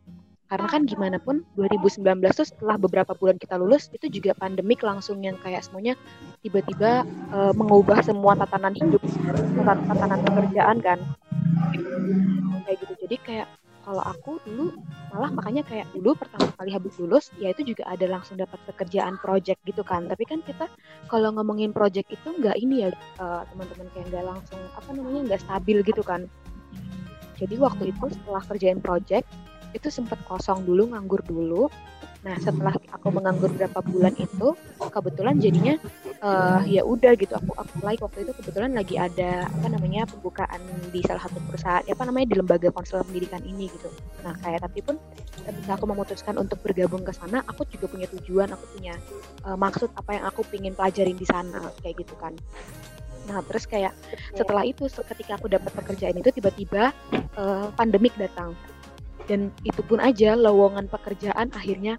Karena 0.50 0.66
kan 0.66 0.82
gimana 0.90 1.22
pun 1.22 1.46
2019 1.54 2.02
tuh 2.34 2.48
setelah 2.48 2.82
beberapa 2.82 3.14
bulan 3.14 3.38
kita 3.38 3.54
lulus 3.62 3.86
itu 3.94 4.10
juga 4.10 4.34
pandemik 4.34 4.82
langsung 4.82 5.22
yang 5.22 5.38
kayak 5.38 5.62
semuanya 5.62 5.94
tiba-tiba 6.42 7.06
eh, 7.06 7.54
mengubah 7.54 8.02
semua 8.02 8.34
tatanan 8.34 8.74
hidup 8.74 9.02
tatanan 9.62 10.20
pekerjaan 10.26 10.78
kan. 10.82 11.00
Kayak 12.66 12.78
gitu. 12.82 12.94
Jadi 13.06 13.16
kayak 13.22 13.48
kalau 13.90 14.06
aku 14.06 14.38
dulu 14.46 14.70
malah 15.10 15.34
makanya 15.34 15.66
kayak 15.66 15.90
dulu 15.98 16.14
pertama 16.14 16.46
kali 16.62 16.70
habis 16.70 16.94
lulus 17.02 17.34
ya 17.42 17.50
itu 17.50 17.74
juga 17.74 17.90
ada 17.90 18.06
langsung 18.06 18.38
dapat 18.38 18.62
pekerjaan 18.70 19.18
project 19.18 19.58
gitu 19.66 19.82
kan. 19.82 20.06
Tapi 20.06 20.30
kan 20.30 20.46
kita 20.46 20.70
kalau 21.10 21.34
ngomongin 21.34 21.74
project 21.74 22.06
itu 22.14 22.30
nggak 22.38 22.54
ini 22.62 22.86
ya 22.86 22.94
eh, 22.94 23.42
teman-teman 23.50 23.90
kayak 23.98 24.06
nggak 24.14 24.26
langsung 24.30 24.62
apa 24.78 24.90
namanya 24.94 25.34
nggak 25.34 25.42
stabil 25.42 25.82
gitu 25.82 26.06
kan. 26.06 26.30
Jadi 27.42 27.58
waktu 27.58 27.90
itu 27.90 28.06
setelah 28.14 28.46
kerjain 28.46 28.78
project 28.78 29.26
itu 29.74 29.90
sempat 29.90 30.22
kosong 30.30 30.70
dulu 30.70 30.94
nganggur 30.94 31.26
dulu 31.26 31.74
nah 32.20 32.36
setelah 32.36 32.76
aku 32.92 33.08
menganggur 33.16 33.48
berapa 33.56 33.80
bulan 33.80 34.12
itu 34.20 34.52
kebetulan 34.92 35.40
jadinya 35.40 35.80
eh 36.20 36.62
ya 36.68 36.82
udah 36.84 37.16
gitu 37.16 37.32
aku 37.32 37.56
apply 37.56 37.96
waktu 38.04 38.28
itu 38.28 38.32
kebetulan 38.36 38.76
lagi 38.76 39.00
ada 39.00 39.48
apa 39.48 39.68
namanya 39.72 40.04
pembukaan 40.04 40.60
di 40.92 41.00
salah 41.08 41.24
satu 41.24 41.40
perusahaan 41.48 41.80
apa 41.80 42.04
namanya 42.04 42.28
di 42.28 42.36
lembaga 42.36 42.68
konselor 42.76 43.08
pendidikan 43.08 43.40
ini 43.48 43.72
gitu. 43.72 43.88
Nah 44.28 44.36
kayak 44.44 44.68
tapi 44.68 44.84
pun 44.84 45.00
ketika 45.40 45.80
aku 45.80 45.86
memutuskan 45.88 46.36
untuk 46.36 46.60
bergabung 46.60 47.08
ke 47.08 47.16
sana 47.16 47.40
aku 47.48 47.64
juga 47.72 47.88
punya 47.88 48.08
tujuan 48.12 48.52
aku 48.52 48.66
punya 48.76 49.00
eh, 49.48 49.58
maksud 49.58 49.88
apa 49.96 50.20
yang 50.20 50.26
aku 50.28 50.44
pingin 50.44 50.76
pelajarin 50.76 51.16
di 51.16 51.24
sana 51.24 51.72
kayak 51.80 52.04
gitu 52.04 52.20
kan. 52.20 52.36
Nah 53.32 53.40
terus 53.48 53.64
kayak 53.64 53.96
setelah 54.36 54.68
itu 54.68 54.92
ketika 54.92 55.40
aku 55.40 55.48
dapat 55.48 55.72
pekerjaan 55.72 56.20
itu 56.20 56.36
tiba-tiba 56.36 56.92
eh, 57.16 57.68
pandemik 57.80 58.12
datang 58.20 58.52
dan 59.30 59.54
itu 59.62 59.82
pun 59.86 60.02
aja 60.02 60.34
lowongan 60.34 60.90
pekerjaan 60.90 61.54
akhirnya 61.54 61.94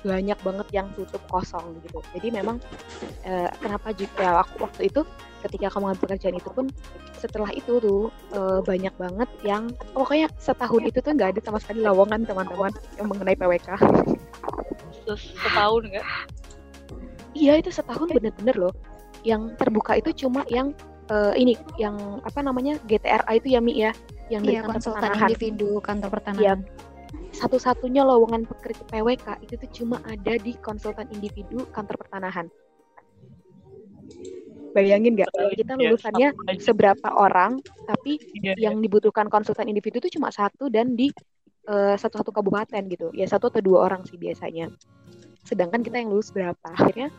banyak 0.00 0.38
banget 0.40 0.68
yang 0.72 0.88
tutup 0.96 1.20
kosong 1.28 1.76
gitu. 1.84 2.00
Jadi 2.16 2.32
memang 2.32 2.56
eh, 3.28 3.52
kenapa 3.60 3.92
juga 3.92 4.40
aku 4.40 4.64
waktu 4.64 4.88
itu 4.88 5.04
ketika 5.44 5.68
aku 5.68 5.84
mengambil 5.84 6.08
pekerjaan 6.08 6.40
itu 6.40 6.48
pun 6.48 6.66
setelah 7.20 7.52
itu 7.52 7.76
tuh 7.84 8.08
eh, 8.32 8.60
banyak 8.64 8.96
banget 8.96 9.28
yang 9.44 9.68
pokoknya 9.92 10.32
setahun 10.40 10.88
itu 10.88 11.04
tuh 11.04 11.12
nggak 11.12 11.36
ada 11.36 11.40
sama 11.44 11.60
sekali 11.60 11.84
lowongan 11.84 12.24
teman-teman 12.24 12.72
yang 12.96 13.06
mengenai 13.12 13.36
PWK 13.36 13.68
setahun 15.16 15.82
nggak? 15.90 16.06
iya 17.34 17.58
itu 17.58 17.70
setahun 17.70 18.10
bener-bener 18.10 18.56
loh. 18.58 18.74
Yang 19.26 19.58
terbuka 19.60 19.98
itu 19.98 20.26
cuma 20.26 20.46
yang 20.48 20.72
eh, 21.10 21.32
ini 21.36 21.52
yang 21.76 22.22
apa 22.22 22.40
namanya 22.40 22.78
GTRA 22.86 23.32
itu 23.36 23.48
ya 23.52 23.60
Mi 23.60 23.74
ya 23.76 23.92
yang 24.30 24.42
dari 24.46 24.56
Iya 24.56 24.62
kantor 24.62 24.72
konsultan 24.78 25.02
pertanahan 25.02 25.28
individu 25.28 25.70
kantor 25.82 26.10
pertanahan. 26.14 26.58
satu-satunya 27.30 28.02
lowongan 28.06 28.42
pekerja 28.46 28.82
PWK 28.90 29.26
itu 29.42 29.54
tuh 29.58 29.70
cuma 29.82 29.96
ada 30.06 30.34
di 30.38 30.54
konsultan 30.58 31.06
individu 31.10 31.66
kantor 31.74 31.98
pertanahan. 31.98 32.46
Bayangin 34.70 35.18
nggak? 35.18 35.30
Kita 35.58 35.74
Iya, 35.74 35.90
lulusannya 35.90 36.28
sama 36.30 36.50
aja. 36.54 36.62
seberapa 36.62 37.08
orang, 37.10 37.58
tapi 37.90 38.22
Iya, 38.38 38.54
yang 38.70 38.78
dibutuhkan 38.78 39.26
konsultan 39.26 39.66
individu 39.66 39.98
itu 39.98 40.14
cuma 40.18 40.30
satu 40.30 40.70
dan 40.70 40.94
di 40.94 41.10
eh, 41.66 41.94
satu-satu 41.98 42.30
kabupaten 42.30 42.82
gitu. 42.86 43.10
Ya 43.14 43.26
satu 43.26 43.50
atau 43.50 43.62
dua 43.62 43.86
orang 43.90 44.02
sih 44.06 44.14
biasanya. 44.14 44.70
Sedangkan 45.42 45.82
kita 45.82 45.98
yang 45.98 46.10
lulus 46.14 46.30
berapa? 46.30 46.70
Akhirnya 46.70 47.10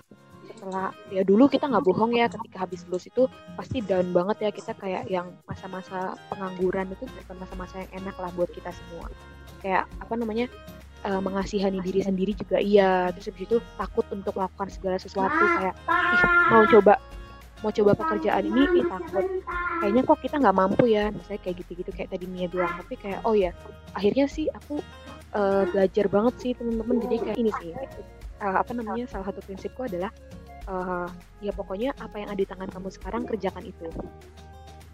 setelah 0.61 0.93
ya 1.09 1.25
dulu 1.25 1.49
kita 1.49 1.65
nggak 1.65 1.81
bohong 1.89 2.13
ya 2.13 2.29
ketika 2.29 2.69
habis 2.69 2.85
lulus 2.85 3.09
itu 3.09 3.25
pasti 3.57 3.81
down 3.81 4.13
banget 4.13 4.45
ya 4.45 4.49
kita 4.53 4.77
kayak 4.77 5.09
yang 5.09 5.33
masa-masa 5.49 6.13
pengangguran 6.29 6.85
itu 6.93 7.09
bukan 7.09 7.41
masa-masa 7.41 7.81
yang 7.81 8.05
enak 8.05 8.13
lah 8.21 8.29
buat 8.37 8.53
kita 8.53 8.69
semua. 8.69 9.09
Kayak 9.65 9.89
apa 9.97 10.13
namanya 10.13 10.45
eh, 11.01 11.17
mengasihani 11.17 11.81
diri 11.81 12.05
sendiri 12.05 12.37
juga 12.37 12.61
iya 12.61 13.09
terus 13.09 13.33
habis 13.33 13.49
itu 13.49 13.57
takut 13.73 14.05
untuk 14.13 14.37
melakukan 14.37 14.69
segala 14.69 15.01
sesuatu 15.01 15.33
kayak 15.33 15.73
ih 15.89 16.23
mau 16.53 16.63
coba 16.69 16.93
mau 17.65 17.73
coba 17.73 17.91
pekerjaan 17.97 18.45
ini 18.45 18.61
ih 18.77 18.85
takut. 18.85 19.25
Kayaknya 19.81 20.01
kok 20.05 20.19
kita 20.21 20.35
nggak 20.45 20.57
mampu 20.61 20.93
ya 20.93 21.09
misalnya 21.09 21.41
kayak 21.41 21.55
gitu-gitu 21.65 21.89
kayak 21.89 22.13
tadi 22.13 22.29
Mia 22.29 22.45
bilang 22.45 22.69
tapi 22.77 23.01
kayak 23.01 23.25
oh 23.25 23.33
ya 23.33 23.49
akhirnya 23.97 24.29
sih 24.29 24.45
aku 24.53 24.77
eh, 25.33 25.63
belajar 25.73 26.05
banget 26.05 26.33
sih 26.37 26.51
teman-teman. 26.53 27.01
Jadi 27.01 27.15
kayak 27.17 27.37
ini 27.41 27.49
sih 27.57 27.73
eh, 27.73 28.55
apa 28.61 28.69
namanya 28.77 29.09
salah 29.09 29.25
satu 29.25 29.41
prinsipku 29.41 29.89
adalah 29.89 30.13
eh, 30.71 31.07
ya 31.43 31.51
pokoknya 31.51 31.91
apa 31.99 32.15
yang 32.23 32.29
ada 32.31 32.39
di 32.39 32.47
tangan 32.47 32.69
kamu 32.71 32.89
sekarang 32.95 33.23
kerjakan 33.27 33.67
itu. 33.67 33.87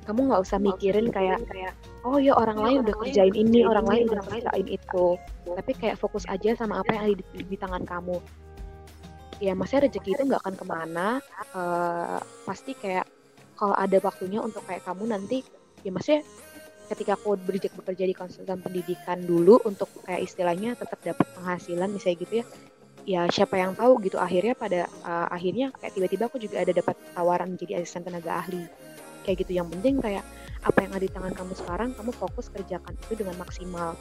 Kamu 0.09 0.19
nggak 0.31 0.41
usah 0.41 0.57
mikirin 0.57 1.11
kayak 1.11 1.43
kayak 1.51 1.75
oh 2.07 2.15
ya 2.17 2.31
orang 2.33 2.57
lain 2.57 2.77
udah 2.87 2.95
kerjain 3.03 3.35
ini 3.35 3.67
orang 3.67 3.85
lain 3.85 4.03
udah 4.09 4.23
kerjain 4.25 4.67
itu. 4.67 5.07
tapi 5.47 5.71
kayak 5.75 5.99
fokus 5.99 6.27
aja 6.27 6.55
sama 6.55 6.79
apa 6.83 6.91
yang 6.95 7.03
ada 7.11 7.15
di, 7.19 7.25
di 7.43 7.57
tangan 7.59 7.83
kamu. 7.83 8.17
Ya 9.43 9.53
maksudnya 9.53 9.91
rezeki 9.91 10.17
itu 10.17 10.23
nggak 10.31 10.41
akan 10.41 10.55
ke 10.55 10.65
mana. 10.65 11.07
Uh, 11.51 12.19
pasti 12.47 12.71
kayak 12.73 13.05
kalau 13.57 13.75
ada 13.75 13.97
waktunya 13.99 14.39
untuk 14.39 14.63
kayak 14.63 14.85
kamu 14.85 15.11
nanti 15.11 15.43
ya 15.81 15.89
maksudnya 15.89 16.23
ketika 16.87 17.19
aku 17.19 17.35
berijak 17.43 17.75
bekerja 17.75 18.07
di 18.07 18.15
konsultan 18.15 18.63
pendidikan 18.63 19.19
dulu 19.19 19.59
untuk 19.67 19.91
kayak 20.07 20.23
istilahnya 20.23 20.79
tetap 20.79 21.03
dapat 21.03 21.27
penghasilan 21.35 21.91
misalnya 21.91 22.17
gitu 22.23 22.33
ya 22.41 22.45
ya 23.07 23.23
siapa 23.31 23.55
yang 23.55 23.71
tahu 23.73 24.03
gitu. 24.03 24.19
Akhirnya 24.19 24.53
pada 24.53 24.91
uh, 25.07 25.31
akhirnya 25.31 25.71
kayak 25.79 25.95
tiba-tiba 25.95 26.23
aku 26.27 26.37
juga 26.43 26.59
ada 26.59 26.75
dapat 26.75 26.99
tawaran 27.15 27.55
menjadi 27.55 27.79
asisten 27.79 28.03
tenaga 28.03 28.43
ahli. 28.43 28.67
Kayak 29.23 29.47
gitu. 29.47 29.63
Yang 29.63 29.67
penting 29.79 29.95
kayak 30.03 30.27
apa 30.67 30.83
yang 30.83 30.91
ada 30.91 31.05
di 31.07 31.11
tangan 31.15 31.31
kamu 31.31 31.53
sekarang 31.55 31.89
kamu 31.95 32.11
fokus 32.11 32.51
kerjakan 32.51 32.93
itu 33.07 33.23
dengan 33.23 33.39
maksimal. 33.39 33.95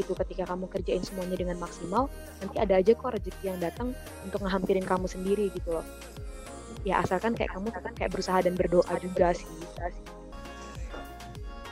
Itu 0.00 0.16
ketika 0.16 0.48
kamu 0.48 0.72
kerjain 0.72 1.04
semuanya 1.04 1.36
dengan 1.36 1.60
maksimal 1.60 2.08
nanti 2.40 2.56
ada 2.56 2.80
aja 2.80 2.96
kok 2.96 3.12
rezeki 3.12 3.44
yang 3.44 3.60
datang 3.60 3.92
untuk 4.24 4.40
ngehampirin 4.40 4.88
kamu 4.88 5.04
sendiri 5.04 5.52
gitu 5.52 5.76
loh. 5.76 5.86
Ya 6.88 7.04
asalkan 7.04 7.36
kayak 7.36 7.52
kamu 7.52 7.68
tetap 7.68 7.92
kayak 7.92 8.10
berusaha 8.16 8.40
dan 8.40 8.56
berdoa 8.56 8.94
juga 9.04 9.36
sih. 9.36 9.48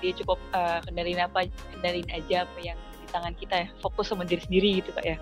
Jadi 0.05 0.20
cukup 0.20 0.37
uh, 0.53 0.85
kendalin 0.85 1.16
apa 1.16 1.49
kendalin 1.72 2.05
aja 2.12 2.45
apa 2.45 2.59
yang 2.61 2.76
di 2.76 3.09
tangan 3.09 3.32
kita 3.41 3.55
ya. 3.64 3.68
Fokus 3.80 4.12
sama 4.12 4.28
diri 4.28 4.45
sendiri 4.45 4.85
gitu 4.85 4.93
kak 4.93 5.07
ya 5.09 5.16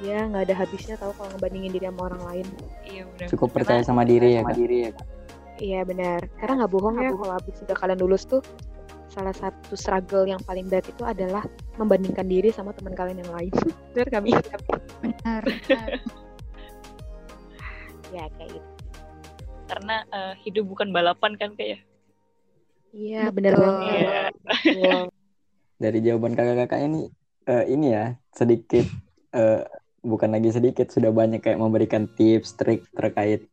ya 0.00 0.24
nggak 0.26 0.42
ada 0.48 0.54
habisnya 0.56 0.96
tahu 0.96 1.12
kalau 1.16 1.28
ngebandingin 1.36 1.72
diri 1.76 1.86
sama 1.86 2.02
orang 2.08 2.22
lain 2.24 2.46
iya 2.88 3.02
benar 3.04 3.26
cukup 3.28 3.48
percaya 3.52 3.82
sama 3.84 4.02
diri 4.08 4.36
ya 4.36 4.42
kak 4.42 4.56
diri 4.56 4.78
ya 4.88 4.92
kak 4.96 5.06
Iya 5.60 5.84
benar. 5.84 6.24
Karena 6.40 6.64
nggak 6.64 6.72
bohong 6.72 6.96
ya 7.04 7.12
kalau 7.12 7.36
habis 7.36 7.54
sudah 7.60 7.76
kalian 7.76 8.00
lulus 8.00 8.24
tuh 8.24 8.40
salah 9.12 9.36
satu 9.36 9.76
struggle 9.76 10.24
yang 10.24 10.40
paling 10.48 10.64
berat 10.70 10.88
itu 10.88 11.04
adalah 11.04 11.44
membandingkan 11.76 12.24
diri 12.24 12.48
sama 12.48 12.72
teman 12.72 12.96
kalian 12.96 13.20
yang 13.20 13.32
lain. 13.36 13.52
Benar 13.92 14.08
kami. 14.08 14.32
Benar. 15.04 15.42
ya 18.16 18.24
kayak 18.34 18.50
gitu. 18.56 18.68
Karena 19.70 20.02
uh, 20.10 20.34
hidup 20.42 20.64
bukan 20.66 20.90
balapan 20.90 21.36
kan 21.38 21.54
kayak. 21.54 21.84
Iya 22.90 23.30
benar 23.30 23.54
banget. 23.54 24.34
Dari 25.78 25.98
jawaban 26.02 26.34
kakak-kakak 26.34 26.90
ini 26.90 27.06
uh, 27.46 27.62
ini 27.70 27.94
ya 27.94 28.18
sedikit 28.34 28.82
uh, 29.30 29.62
bukan 30.00 30.32
lagi 30.32 30.50
sedikit 30.52 30.88
sudah 30.88 31.12
banyak 31.12 31.44
kayak 31.44 31.60
memberikan 31.60 32.08
tips 32.16 32.56
trik 32.56 32.88
terkait 32.96 33.44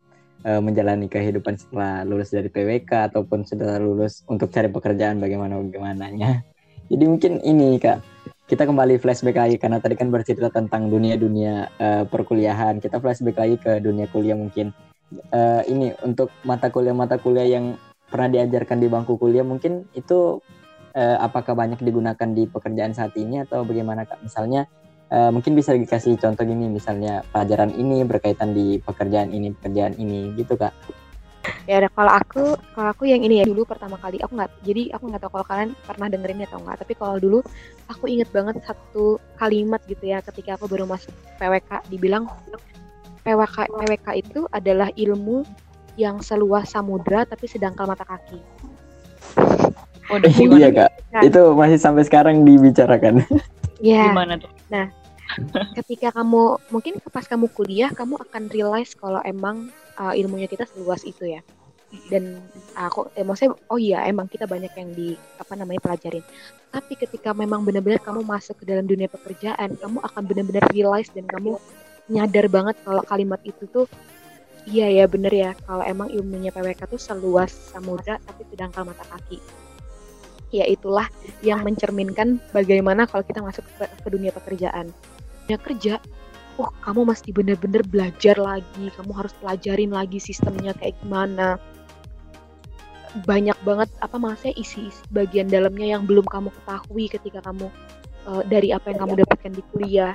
uh, 0.48 0.64
menjalani 0.64 1.12
kehidupan 1.12 1.60
setelah 1.60 2.08
lulus 2.08 2.32
dari 2.32 2.48
PWK 2.48 3.14
ataupun 3.14 3.44
sudah 3.44 3.80
lulus 3.80 4.24
untuk 4.32 4.52
cari 4.52 4.72
pekerjaan 4.72 5.20
bagaimana 5.20 5.60
bagaimananya. 5.60 6.44
Jadi 6.92 7.04
mungkin 7.04 7.44
ini 7.44 7.80
kak 7.82 8.00
kita 8.48 8.64
kembali 8.64 8.96
flashback 9.04 9.36
lagi 9.36 9.60
karena 9.60 9.84
tadi 9.84 10.00
kan 10.00 10.08
bercerita 10.08 10.48
tentang 10.48 10.88
dunia-dunia 10.88 11.68
uh, 11.80 12.04
perkuliahan. 12.08 12.80
Kita 12.80 13.04
flashback 13.04 13.36
lagi 13.36 13.56
ke 13.60 13.84
dunia 13.84 14.08
kuliah 14.08 14.40
mungkin 14.40 14.72
uh, 15.36 15.62
ini 15.68 15.92
untuk 16.08 16.32
mata 16.48 16.72
kuliah-mata 16.72 17.20
kuliah 17.20 17.60
yang 17.60 17.76
pernah 18.08 18.40
diajarkan 18.40 18.80
di 18.80 18.88
bangku 18.88 19.20
kuliah 19.20 19.44
mungkin 19.44 19.84
itu 19.92 20.40
apakah 20.98 21.54
banyak 21.54 21.78
digunakan 21.86 22.26
di 22.34 22.50
pekerjaan 22.50 22.90
saat 22.90 23.14
ini 23.22 23.46
atau 23.46 23.62
bagaimana 23.62 24.10
kak? 24.10 24.18
Misalnya 24.26 24.66
uh, 25.12 25.30
mungkin 25.32 25.56
bisa 25.56 25.74
dikasih 25.76 26.20
contoh 26.20 26.44
gini 26.44 26.68
misalnya 26.72 27.24
pelajaran 27.32 27.72
ini 27.76 28.04
berkaitan 28.04 28.52
di 28.52 28.80
pekerjaan 28.82 29.32
ini 29.32 29.54
pekerjaan 29.56 29.96
ini 30.00 30.34
gitu 30.36 30.56
kak 30.60 30.74
ya 31.64 31.80
udah 31.80 31.92
kalau 31.96 32.12
aku 32.12 32.44
kalau 32.76 32.90
aku 32.92 33.04
yang 33.08 33.24
ini 33.24 33.40
ya 33.40 33.46
dulu 33.48 33.64
pertama 33.64 33.96
kali 33.96 34.20
aku 34.20 34.36
nggak 34.36 34.52
jadi 34.68 34.84
aku 34.96 35.04
nggak 35.08 35.22
tahu 35.24 35.32
kalau 35.40 35.46
kalian 35.48 35.72
pernah 35.84 36.08
dengerin 36.12 36.44
atau 36.44 36.60
enggak 36.60 36.78
tapi 36.84 36.94
kalau 36.96 37.16
dulu 37.20 37.40
aku 37.88 38.06
inget 38.12 38.30
banget 38.36 38.60
satu 38.68 39.20
kalimat 39.40 39.80
gitu 39.88 40.04
ya 40.12 40.20
ketika 40.20 40.60
aku 40.60 40.68
baru 40.68 40.84
masuk 40.84 41.12
PWK 41.40 41.88
dibilang 41.88 42.28
PWK 43.24 43.72
PWK 43.72 44.08
itu 44.20 44.40
adalah 44.52 44.92
ilmu 44.96 45.48
yang 45.96 46.20
seluas 46.20 46.68
samudra 46.72 47.24
tapi 47.24 47.48
sedangkal 47.48 47.88
mata 47.88 48.04
kaki 48.04 48.40
Oh, 50.08 50.16
iya 50.56 50.72
kak, 50.72 50.92
nah, 51.12 51.20
itu 51.20 51.52
masih 51.52 51.84
sampai 51.84 52.08
sekarang 52.08 52.48
dibicarakan. 52.48 53.28
Ya. 53.84 54.10
Gimana 54.10 54.40
tuh? 54.40 54.48
Nah, 54.74 54.90
ketika 55.78 56.12
kamu 56.16 56.58
mungkin 56.72 57.00
pas 57.12 57.26
kamu 57.28 57.52
kuliah 57.52 57.92
kamu 57.92 58.18
akan 58.18 58.50
realize 58.52 58.96
kalau 58.96 59.22
emang 59.24 59.70
uh, 60.00 60.14
ilmunya 60.14 60.48
kita 60.48 60.66
seluas 60.70 61.04
itu 61.04 61.38
ya. 61.38 61.42
Dan 62.12 62.44
aku 62.76 63.08
eh, 63.16 63.24
oh 63.72 63.80
iya 63.80 64.04
emang 64.12 64.28
kita 64.28 64.44
banyak 64.44 64.76
yang 64.76 64.90
di 64.92 65.16
apa 65.40 65.56
namanya 65.56 65.80
pelajarin. 65.80 66.24
Tapi 66.68 66.94
ketika 67.00 67.32
memang 67.32 67.64
benar-benar 67.64 68.04
kamu 68.04 68.28
masuk 68.28 68.60
ke 68.60 68.66
dalam 68.68 68.84
dunia 68.84 69.08
pekerjaan 69.08 69.80
kamu 69.80 70.04
akan 70.04 70.24
benar-benar 70.28 70.68
realize 70.76 71.08
dan 71.16 71.24
kamu 71.24 71.56
nyadar 72.12 72.48
banget 72.48 72.76
kalau 72.84 73.04
kalimat 73.04 73.40
itu 73.44 73.68
tuh 73.68 73.88
iya 74.68 74.92
ya 74.92 75.06
bener 75.08 75.32
ya 75.32 75.52
kalau 75.64 75.84
emang 75.84 76.12
ilmunya 76.12 76.52
PWK 76.52 76.92
tuh 76.92 77.00
seluas 77.00 77.52
samudra 77.52 78.20
tapi 78.28 78.44
sedangkan 78.52 78.92
mata 78.92 79.08
kaki. 79.08 79.40
Ya 80.52 80.64
itulah 80.64 81.08
yang 81.44 81.64
mencerminkan 81.64 82.40
bagaimana 82.56 83.04
kalau 83.04 83.24
kita 83.24 83.44
masuk 83.44 83.64
ke, 83.80 83.84
ke 83.84 84.08
dunia 84.12 84.32
pekerjaan. 84.32 84.92
Dunia 85.48 85.64
kerja, 85.64 85.94
oh 86.60 86.68
kamu 86.84 87.08
mesti 87.08 87.32
bener-bener 87.32 87.80
belajar 87.88 88.36
lagi, 88.36 88.92
kamu 89.00 89.16
harus 89.16 89.32
pelajarin 89.40 89.96
lagi 89.96 90.20
sistemnya 90.20 90.76
kayak 90.76 91.00
gimana. 91.00 91.56
Banyak 93.24 93.56
banget 93.64 93.88
apa 94.04 94.20
maksudnya 94.20 94.60
isi-isi 94.60 95.00
bagian 95.08 95.48
dalamnya 95.48 95.96
yang 95.96 96.04
belum 96.04 96.28
kamu 96.28 96.52
ketahui 96.52 97.08
ketika 97.08 97.40
kamu 97.40 97.72
uh, 98.28 98.44
dari 98.44 98.76
apa 98.76 98.92
yang 98.92 99.08
kamu 99.08 99.24
dapatkan 99.24 99.56
di 99.56 99.64
kuliah. 99.72 100.14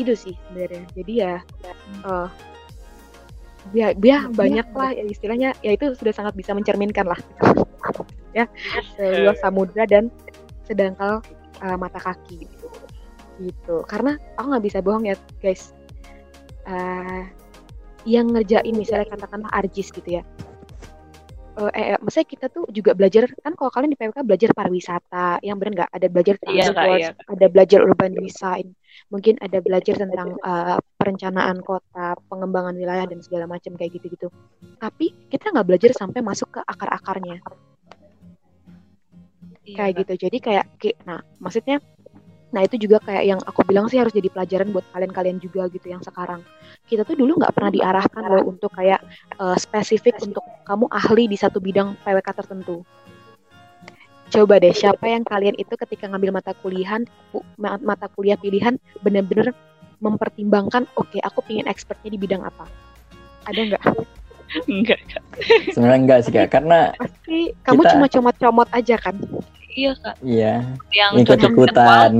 Itu 0.00 0.16
sih 0.16 0.32
sebenarnya. 0.48 0.88
Jadi 0.96 1.12
ya 1.20 1.44
uh, 2.08 2.32
biar 3.70 3.92
biar 3.94 4.32
banyak 4.32 4.72
lah 4.74 4.90
ya, 4.90 5.04
istilahnya 5.06 5.54
ya 5.62 5.76
itu 5.76 5.94
sudah 5.94 6.10
sangat 6.10 6.34
bisa 6.34 6.50
mencerminkan 6.50 7.06
lah 7.06 7.20
ya 8.38 8.50
seluas 8.98 9.38
samudra 9.38 9.86
dan 9.86 10.10
sedangkal 10.66 11.22
uh, 11.62 11.76
mata 11.78 12.02
kaki 12.02 12.42
gitu. 12.42 12.61
Gitu. 13.42 13.82
Karena 13.88 14.14
aku 14.38 14.46
nggak 14.54 14.64
bisa 14.64 14.78
bohong 14.84 15.08
ya 15.08 15.16
guys. 15.42 15.74
Uh, 16.62 17.26
yang 18.06 18.30
ngerjain 18.30 18.74
misalnya 18.74 19.10
katakanlah 19.10 19.50
arjis 19.50 19.90
gitu 19.90 20.20
ya. 20.20 20.22
Uh, 21.52 21.68
eh, 21.76 21.92
eh, 21.92 21.98
maksudnya 22.00 22.28
kita 22.32 22.46
tuh 22.48 22.64
juga 22.72 22.96
belajar 22.96 23.28
kan 23.44 23.52
kalau 23.52 23.68
kalian 23.68 23.92
di 23.92 23.98
PWK 24.00 24.24
belajar 24.24 24.50
pariwisata 24.56 25.42
yang 25.44 25.60
benar 25.60 25.84
nggak? 25.84 25.90
Ada 25.92 26.06
belajar 26.08 26.34
iya, 26.48 26.66
iya. 26.72 27.10
ada 27.28 27.46
belajar 27.52 27.78
urban 27.84 28.16
design 28.16 28.72
mungkin 29.08 29.36
ada 29.40 29.58
belajar 29.60 29.94
tentang 29.96 30.36
uh, 30.40 30.80
perencanaan 30.96 31.60
kota 31.64 32.16
pengembangan 32.28 32.76
wilayah 32.76 33.04
dan 33.08 33.20
segala 33.24 33.48
macam 33.48 33.76
kayak 33.76 34.00
gitu-gitu. 34.00 34.28
Tapi 34.80 35.12
kita 35.28 35.52
nggak 35.52 35.66
belajar 35.68 35.90
sampai 35.96 36.20
masuk 36.24 36.48
ke 36.56 36.60
akar-akarnya. 36.64 37.40
Iya, 39.62 39.76
kayak 39.78 39.92
gitu. 40.04 40.12
Jadi 40.28 40.36
kayak 40.42 40.66
nah 41.04 41.20
maksudnya 41.38 41.78
nah 42.52 42.60
itu 42.60 42.76
juga 42.76 43.00
kayak 43.00 43.24
yang 43.24 43.40
aku 43.48 43.64
bilang 43.64 43.88
sih 43.88 43.96
harus 43.96 44.12
jadi 44.12 44.28
pelajaran 44.28 44.76
buat 44.76 44.84
kalian-kalian 44.92 45.40
juga 45.40 45.66
gitu 45.72 45.88
yang 45.88 46.04
sekarang. 46.04 46.44
Kita 46.84 47.02
tuh 47.02 47.16
dulu 47.16 47.40
nggak 47.40 47.56
pernah 47.56 47.72
diarahkan 47.72 48.22
loh 48.28 48.44
untuk 48.52 48.68
kayak 48.76 49.00
uh, 49.40 49.56
spesifik 49.56 50.20
untuk 50.20 50.44
kamu 50.68 50.84
ahli 50.92 51.24
di 51.32 51.36
satu 51.40 51.58
bidang 51.58 51.96
PWK 52.04 52.28
tertentu. 52.44 52.84
Coba 54.32 54.60
deh 54.60 54.72
siapa 54.72 55.08
yang 55.08 55.24
kalian 55.24 55.56
itu 55.56 55.72
ketika 55.76 56.08
ngambil 56.08 56.40
mata 56.40 56.52
kuliah 56.60 57.00
mata 57.60 58.06
kuliah 58.12 58.36
pilihan 58.36 58.76
bener-bener 59.04 59.52
mempertimbangkan 60.00 60.88
oke 60.96 61.08
okay, 61.08 61.20
aku 61.24 61.40
pengen 61.44 61.68
expertnya 61.68 62.12
di 62.12 62.20
bidang 62.20 62.44
apa. 62.44 62.68
Ada 63.48 63.60
nggak? 63.72 63.82
Enggak 64.68 65.00
sebenarnya 65.72 66.00
enggak 66.04 66.20
sih 66.28 66.32
kak. 66.32 66.48
Karena 66.52 66.92
pasti 67.00 67.56
kamu 67.64 67.80
kita... 67.80 67.90
cuma 67.96 68.06
comot-comot 68.12 68.68
aja 68.76 68.96
kan 69.00 69.16
iya 69.72 69.92
kak. 69.98 70.16
Iya. 70.22 70.54
Yang 70.92 71.12
ikut 71.24 71.38
ikutan 71.50 72.12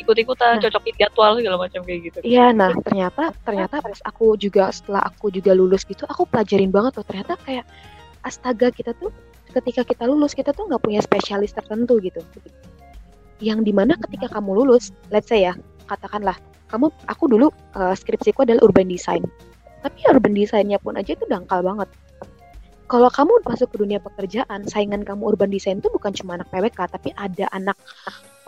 ikut-ikutan 0.00 0.56
nah. 0.56 0.62
cocokin 0.64 0.94
jadwal 0.96 1.32
segala 1.36 1.56
macam 1.60 1.80
kayak 1.84 2.00
gitu. 2.08 2.18
Iya 2.24 2.56
nah 2.56 2.72
ternyata 2.86 3.36
ternyata 3.44 3.84
pas 3.84 4.00
aku 4.08 4.34
juga 4.40 4.72
setelah 4.72 5.04
aku 5.04 5.28
juga 5.28 5.52
lulus 5.52 5.84
gitu 5.84 6.08
aku 6.08 6.24
pelajarin 6.24 6.72
banget 6.72 6.96
tuh. 7.00 7.04
Ternyata 7.06 7.36
kayak 7.44 7.64
astaga 8.24 8.72
kita 8.72 8.96
tuh 8.96 9.12
ketika 9.50 9.82
kita 9.84 10.04
lulus 10.06 10.32
kita 10.32 10.54
tuh 10.54 10.70
nggak 10.70 10.82
punya 10.82 11.00
spesialis 11.04 11.52
tertentu 11.52 12.00
gitu. 12.00 12.22
Yang 13.40 13.60
di 13.66 13.72
mana 13.76 13.96
ketika 14.08 14.40
kamu 14.40 14.64
lulus 14.64 14.94
let's 15.12 15.28
say 15.28 15.44
ya 15.44 15.56
katakanlah 15.88 16.36
kamu 16.70 16.86
aku 17.10 17.24
dulu 17.26 17.50
uh, 17.74 17.94
skripsiku 17.96 18.46
adalah 18.46 18.62
urban 18.64 18.88
design. 18.88 19.26
Tapi 19.80 20.04
urban 20.12 20.36
designnya 20.36 20.76
pun 20.76 20.96
aja 20.96 21.16
itu 21.16 21.24
dangkal 21.28 21.64
banget 21.64 21.88
kalau 22.90 23.06
kamu 23.06 23.46
masuk 23.46 23.70
ke 23.70 23.76
dunia 23.78 24.02
pekerjaan, 24.02 24.66
saingan 24.66 25.06
kamu 25.06 25.22
urban 25.30 25.46
design 25.46 25.78
itu 25.78 25.86
bukan 25.94 26.10
cuma 26.10 26.34
anak 26.34 26.50
PWK, 26.50 26.90
tapi 26.90 27.14
ada 27.14 27.46
anak 27.54 27.78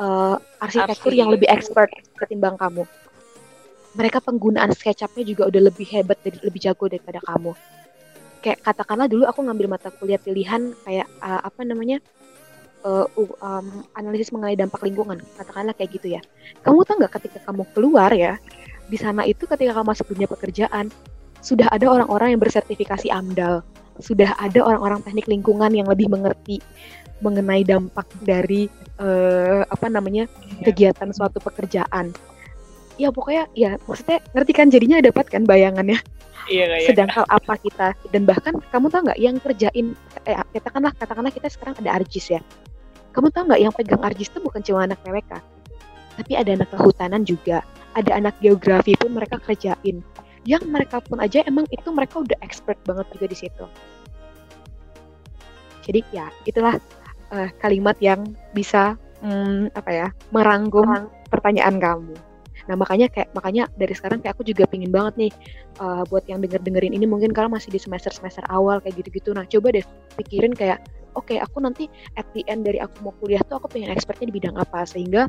uh, 0.03 0.35
arsitektur 0.59 1.15
yang 1.15 1.31
lebih 1.31 1.47
expert 1.47 1.95
ketimbang 2.19 2.59
kamu. 2.59 2.83
Mereka 3.95 4.19
penggunaan 4.19 4.75
SketchUp-nya 4.75 5.23
juga 5.23 5.47
udah 5.47 5.63
lebih 5.71 5.87
hebat, 5.95 6.19
lebih 6.27 6.59
jago 6.59 6.91
daripada 6.91 7.23
kamu. 7.23 7.55
kayak 8.43 8.59
katakanlah 8.67 9.07
dulu 9.07 9.23
aku 9.23 9.47
ngambil 9.47 9.71
mata 9.71 9.95
kuliah 9.95 10.19
pilihan 10.19 10.75
kayak 10.83 11.07
uh, 11.23 11.47
apa 11.47 11.63
namanya 11.63 12.03
uh, 12.83 13.07
um, 13.39 13.87
analisis 13.95 14.35
mengenai 14.35 14.59
dampak 14.59 14.83
lingkungan 14.83 15.23
katakanlah 15.39 15.71
kayak 15.79 15.95
gitu 15.95 16.19
ya 16.19 16.21
kamu 16.67 16.83
tahu 16.83 17.07
nggak 17.07 17.23
ketika 17.23 17.39
kamu 17.47 17.63
keluar 17.71 18.11
ya 18.11 18.43
di 18.91 18.99
sana 18.99 19.23
itu 19.23 19.47
ketika 19.47 19.79
kamu 19.79 19.95
masuk 19.95 20.11
dunia 20.11 20.27
pekerjaan 20.27 20.91
sudah 21.39 21.71
ada 21.71 21.87
orang-orang 21.87 22.35
yang 22.35 22.43
bersertifikasi 22.43 23.15
AMDAL 23.15 23.63
sudah 24.01 24.37
ada 24.41 24.61
orang-orang 24.65 25.05
teknik 25.05 25.29
lingkungan 25.29 25.73
yang 25.73 25.89
lebih 25.89 26.09
mengerti 26.09 26.63
mengenai 27.23 27.63
dampak 27.63 28.09
dari 28.25 28.67
uh, 28.99 29.63
apa 29.69 29.87
namanya 29.87 30.27
kegiatan 30.65 31.11
suatu 31.15 31.39
pekerjaan. 31.39 32.11
Ya 33.01 33.09
pokoknya 33.09 33.49
ya 33.57 33.81
maksudnya 33.85 34.21
ngerti 34.37 34.53
kan? 34.53 34.69
Jadinya 34.69 34.99
dapat 35.01 35.27
kan 35.29 35.43
bayangannya? 35.45 35.99
Iya, 36.51 36.67
iya. 36.75 36.89
sedang 36.91 37.07
hal 37.07 37.23
apa 37.31 37.55
kita? 37.63 37.95
Dan 38.11 38.27
bahkan 38.27 38.59
kamu 38.75 38.91
tahu 38.91 39.07
nggak 39.07 39.21
yang 39.23 39.39
kerjain 39.39 39.95
eh, 40.27 40.37
katakanlah 40.59 40.91
katakanlah 40.99 41.31
kita 41.31 41.47
sekarang 41.47 41.79
ada 41.79 42.03
arjis 42.03 42.35
ya. 42.35 42.41
Kamu 43.15 43.31
tahu 43.31 43.53
nggak 43.53 43.63
yang 43.63 43.73
pegang 43.73 44.03
arjis 44.03 44.27
itu 44.27 44.43
bukan 44.43 44.61
cuma 44.65 44.83
anak 44.89 44.99
PWK 45.07 45.53
tapi 46.17 46.33
ada 46.37 46.51
anak 46.53 46.69
kehutanan 46.73 47.23
juga. 47.25 47.65
Ada 47.93 48.25
anak 48.25 48.41
geografi 48.41 48.97
pun 48.97 49.13
mereka 49.13 49.37
kerjain 49.37 50.01
yang 50.43 50.63
mereka 50.67 50.99
pun 50.99 51.23
aja 51.23 51.47
emang 51.47 51.67
itu 51.71 51.87
mereka 51.95 52.23
udah 52.23 52.39
expert 52.43 52.79
banget 52.83 53.07
juga 53.15 53.27
di 53.31 53.37
situ. 53.39 53.65
Jadi 55.83 56.01
ya 56.15 56.31
itulah 56.47 56.79
uh, 57.35 57.51
kalimat 57.59 57.99
yang 57.99 58.35
bisa 58.55 58.95
um, 59.23 59.71
apa 59.75 59.91
ya 59.91 60.09
merangkum 60.35 61.11
pertanyaan 61.31 61.79
kamu. 61.79 62.15
Nah 62.71 62.79
makanya 62.79 63.11
kayak 63.11 63.35
makanya 63.35 63.67
dari 63.75 63.95
sekarang 63.95 64.23
kayak 64.23 64.39
aku 64.39 64.47
juga 64.47 64.67
pingin 64.71 64.95
banget 64.95 65.27
nih 65.27 65.33
uh, 65.83 66.07
buat 66.07 66.23
yang 66.31 66.39
denger 66.39 66.63
dengerin 66.63 66.95
ini 66.95 67.07
mungkin 67.11 67.35
kalian 67.35 67.51
masih 67.51 67.75
di 67.75 67.81
semester 67.83 68.15
semester 68.15 68.47
awal 68.51 68.79
kayak 68.79 69.03
gitu-gitu. 69.03 69.35
Nah 69.35 69.47
coba 69.47 69.75
deh 69.75 69.83
pikirin 70.19 70.55
kayak 70.55 70.83
oke 71.19 71.27
okay, 71.27 71.43
aku 71.43 71.59
nanti 71.59 71.91
at 72.15 72.27
the 72.35 72.47
end 72.47 72.63
dari 72.63 72.79
aku 72.79 72.95
mau 73.03 73.15
kuliah 73.19 73.43
tuh 73.47 73.59
aku 73.59 73.67
pengen 73.79 73.91
expertnya 73.91 74.31
di 74.31 74.35
bidang 74.39 74.55
apa? 74.55 74.87
Sehingga 74.87 75.27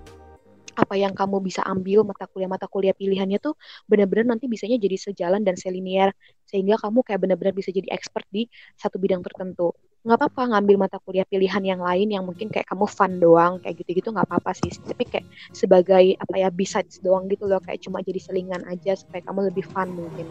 apa 0.73 0.95
yang 0.97 1.13
kamu 1.13 1.41
bisa 1.41 1.61
ambil 1.65 2.01
mata 2.01 2.25
kuliah 2.25 2.49
mata 2.49 2.65
kuliah 2.65 2.93
pilihannya 2.97 3.37
tuh 3.37 3.53
benar-benar 3.85 4.35
nanti 4.37 4.49
bisanya 4.49 4.77
jadi 4.81 4.97
sejalan 4.97 5.41
dan 5.45 5.53
selinier. 5.57 6.11
Sehingga 6.49 6.77
kamu 6.81 7.01
kayak 7.05 7.19
benar-benar 7.23 7.53
bisa 7.53 7.69
jadi 7.73 7.89
expert 7.93 8.25
di 8.29 8.49
satu 8.77 8.97
bidang 8.97 9.21
tertentu. 9.21 9.73
Nggak 10.03 10.19
apa-apa 10.19 10.41
ngambil 10.53 10.75
mata 10.85 10.97
kuliah 10.99 11.23
pilihan 11.23 11.63
yang 11.63 11.81
lain 11.81 12.11
yang 12.11 12.23
mungkin 12.27 12.51
kayak 12.51 12.67
kamu 12.67 12.85
fun 12.85 13.17
doang 13.17 13.57
kayak 13.63 13.79
gitu-gitu 13.81 14.11
nggak 14.11 14.27
apa-apa 14.27 14.51
sih. 14.57 14.69
Tapi 14.69 15.03
kayak 15.07 15.25
sebagai 15.55 16.17
apa 16.19 16.35
ya 16.37 16.49
bisa 16.53 16.83
doang 17.01 17.29
gitu 17.31 17.47
loh. 17.47 17.61
Kayak 17.63 17.85
cuma 17.85 18.03
jadi 18.03 18.19
selingan 18.19 18.61
aja 18.67 18.97
supaya 18.99 19.23
kamu 19.23 19.53
lebih 19.53 19.65
fun 19.69 19.89
mungkin. 19.93 20.27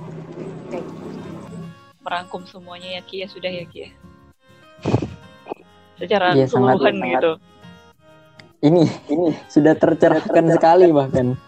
Kayak 0.68 0.84
gitu. 0.86 1.06
merangkum 2.02 2.42
semuanya 2.50 2.98
ya 2.98 3.02
Kia 3.06 3.24
ya. 3.24 3.26
Sudah 3.30 3.50
ya 3.50 3.64
Kia 3.70 3.86
ya? 3.86 3.90
secara 6.02 6.34
ya, 6.34 6.50
keseluruhan 6.50 6.94
gitu 6.98 7.32
ini 8.62 8.86
ini 9.10 9.34
sudah 9.50 9.74
tercerahkan 9.74 10.46
sekali 10.54 10.88
bahkan. 10.94 11.34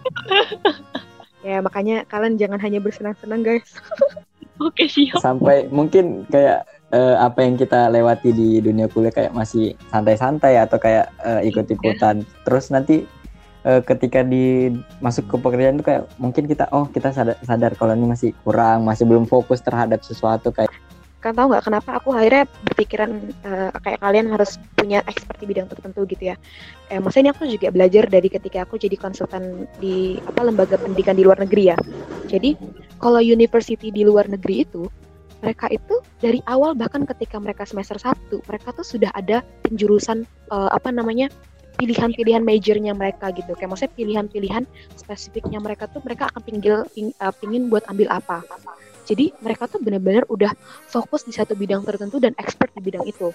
Ya 1.45 1.61
makanya 1.61 2.09
kalian 2.09 2.41
jangan 2.41 2.57
hanya 2.57 2.81
bersenang-senang 2.81 3.45
guys. 3.45 3.69
Oke 4.65 4.89
siap. 4.89 5.21
Sampai 5.21 5.69
mungkin 5.69 6.25
kayak 6.33 6.65
uh, 6.89 7.21
apa 7.21 7.45
yang 7.45 7.61
kita 7.61 7.93
lewati 7.93 8.33
di 8.33 8.65
dunia 8.65 8.89
kuliah 8.89 9.13
kayak 9.13 9.37
masih 9.37 9.77
santai-santai 9.93 10.57
atau 10.57 10.81
kayak 10.81 11.13
uh, 11.21 11.45
ikut-ikutan 11.45 12.25
terus 12.49 12.73
nanti 12.73 13.05
uh, 13.69 13.85
ketika 13.85 14.25
di 14.25 14.73
masuk 15.05 15.29
ke 15.29 15.37
pekerjaan 15.37 15.77
itu 15.77 15.85
kayak 15.85 16.09
mungkin 16.17 16.49
kita 16.49 16.65
oh 16.73 16.89
kita 16.89 17.13
sadar, 17.13 17.37
sadar 17.45 17.77
kalau 17.77 17.93
ini 17.93 18.09
masih 18.09 18.31
kurang 18.41 18.89
masih 18.89 19.05
belum 19.05 19.29
fokus 19.29 19.61
terhadap 19.61 20.01
sesuatu 20.01 20.49
kayak 20.49 20.73
kan 21.25 21.33
tahu 21.33 21.57
nggak 21.57 21.65
kenapa 21.65 21.91
aku 21.97 22.13
akhirnya 22.13 22.45
berpikiran 22.69 23.11
uh, 23.49 23.73
kayak 23.81 24.05
kalian 24.05 24.29
harus 24.29 24.61
punya 24.77 25.01
expert 25.09 25.41
di 25.41 25.49
bidang 25.49 25.73
tertentu 25.73 26.05
gitu 26.05 26.29
ya. 26.29 26.37
Eh, 26.93 27.01
maksudnya 27.01 27.25
ini 27.25 27.31
aku 27.33 27.43
juga 27.49 27.73
belajar 27.73 28.05
dari 28.13 28.29
ketika 28.29 28.69
aku 28.69 28.77
jadi 28.77 29.01
konsultan 29.01 29.65
di 29.81 30.21
apa 30.21 30.45
lembaga 30.45 30.77
pendidikan 30.77 31.17
di 31.17 31.25
luar 31.25 31.41
negeri 31.41 31.73
ya. 31.73 31.77
Jadi 32.29 32.61
kalau 33.01 33.25
university 33.25 33.89
di 33.89 34.05
luar 34.05 34.29
negeri 34.29 34.69
itu 34.69 34.85
mereka 35.41 35.73
itu 35.73 36.01
dari 36.21 36.45
awal 36.45 36.77
bahkan 36.77 37.09
ketika 37.09 37.41
mereka 37.41 37.65
semester 37.65 37.97
1 38.01 38.33
mereka 38.49 38.73
tuh 38.73 38.85
sudah 38.85 39.13
ada 39.13 39.45
penjurusan 39.65 40.25
uh, 40.49 40.73
apa 40.73 40.89
namanya 40.89 41.29
pilihan-pilihan 41.77 42.41
majornya 42.41 42.97
mereka 42.97 43.29
gitu 43.35 43.53
kayak 43.53 43.77
maksudnya 43.77 43.93
pilihan-pilihan 43.93 44.65
spesifiknya 44.97 45.61
mereka 45.61 45.91
tuh 45.91 46.01
mereka 46.01 46.33
akan 46.33 46.43
pinggil 46.47 46.77
ping, 46.97 47.13
uh, 47.21 47.35
pingin 47.35 47.69
buat 47.69 47.85
ambil 47.93 48.09
apa 48.09 48.41
jadi 49.05 49.37
mereka 49.45 49.69
tuh 49.69 49.81
benar-benar 49.85 50.25
udah 50.33 50.53
fokus 50.89 51.29
di 51.29 51.33
satu 51.37 51.53
bidang 51.53 51.85
tertentu 51.85 52.17
dan 52.17 52.33
expert 52.41 52.73
di 52.73 52.81
bidang 52.81 53.05
itu. 53.05 53.31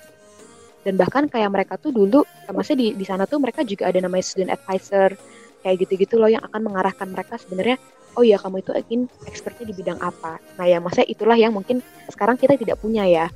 Dan 0.82 0.96
bahkan 0.96 1.28
kayak 1.28 1.52
mereka 1.52 1.76
tuh 1.76 1.92
dulu, 1.92 2.24
maksudnya 2.50 2.80
di, 2.80 2.88
di 2.98 3.06
sana 3.06 3.28
tuh 3.28 3.38
mereka 3.38 3.62
juga 3.68 3.92
ada 3.92 4.00
namanya 4.00 4.24
student 4.24 4.56
advisor, 4.56 5.14
kayak 5.62 5.76
gitu-gitu 5.86 6.16
loh 6.16 6.32
yang 6.32 6.40
akan 6.40 6.72
mengarahkan 6.72 7.08
mereka 7.12 7.36
sebenarnya, 7.36 7.76
oh 8.16 8.24
ya 8.24 8.40
kamu 8.40 8.64
itu 8.64 8.72
ingin 8.88 9.02
expertnya 9.28 9.70
di 9.70 9.76
bidang 9.76 10.00
apa. 10.00 10.40
Nah 10.56 10.66
ya 10.66 10.80
maksudnya 10.80 11.08
itulah 11.12 11.36
yang 11.36 11.52
mungkin 11.52 11.84
sekarang 12.10 12.40
kita 12.40 12.56
tidak 12.56 12.80
punya 12.80 13.04
ya. 13.06 13.28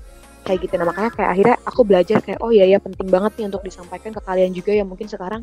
Kayak 0.44 0.68
gitu. 0.68 0.74
Nah 0.76 0.88
makanya 0.92 1.12
kayak 1.16 1.30
akhirnya 1.32 1.58
aku 1.64 1.82
belajar 1.88 2.18
kayak 2.20 2.40
oh 2.44 2.52
ya 2.52 2.68
ya 2.68 2.76
penting 2.76 3.08
banget 3.08 3.32
nih 3.40 3.48
untuk 3.48 3.64
disampaikan 3.64 4.12
ke 4.12 4.20
kalian 4.28 4.52
juga 4.52 4.76
yang 4.76 4.92
mungkin 4.92 5.08
sekarang 5.08 5.40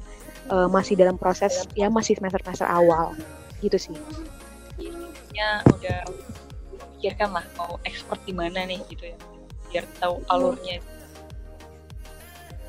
uh, 0.52 0.68
masih 0.68 0.92
dalam 0.92 1.16
proses 1.16 1.64
ya 1.72 1.88
masih 1.88 2.20
semester 2.20 2.40
semester 2.44 2.68
awal. 2.68 3.16
Gitu 3.64 3.80
sih. 3.80 3.96
Ya 5.32 5.64
udah 5.64 6.04
pikirkan 7.00 7.32
lah 7.32 7.44
mau 7.56 7.80
expert 7.88 8.20
di 8.28 8.36
mana 8.36 8.68
nih 8.68 8.84
gitu 8.92 9.08
ya. 9.08 9.16
Biar 9.72 9.88
tahu 9.96 10.20
alurnya. 10.28 10.84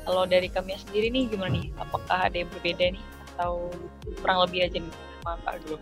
Kalau 0.08 0.24
dari 0.24 0.48
kami 0.48 0.72
sendiri 0.80 1.12
nih 1.12 1.28
gimana 1.28 1.52
nih? 1.52 1.68
Apakah 1.76 2.32
ada 2.32 2.40
yang 2.40 2.48
berbeda 2.48 2.96
nih? 2.96 3.04
Atau 3.36 3.68
kurang 4.24 4.48
lebih 4.48 4.64
aja 4.64 4.80
nih 4.80 4.94
sama 5.20 5.36
Kak 5.44 5.52
Aglo? 5.60 5.76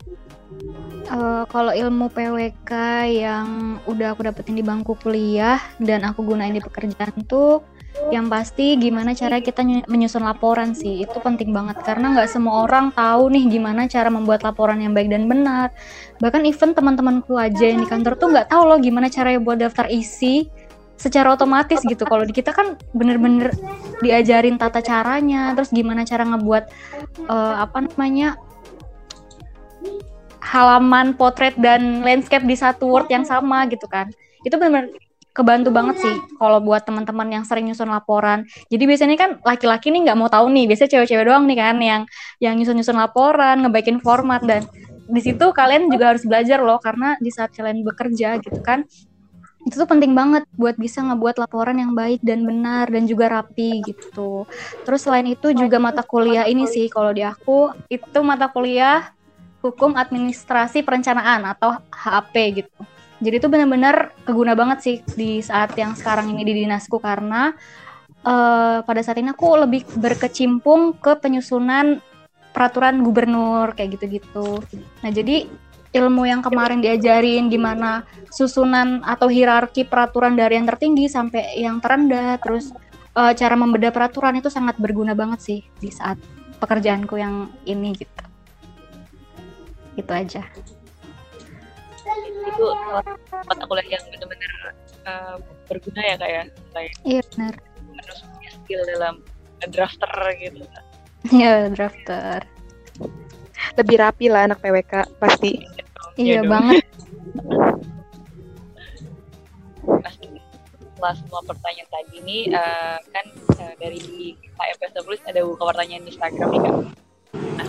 Uh, 1.07 1.43
kalau 1.47 1.73
ilmu 1.73 2.11
PWK 2.11 2.73
yang 3.07 3.79
udah 3.87 4.19
aku 4.19 4.27
dapetin 4.27 4.59
di 4.59 4.67
bangku 4.67 4.99
kuliah 4.99 5.63
dan 5.79 6.03
aku 6.03 6.27
gunain 6.27 6.51
di 6.51 6.61
pekerjaan 6.61 7.23
tuh 7.31 7.63
yang 8.11 8.27
pasti 8.27 8.75
gimana 8.75 9.15
cara 9.15 9.39
kita 9.39 9.63
menyusun 9.87 10.27
laporan 10.27 10.75
sih 10.75 11.05
itu 11.07 11.17
penting 11.23 11.55
banget. 11.55 11.79
Karena 11.83 12.15
nggak 12.15 12.29
semua 12.31 12.67
orang 12.67 12.91
tahu 12.91 13.31
nih 13.31 13.47
gimana 13.51 13.87
cara 13.87 14.11
membuat 14.11 14.43
laporan 14.43 14.83
yang 14.83 14.95
baik 14.95 15.11
dan 15.11 15.31
benar. 15.31 15.71
Bahkan 16.19 16.43
even 16.47 16.75
teman-temanku 16.75 17.39
aja 17.39 17.71
yang 17.71 17.83
di 17.83 17.89
kantor 17.89 18.19
tuh 18.19 18.35
nggak 18.35 18.51
tahu 18.51 18.63
loh 18.67 18.79
gimana 18.83 19.07
cara 19.07 19.35
buat 19.39 19.59
daftar 19.63 19.87
isi 19.91 20.51
secara 20.99 21.33
otomatis 21.33 21.81
gitu. 21.81 22.03
Kalau 22.03 22.27
di 22.27 22.35
kita 22.35 22.51
kan 22.53 22.75
bener-bener 22.93 23.55
diajarin 24.03 24.59
tata 24.59 24.83
caranya 24.83 25.55
terus 25.55 25.71
gimana 25.71 26.03
cara 26.03 26.27
ngebuat 26.27 26.65
uh, 27.31 27.55
apa 27.63 27.89
namanya 27.89 28.37
halaman 30.41 31.15
potret 31.15 31.55
dan 31.61 32.03
landscape 32.03 32.43
di 32.43 32.59
satu 32.59 32.91
word 32.91 33.07
yang 33.07 33.23
sama 33.23 33.65
gitu 33.71 33.87
kan. 33.87 34.11
Itu 34.43 34.59
benar-benar 34.59 35.10
kebantu 35.31 35.71
banget 35.71 35.97
sih 36.03 36.17
kalau 36.37 36.59
buat 36.59 36.83
teman-teman 36.83 37.29
yang 37.31 37.45
sering 37.47 37.71
nyusun 37.71 37.91
laporan. 37.91 38.43
Jadi 38.67 38.85
biasanya 38.87 39.17
kan 39.17 39.31
laki-laki 39.47 39.95
nih 39.95 40.11
nggak 40.11 40.19
mau 40.19 40.27
tahu 40.27 40.51
nih, 40.51 40.67
biasanya 40.67 40.91
cewek-cewek 40.99 41.25
doang 41.27 41.45
nih 41.47 41.59
kan 41.59 41.77
yang 41.79 42.03
yang 42.43 42.55
nyusun-nyusun 42.59 42.99
laporan, 42.99 43.63
ngebaikin 43.63 44.03
format 44.03 44.43
dan 44.43 44.67
di 45.11 45.21
situ 45.23 45.51
kalian 45.51 45.91
juga 45.91 46.15
harus 46.15 46.23
belajar 46.23 46.63
loh 46.63 46.79
karena 46.79 47.19
di 47.19 47.31
saat 47.35 47.51
kalian 47.51 47.83
bekerja 47.83 48.39
gitu 48.39 48.63
kan 48.63 48.87
itu 49.61 49.77
tuh 49.77 49.85
penting 49.85 50.17
banget 50.17 50.49
buat 50.57 50.73
bisa 50.81 51.05
ngebuat 51.05 51.37
laporan 51.37 51.77
yang 51.77 51.93
baik 51.93 52.25
dan 52.25 52.49
benar 52.49 52.89
dan 52.89 53.05
juga 53.05 53.29
rapi 53.29 53.85
gitu. 53.85 54.49
Terus 54.89 55.05
selain 55.05 55.29
itu 55.29 55.53
juga 55.53 55.77
mata 55.77 56.01
kuliah 56.01 56.49
ini 56.49 56.65
sih 56.65 56.89
kalau 56.89 57.13
di 57.13 57.21
aku 57.21 57.69
itu 57.93 58.19
mata 58.25 58.49
kuliah 58.49 59.13
hukum 59.61 59.93
administrasi 59.93 60.81
perencanaan 60.81 61.45
atau 61.45 61.77
HAP 61.93 62.35
gitu 62.57 62.81
jadi 63.21 63.37
itu 63.37 63.49
benar-benar 63.53 64.17
keguna 64.25 64.57
banget 64.57 64.79
sih 64.81 64.97
di 65.13 65.45
saat 65.45 65.77
yang 65.77 65.93
sekarang 65.93 66.33
ini 66.33 66.41
di 66.41 66.65
dinasku 66.65 66.97
karena 66.97 67.53
uh, 68.25 68.81
pada 68.81 69.01
saat 69.05 69.21
ini 69.21 69.37
aku 69.37 69.61
lebih 69.61 69.85
berkecimpung 70.01 70.97
ke 70.97 71.21
penyusunan 71.21 72.01
peraturan 72.51 73.05
gubernur 73.05 73.77
kayak 73.77 74.01
gitu-gitu. 74.01 74.65
Nah 75.05 75.11
jadi 75.13 75.47
ilmu 75.91 76.23
yang 76.25 76.41
kemarin 76.41 76.81
diajarin 76.81 77.53
gimana 77.53 78.09
susunan 78.33 79.05
atau 79.05 79.29
hierarki 79.29 79.85
peraturan 79.85 80.35
dari 80.35 80.57
yang 80.57 80.67
tertinggi 80.67 81.11
sampai 81.11 81.61
yang 81.61 81.83
terendah, 81.83 82.41
terus 82.41 82.73
uh, 83.15 83.37
cara 83.37 83.55
membedah 83.55 83.93
peraturan 83.93 84.39
itu 84.41 84.49
sangat 84.49 84.81
berguna 84.81 85.13
banget 85.13 85.41
sih 85.45 85.61
di 85.77 85.93
saat 85.93 86.17
pekerjaanku 86.57 87.21
yang 87.21 87.53
ini 87.69 87.93
gitu. 87.95 88.25
Itu 89.99 90.11
aja 90.15 90.47
itu 92.47 92.65
mata 93.31 93.65
kuliah 93.67 93.87
yang 93.87 94.05
benar-benar 94.11 94.53
uh, 95.07 95.37
berguna 95.71 96.01
ya 96.03 96.17
kayak 96.19 96.45
kayak 96.75 96.93
iya 97.07 97.21
benar 97.35 97.55
harus 98.01 98.21
punya 98.27 98.51
skill 98.55 98.83
dalam 98.89 99.15
drafter 99.69 100.13
gitu 100.41 100.65
iya 101.29 101.69
drafter. 101.69 102.49
Lebih 103.77 103.97
rapi 104.01 104.27
lah 104.33 104.49
anak 104.49 104.65
PWK 104.65 105.21
pasti. 105.21 105.61
Iya, 106.17 106.41
iya 106.41 106.49
banget. 106.49 106.85
Setelah 111.01 111.15
semua 111.17 111.41
pertanyaan 111.49 111.89
tadi 111.89 112.17
nih 112.25 112.43
uh, 112.53 112.99
kan 113.09 113.27
uh, 113.57 113.75
dari 113.81 114.37
KFP 114.37 114.83
Tulis 115.01 115.23
ada 115.25 115.41
buka 115.45 115.73
pertanyaan 115.73 116.05
di 116.05 116.13
Instagram 116.13 116.49
nih 116.53 116.61
kak. 116.61 116.75
Nah, 117.57 117.69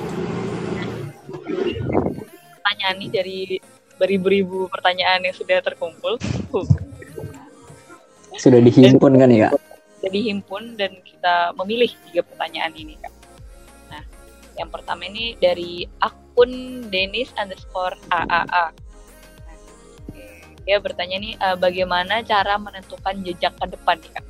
pertanyaan 2.60 2.96
nih 3.00 3.10
dari 3.12 3.40
beribu-ribu 4.02 4.66
pertanyaan 4.74 5.22
yang 5.22 5.36
sudah 5.38 5.62
terkumpul. 5.62 6.18
Sudah 8.42 8.58
dihimpun 8.58 9.14
kan 9.22 9.30
ya? 9.30 9.54
Sudah 10.02 10.10
dihimpun 10.10 10.74
dan 10.74 10.98
kita 11.06 11.54
memilih 11.62 11.94
tiga 12.10 12.26
pertanyaan 12.26 12.74
ini 12.74 12.98
kak. 12.98 13.14
Nah, 13.94 14.02
yang 14.58 14.74
pertama 14.74 15.06
ini 15.06 15.38
dari 15.38 15.86
akun 16.02 16.82
Dennis 16.90 17.30
underscore 17.38 17.94
AAA. 18.10 18.66
Nah, 19.46 19.58
dia 20.66 20.78
bertanya 20.82 21.22
nih 21.22 21.34
uh, 21.38 21.54
bagaimana 21.62 22.26
cara 22.26 22.58
menentukan 22.58 23.22
jejak 23.22 23.54
ke 23.62 23.66
depan 23.70 24.02
nih 24.02 24.12
kak? 24.18 24.26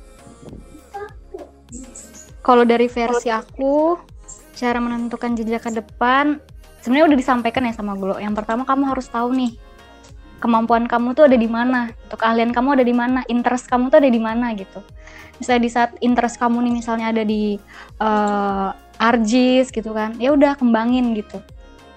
Kalau 2.44 2.68
dari 2.68 2.92
versi 2.92 3.32
aku, 3.32 3.96
cara 4.52 4.76
menentukan 4.76 5.32
jejak 5.32 5.64
ke 5.64 5.72
depan 5.72 6.36
sebenarnya 6.82 7.14
udah 7.14 7.18
disampaikan 7.18 7.62
ya 7.64 7.72
sama 7.72 7.94
Glo. 7.94 8.18
Yang 8.18 8.42
pertama 8.42 8.66
kamu 8.66 8.90
harus 8.90 9.06
tahu 9.06 9.30
nih 9.32 9.54
kemampuan 10.42 10.90
kamu 10.90 11.14
tuh 11.14 11.30
ada 11.30 11.38
di 11.38 11.46
mana, 11.46 11.94
untuk 12.10 12.18
keahlian 12.18 12.50
kamu 12.50 12.74
ada 12.74 12.84
di 12.84 12.90
mana, 12.90 13.22
interest 13.30 13.70
kamu 13.70 13.94
tuh 13.94 14.02
ada 14.02 14.10
di 14.10 14.18
mana 14.18 14.50
gitu. 14.58 14.82
Misalnya 15.38 15.62
di 15.62 15.70
saat 15.70 15.90
interest 16.02 16.42
kamu 16.42 16.66
nih 16.66 16.72
misalnya 16.82 17.14
ada 17.14 17.22
di 17.22 17.62
uh, 18.02 18.74
arjis 18.98 19.70
gitu 19.70 19.94
kan, 19.94 20.18
ya 20.18 20.34
udah 20.34 20.58
kembangin 20.58 21.14
gitu. 21.14 21.38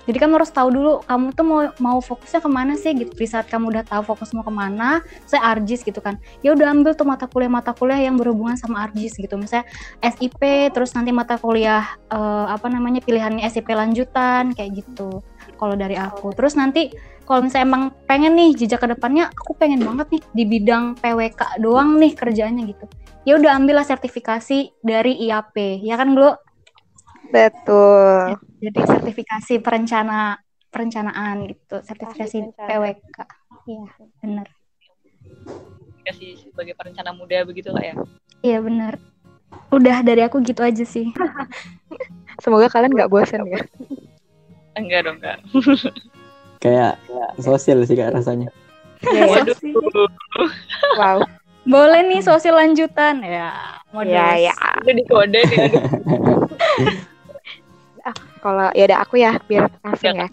Jadi 0.06 0.18
kamu 0.22 0.38
harus 0.38 0.54
tahu 0.54 0.70
dulu 0.70 0.94
kamu 1.06 1.34
tuh 1.34 1.46
mau 1.46 1.62
mau 1.82 1.98
fokusnya 1.98 2.40
ke 2.42 2.50
mana 2.50 2.74
sih 2.78 2.94
gitu. 2.94 3.12
Di 3.14 3.28
saat 3.30 3.50
kamu 3.50 3.74
udah 3.74 3.84
tahu 3.86 4.02
fokus 4.06 4.32
mau 4.38 4.46
ke 4.46 4.54
mana, 4.54 5.02
saya 5.26 5.58
arjis 5.58 5.82
gitu 5.82 5.98
kan. 6.02 6.22
Ya 6.46 6.54
udah 6.54 6.70
ambil 6.70 6.94
tuh 6.94 7.10
mata 7.10 7.26
kuliah 7.26 7.50
mata 7.50 7.74
kuliah 7.74 8.06
yang 8.06 8.16
berhubungan 8.16 8.58
sama 8.58 8.86
arjis 8.86 9.18
gitu. 9.18 9.34
Misalnya 9.36 9.66
SIP, 10.06 10.42
terus 10.72 10.94
nanti 10.94 11.10
mata 11.10 11.42
kuliah 11.42 11.98
uh, 12.14 12.48
apa 12.50 12.70
namanya 12.70 13.02
pilihannya 13.02 13.44
SIP 13.50 13.70
lanjutan 13.74 14.54
kayak 14.54 14.86
gitu. 14.86 15.26
Kalau 15.58 15.76
dari 15.78 15.98
aku, 15.98 16.34
terus 16.34 16.54
nanti 16.54 16.94
kalau 17.26 17.42
misalnya 17.42 17.66
emang 17.66 17.84
pengen 18.06 18.38
nih 18.38 18.54
jejak 18.54 18.86
ke 18.86 18.88
depannya, 18.94 19.34
aku 19.34 19.58
pengen 19.58 19.82
banget 19.82 20.14
nih 20.14 20.22
di 20.38 20.44
bidang 20.46 20.94
PWK 21.02 21.58
doang 21.58 21.98
nih 21.98 22.14
kerjanya 22.14 22.62
gitu. 22.70 22.86
Ya 23.26 23.42
udah 23.42 23.58
ambillah 23.58 23.82
sertifikasi 23.82 24.78
dari 24.86 25.18
IAP, 25.26 25.82
ya 25.82 25.98
kan 25.98 26.14
Glo? 26.14 26.45
Betul. 27.36 28.40
Jadi 28.64 28.80
sertifikasi 28.88 29.54
perencana 29.60 30.40
perencanaan 30.72 31.52
gitu, 31.52 31.84
sertifikasi 31.84 32.38
PWK. 32.56 33.18
Iya, 33.68 33.84
benar. 34.24 34.48
Kasih 36.08 36.40
sebagai 36.40 36.76
perencana 36.80 37.12
muda 37.12 37.44
begitu 37.44 37.76
lah 37.76 37.84
ya. 37.84 37.96
Iya, 38.40 38.64
benar. 38.64 38.96
Udah 39.72 40.00
dari 40.04 40.24
aku 40.24 40.40
gitu 40.48 40.64
aja 40.64 40.84
sih. 40.88 41.12
Semoga 42.44 42.72
kalian 42.72 42.96
nggak 42.96 43.12
bosan 43.12 43.44
ya. 43.48 43.60
Enggak 44.76 45.08
dong, 45.08 45.20
Kak. 45.20 45.40
Kayak 46.64 47.00
sosial 47.40 47.84
sih 47.84 47.96
Kak 47.96 48.16
rasanya. 48.16 48.52
Ya, 49.06 49.28
ya. 49.28 49.54
wow. 50.98 51.20
Boleh 51.66 52.02
nih 52.06 52.22
sosial 52.22 52.56
lanjutan 52.56 53.22
ya. 53.26 53.52
Modus. 53.92 54.12
Ya, 54.12 54.52
ya. 54.52 54.56
Udah 54.82 54.96
dikode 54.96 55.40
nih. 55.46 55.60
kalau 58.46 58.70
ya 58.78 58.86
ada 58.86 59.02
aku 59.02 59.18
ya 59.18 59.42
biar 59.50 59.74
langsung 59.82 60.22
ya. 60.22 60.30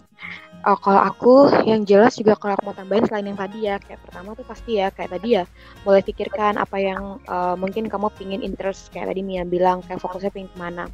Oh, 0.63 0.79
kalau 0.79 1.01
aku 1.01 1.33
yang 1.67 1.83
jelas 1.83 2.15
juga 2.15 2.39
kalau 2.39 2.55
aku 2.55 2.71
mau 2.71 2.77
tambahin 2.77 3.03
selain 3.09 3.27
yang 3.27 3.35
tadi 3.35 3.67
ya 3.67 3.75
kayak 3.83 3.99
pertama 3.99 4.31
tuh 4.31 4.47
pasti 4.47 4.79
ya 4.79 4.87
kayak 4.93 5.11
tadi 5.17 5.35
ya 5.35 5.43
boleh 5.83 5.99
pikirkan 5.99 6.55
apa 6.55 6.77
yang 6.79 7.19
uh, 7.27 7.57
mungkin 7.59 7.91
kamu 7.91 8.07
pingin 8.15 8.39
interest 8.39 8.87
kayak 8.95 9.11
tadi 9.11 9.25
Mia 9.25 9.43
bilang 9.43 9.83
kayak 9.83 9.99
fokusnya 9.99 10.31
pingin 10.31 10.53
ke 10.53 10.57
mana. 10.61 10.85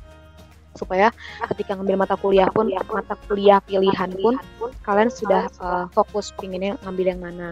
Supaya 0.74 1.12
ketika 1.54 1.76
ngambil 1.76 2.08
mata 2.08 2.16
kuliah 2.16 2.50
pun 2.50 2.72
mata 2.72 3.14
kuliah 3.28 3.60
pilihan 3.62 4.10
pun 4.18 4.40
kalian 4.88 5.12
sudah 5.12 5.52
uh, 5.62 5.86
fokus 5.92 6.34
pinginnya 6.40 6.80
ngambil 6.88 7.06
yang 7.14 7.22
mana. 7.22 7.50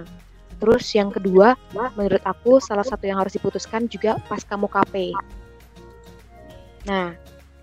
Terus 0.58 0.90
yang 0.98 1.14
kedua 1.14 1.54
menurut 1.94 2.24
aku 2.26 2.58
salah 2.58 2.88
satu 2.88 3.06
yang 3.06 3.22
harus 3.22 3.36
diputuskan 3.38 3.86
juga 3.86 4.18
pas 4.26 4.42
kamu 4.42 4.66
KP 4.72 5.14
nah 6.88 7.12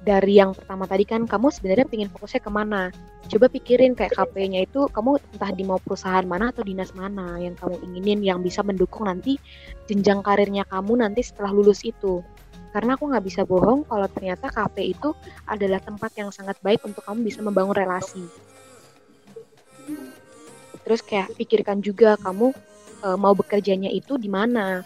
dari 0.04 0.36
yang 0.36 0.52
pertama 0.52 0.84
tadi 0.84 1.08
kan 1.08 1.24
kamu 1.24 1.48
sebenarnya 1.48 1.88
pingin 1.88 2.12
fokusnya 2.12 2.44
ke 2.44 2.52
mana? 2.52 2.92
Coba 3.24 3.48
pikirin 3.48 3.96
kayak 3.96 4.12
KP-nya 4.12 4.68
itu 4.68 4.84
kamu 4.92 5.16
entah 5.32 5.50
di 5.56 5.64
mau 5.64 5.80
perusahaan 5.80 6.28
mana 6.28 6.52
atau 6.52 6.60
dinas 6.60 6.92
mana 6.92 7.40
yang 7.40 7.56
kamu 7.56 7.80
inginin 7.88 8.20
yang 8.20 8.38
bisa 8.44 8.60
mendukung 8.60 9.08
nanti 9.08 9.40
jenjang 9.88 10.20
karirnya 10.20 10.68
kamu 10.68 11.00
nanti 11.00 11.24
setelah 11.24 11.56
lulus 11.56 11.80
itu. 11.88 12.20
Karena 12.76 13.00
aku 13.00 13.08
nggak 13.08 13.24
bisa 13.24 13.48
bohong 13.48 13.88
kalau 13.88 14.04
ternyata 14.12 14.52
KP 14.52 14.92
itu 14.92 15.16
adalah 15.48 15.80
tempat 15.80 16.12
yang 16.20 16.28
sangat 16.28 16.60
baik 16.60 16.84
untuk 16.84 17.00
kamu 17.00 17.24
bisa 17.24 17.40
membangun 17.40 17.72
relasi. 17.72 18.28
Terus 20.84 21.00
kayak 21.00 21.32
pikirkan 21.40 21.80
juga 21.80 22.20
kamu 22.20 22.52
e, 23.00 23.08
mau 23.16 23.32
bekerjanya 23.32 23.88
itu 23.88 24.20
di 24.20 24.28
mana. 24.28 24.84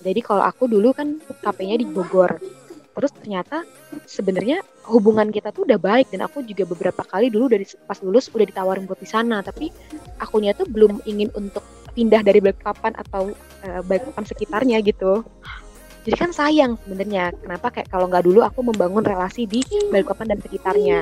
Jadi 0.00 0.24
kalau 0.24 0.40
aku 0.40 0.72
dulu 0.72 0.96
kan 0.96 1.20
KP-nya 1.20 1.76
di 1.76 1.84
Bogor 1.84 2.61
terus 2.92 3.12
ternyata 3.16 3.64
sebenarnya 4.04 4.60
hubungan 4.88 5.32
kita 5.32 5.54
tuh 5.54 5.64
udah 5.64 5.80
baik 5.80 6.12
dan 6.12 6.26
aku 6.26 6.44
juga 6.44 6.68
beberapa 6.68 7.02
kali 7.06 7.32
dulu 7.32 7.48
dari 7.48 7.64
pas 7.88 7.98
lulus 8.04 8.28
udah 8.32 8.46
ditawarin 8.46 8.84
buat 8.84 9.00
di 9.00 9.08
sana. 9.08 9.40
Tapi 9.40 9.72
akunya 10.20 10.52
tuh 10.52 10.68
belum 10.68 11.02
ingin 11.08 11.32
untuk 11.32 11.64
pindah 11.92 12.24
dari 12.24 12.40
Balikpapan 12.40 12.96
atau 12.96 13.32
uh, 13.64 13.80
Balikpapan 13.84 14.24
sekitarnya 14.24 14.80
gitu. 14.84 15.24
Jadi 16.02 16.16
kan 16.18 16.30
sayang 16.34 16.74
sebenarnya 16.82 17.30
kenapa 17.46 17.70
kayak 17.70 17.86
kalau 17.86 18.10
nggak 18.10 18.26
dulu 18.26 18.42
aku 18.42 18.60
membangun 18.66 19.06
relasi 19.06 19.46
di 19.46 19.62
Balikpapan 19.92 20.34
dan 20.34 20.38
sekitarnya. 20.42 21.00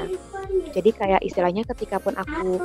Jadi 0.70 0.91
kayak 0.95 1.20
istilahnya 1.26 1.66
ketika 1.66 1.99
pun 1.99 2.14
aku 2.14 2.61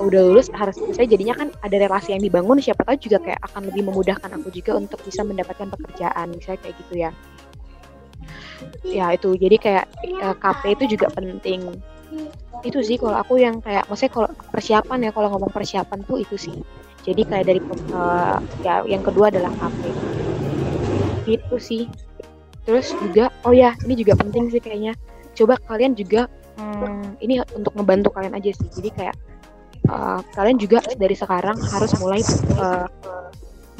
udah 0.00 0.20
lulus 0.22 0.48
harus 0.54 0.80
saya 0.96 1.04
jadinya 1.04 1.36
kan 1.36 1.48
ada 1.60 1.76
relasi 1.76 2.16
yang 2.16 2.24
dibangun 2.24 2.56
siapa 2.62 2.86
tahu 2.88 2.96
juga 2.96 3.20
kayak 3.20 3.40
akan 3.52 3.68
lebih 3.68 3.90
memudahkan 3.90 4.30
aku 4.32 4.48
juga 4.48 4.80
untuk 4.80 4.96
bisa 5.04 5.20
mendapatkan 5.20 5.68
pekerjaan 5.68 6.32
misalnya 6.32 6.60
kayak 6.64 6.76
gitu 6.86 6.94
ya 7.04 7.10
ya 8.84 9.12
itu. 9.14 9.34
Jadi 9.36 9.56
kayak 9.56 9.84
uh, 10.20 10.32
eh, 10.32 10.34
KP 10.36 10.62
itu 10.78 10.84
juga 10.96 11.06
penting. 11.14 11.60
Itu 12.60 12.84
sih 12.84 13.00
kalau 13.00 13.16
aku 13.16 13.40
yang 13.40 13.62
kayak 13.64 13.88
maksudnya 13.88 14.12
kalau 14.12 14.28
persiapan 14.52 14.98
ya 15.08 15.10
kalau 15.14 15.28
ngomong 15.32 15.52
persiapan 15.52 15.98
tuh 16.04 16.20
itu 16.20 16.36
sih. 16.36 16.56
Jadi 17.00 17.22
kayak 17.24 17.44
dari 17.48 17.60
uh, 17.96 18.36
ya 18.60 18.84
yang 18.84 19.00
kedua 19.00 19.32
adalah 19.32 19.50
KP 19.56 19.82
itu 21.30 21.56
sih. 21.56 21.84
Terus 22.68 22.92
juga 22.92 23.32
oh 23.48 23.54
ya 23.56 23.72
ini 23.88 23.96
juga 23.96 24.18
penting 24.20 24.52
sih 24.52 24.60
kayaknya. 24.60 24.92
Coba 25.32 25.56
kalian 25.64 25.96
juga 25.96 26.28
hmm, 26.60 27.22
ini 27.24 27.40
untuk 27.56 27.72
membantu 27.72 28.12
kalian 28.12 28.36
aja 28.36 28.52
sih. 28.52 28.68
Jadi 28.68 28.88
kayak 28.92 29.16
uh, 29.88 30.20
kalian 30.36 30.60
juga 30.60 30.84
dari 30.98 31.16
sekarang 31.16 31.56
harus 31.56 31.92
mulai 31.96 32.20
uh, 32.60 32.86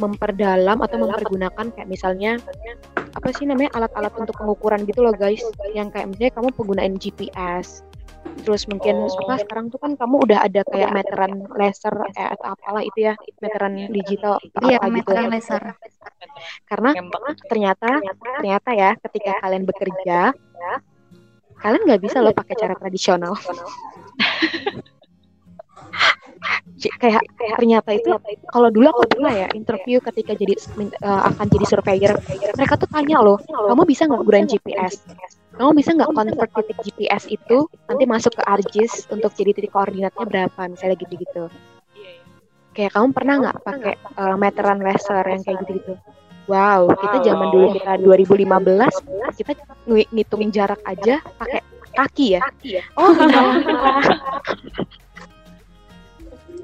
memperdalam 0.00 0.80
atau 0.80 0.96
mempergunakan 0.96 1.66
kayak 1.76 1.88
misalnya 1.88 2.40
apa 2.96 3.28
sih 3.36 3.44
namanya 3.44 3.70
alat-alat 3.76 4.16
untuk 4.16 4.34
pengukuran 4.40 4.88
gitu 4.88 5.04
loh 5.04 5.12
guys. 5.12 5.44
Yang 5.76 5.94
kayak 5.94 6.06
misalnya 6.10 6.32
kamu 6.40 6.48
penggunaan 6.56 6.94
GPS 6.96 7.84
terus 8.40 8.64
mungkin 8.68 9.04
oh. 9.04 9.20
apa 9.26 9.42
sekarang 9.44 9.68
tuh 9.68 9.80
kan 9.80 9.96
kamu 9.96 10.16
udah 10.28 10.44
ada 10.44 10.64
kayak 10.68 10.92
meteran 10.92 11.44
laser 11.56 11.92
eh, 12.16 12.28
atau 12.36 12.56
apalah 12.56 12.84
itu 12.84 13.10
ya 13.10 13.14
meteran 13.40 13.74
digital 13.92 14.40
iya, 14.64 14.80
apa 14.80 14.88
gitu. 14.88 14.96
meteran 14.96 15.26
laser. 15.28 15.62
Karena 16.64 16.90
ternyata 17.48 18.00
ternyata 18.40 18.70
ya 18.72 18.90
ketika 19.08 19.40
kalian 19.44 19.64
bekerja 19.68 20.32
kalian 21.60 21.82
nggak 21.84 22.02
bisa 22.02 22.24
loh 22.24 22.32
pakai 22.32 22.56
cara 22.56 22.72
tradisional 22.72 23.36
kayak 26.80 27.20
kayak 27.36 27.54
ternyata 27.60 27.90
itu 27.92 28.08
kalau 28.48 28.68
dulu 28.72 28.88
aku 28.88 29.02
pernah 29.12 29.32
ya 29.36 29.48
interview 29.52 30.00
ketika 30.00 30.32
jadi 30.32 30.54
uh, 31.04 31.28
akan 31.28 31.46
jadi 31.48 31.66
surveyor. 31.68 32.14
Mereka 32.56 32.74
tuh 32.80 32.88
tanya 32.88 33.20
loh 33.20 33.36
kamu 33.44 33.82
bisa 33.84 34.08
nggak 34.08 34.22
gunain 34.24 34.48
GPS 34.48 35.04
kamu 35.60 35.76
bisa 35.76 35.92
nggak 35.92 36.10
convert 36.16 36.50
titik 36.64 36.78
GPS 36.80 37.28
itu 37.28 37.68
nanti 37.84 38.04
masuk 38.08 38.32
ke 38.32 38.42
ArcGIS 38.48 39.12
untuk 39.12 39.28
jadi 39.36 39.52
titik 39.52 39.76
koordinatnya 39.76 40.24
berapa? 40.24 40.60
Misalnya 40.72 40.96
gitu-gitu. 40.96 41.52
Kayak 42.72 42.96
kamu 42.96 43.12
pernah 43.12 43.34
nggak 43.44 43.58
pakai 43.60 43.94
uh, 44.16 44.40
meteran 44.40 44.80
laser 44.80 45.20
yang 45.20 45.44
kayak 45.44 45.60
gitu-gitu? 45.68 46.00
Wow 46.48 46.88
kita 46.96 47.28
zaman 47.28 47.52
dulu 47.52 47.76
kita 47.76 48.00
2015 48.00 49.36
kita 49.36 49.52
ngitungin 49.86 50.50
jarak 50.50 50.80
aja 50.88 51.20
pakai 51.36 51.60
kaki 51.92 52.40
ya? 52.40 52.42
Oh 52.96 53.12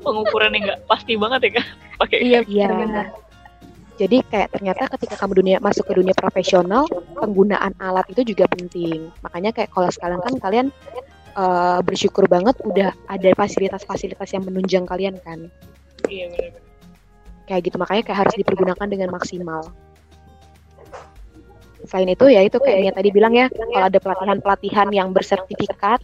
pengukuran 0.07 0.55
yang 0.55 0.63
nggak 0.71 0.81
pasti 0.87 1.13
banget 1.19 1.41
ya 1.43 1.51
kan 1.59 1.67
pakai 1.99 2.19
iya 2.23 2.41
iya. 2.47 2.71
Jadi 3.97 4.21
kayak 4.29 4.53
ternyata 4.53 4.93
ketika 4.93 5.17
kamu 5.17 5.41
dunia 5.41 5.57
masuk 5.57 5.89
ke 5.89 5.97
dunia 5.97 6.13
profesional 6.13 6.85
penggunaan 7.17 7.73
alat 7.81 8.05
itu 8.13 8.29
juga 8.29 8.45
penting. 8.53 9.09
Makanya 9.25 9.57
kayak 9.57 9.73
kalau 9.73 9.89
sekarang 9.89 10.21
kan 10.21 10.37
kalian 10.37 10.67
uh, 11.33 11.81
bersyukur 11.81 12.29
banget 12.29 12.61
udah 12.61 12.93
ada 13.09 13.31
fasilitas-fasilitas 13.33 14.37
yang 14.37 14.45
menunjang 14.45 14.85
kalian 14.85 15.17
kan? 15.25 15.49
Iya 16.13 16.29
benar 16.29 16.67
kayak 17.47 17.63
gitu 17.71 17.77
makanya 17.79 18.03
kayak 18.03 18.19
harus 18.27 18.35
dipergunakan 18.37 18.87
dengan 18.91 19.09
maksimal. 19.15 19.63
Selain 21.87 22.11
itu 22.11 22.27
ya 22.27 22.43
itu 22.43 22.59
kayak 22.59 22.79
Mia 22.83 22.93
tadi 22.93 23.15
bilang 23.15 23.31
ya, 23.31 23.47
kalau 23.47 23.87
ada 23.87 23.99
pelatihan-pelatihan 24.03 24.91
yang 24.91 25.15
bersertifikat 25.15 26.03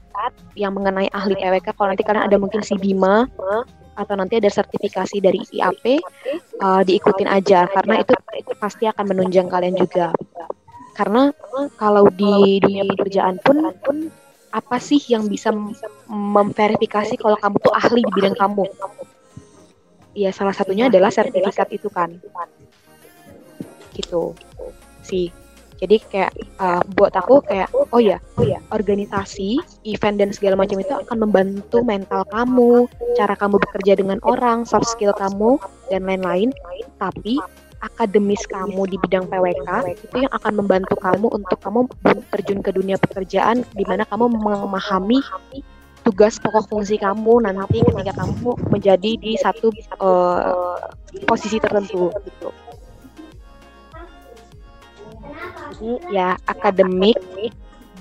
yang 0.55 0.71
mengenai 0.79 1.11
ahli 1.11 1.35
PWK, 1.35 1.75
kalau 1.75 1.91
nanti 1.91 2.07
kalian 2.07 2.31
ada 2.31 2.39
mungkin 2.39 2.63
si 2.63 2.79
Bima 2.79 3.27
atau 3.93 4.14
nanti 4.16 4.40
ada 4.40 4.49
sertifikasi 4.49 5.20
dari 5.20 5.40
IAP, 5.53 6.01
uh, 6.61 6.82
diikutin 6.82 7.28
aja 7.28 7.68
karena 7.68 8.01
itu 8.01 8.14
pasti 8.57 8.88
akan 8.88 9.05
menunjang 9.12 9.49
kalian 9.53 9.76
juga. 9.76 10.12
Karena 10.93 11.32
kalau 11.80 12.09
di 12.12 12.61
dunia 12.61 12.84
pekerjaan 12.84 13.40
pun 13.40 13.72
apa 14.53 14.76
sih 14.76 15.01
yang 15.09 15.24
bisa 15.28 15.49
memverifikasi 16.09 17.16
kalau 17.16 17.40
kamu 17.40 17.57
tuh 17.64 17.72
ahli 17.72 18.01
di 18.05 18.12
bidang 18.12 18.36
kamu? 18.36 18.64
Ya 20.12 20.28
salah 20.28 20.53
satunya 20.53 20.93
adalah 20.93 21.09
sertifikat 21.09 21.72
itu 21.72 21.88
kan. 21.88 22.12
Gitu 23.97 24.36
sih. 25.05 25.32
Jadi 25.83 25.99
kayak 26.14 26.33
uh, 26.62 26.78
buat 26.95 27.11
aku 27.18 27.43
kayak 27.51 27.66
oh 27.74 27.99
ya, 27.99 28.22
oh 28.39 28.47
ya, 28.47 28.62
organisasi, 28.70 29.59
event 29.83 30.22
dan 30.22 30.30
segala 30.30 30.55
macam 30.55 30.78
itu 30.78 30.95
akan 30.95 31.26
membantu 31.26 31.83
mental 31.83 32.22
kamu, 32.30 32.87
cara 33.18 33.35
kamu 33.35 33.59
bekerja 33.59 33.99
dengan 33.99 34.22
orang, 34.22 34.62
soft 34.62 34.87
skill 34.95 35.11
kamu 35.11 35.59
dan 35.91 36.07
lain-lain. 36.07 36.55
Tapi 37.03 37.43
akademis 37.83 38.47
kamu 38.47 38.87
di 38.87 38.97
bidang 39.03 39.26
PWK 39.26 39.91
itu 39.91 40.16
yang 40.22 40.30
akan 40.30 40.53
membantu 40.55 40.95
kamu 41.03 41.26
untuk 41.35 41.59
kamu 41.59 41.91
terjun 42.30 42.62
ke 42.62 42.70
dunia 42.70 42.95
pekerjaan 42.95 43.66
di 43.74 43.83
mana 43.83 44.07
kamu 44.07 44.30
memahami 44.39 45.18
tugas 46.07 46.39
pokok 46.39 46.66
fungsi 46.70 46.99
kamu 46.99 47.43
nanti 47.43 47.83
ketika 47.83 48.22
kamu 48.22 48.55
menjadi 48.70 49.11
di 49.18 49.35
satu 49.39 49.74
uh, 49.99 50.78
posisi 51.26 51.59
tertentu 51.59 52.11
gitu. 52.22 52.51
Jadi 55.72 55.90
ya 56.14 56.36
akademik 56.47 57.18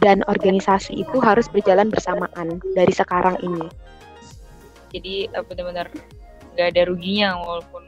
dan 0.02 0.26
organisasi 0.26 1.06
itu 1.06 1.18
harus 1.22 1.46
berjalan 1.48 1.94
bersamaan 1.94 2.58
dari 2.74 2.94
sekarang 2.94 3.38
ini. 3.46 3.70
Jadi 4.92 5.30
uh, 5.32 5.46
benar-benar 5.46 5.88
nggak 6.58 6.68
ada 6.76 6.82
ruginya 6.90 7.38
walaupun 7.40 7.88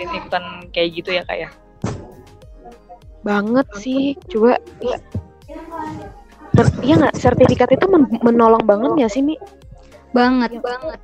ikutan 0.00 0.66
kayak 0.74 0.88
gitu 0.98 1.10
ya 1.14 1.22
kak 1.28 1.38
ya. 1.38 1.50
Banget 3.22 3.66
sih, 3.78 4.18
coba 4.26 4.58
iya 6.82 6.94
nggak 6.98 7.16
sertifikat 7.16 7.70
itu 7.70 7.86
men 7.86 8.10
menolong 8.20 8.64
banget 8.66 9.06
ya 9.06 9.08
sih 9.08 9.22
Mi? 9.22 9.38
Banget. 10.10 10.58
Banget. 10.58 11.00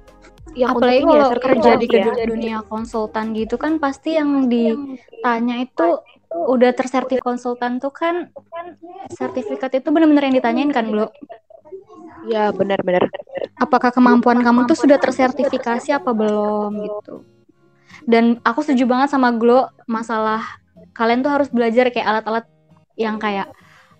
Yang 0.56 0.70
apalagi 0.74 1.02
kalau 1.04 1.28
ya, 1.30 1.38
kerja 1.38 1.70
di 1.76 1.86
ya. 1.86 2.24
dunia 2.26 2.58
konsultan 2.66 3.36
gitu 3.36 3.54
kan 3.60 3.76
pasti 3.78 4.16
yang 4.16 4.50
ditanya 4.50 5.62
itu 5.62 6.02
udah 6.28 6.70
tersertif 6.76 7.24
konsultan 7.24 7.80
tuh 7.80 7.92
kan 7.92 8.28
sertifikat 9.12 9.72
itu 9.80 9.88
benar-benar 9.88 10.28
yang 10.28 10.36
ditanyain 10.36 10.70
kan 10.72 10.84
Blo? 10.88 11.08
Ya 12.28 12.52
benar-benar. 12.52 13.08
Apakah 13.56 13.88
kemampuan 13.88 14.44
kamu 14.44 14.68
tuh 14.68 14.76
sudah 14.76 15.00
tersertifikasi 15.00 15.88
apa 15.94 16.10
belum 16.12 16.84
gitu? 16.84 17.24
Dan 18.04 18.40
aku 18.44 18.60
setuju 18.60 18.84
banget 18.84 19.08
sama 19.12 19.32
Glo 19.32 19.72
masalah 19.88 20.44
kalian 20.92 21.24
tuh 21.24 21.32
harus 21.32 21.48
belajar 21.48 21.88
kayak 21.88 22.06
alat-alat 22.06 22.44
yang 22.98 23.16
kayak 23.16 23.48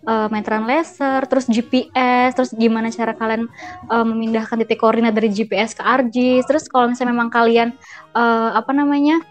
uh, 0.04 0.28
meteran 0.28 0.66
laser, 0.66 1.24
terus 1.26 1.46
GPS, 1.48 2.34
terus 2.36 2.50
gimana 2.54 2.92
cara 2.92 3.14
kalian 3.14 3.46
uh, 3.88 4.04
memindahkan 4.04 4.58
titik 4.62 4.78
koordinat 4.82 5.14
dari 5.14 5.30
GPS 5.32 5.74
ke 5.74 5.82
ArcGIS. 5.82 6.44
Terus 6.46 6.64
kalau 6.68 6.92
misalnya 6.92 7.14
memang 7.14 7.30
kalian 7.32 7.74
uh, 8.12 8.54
apa 8.54 8.70
namanya 8.74 9.22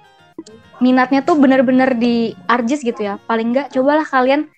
minatnya 0.77 1.25
tuh 1.25 1.37
bener-bener 1.37 1.97
di 1.97 2.37
Arjis 2.45 2.85
gitu 2.85 3.01
ya. 3.01 3.17
Paling 3.25 3.53
nggak 3.53 3.73
cobalah 3.73 4.05
kalian 4.05 4.49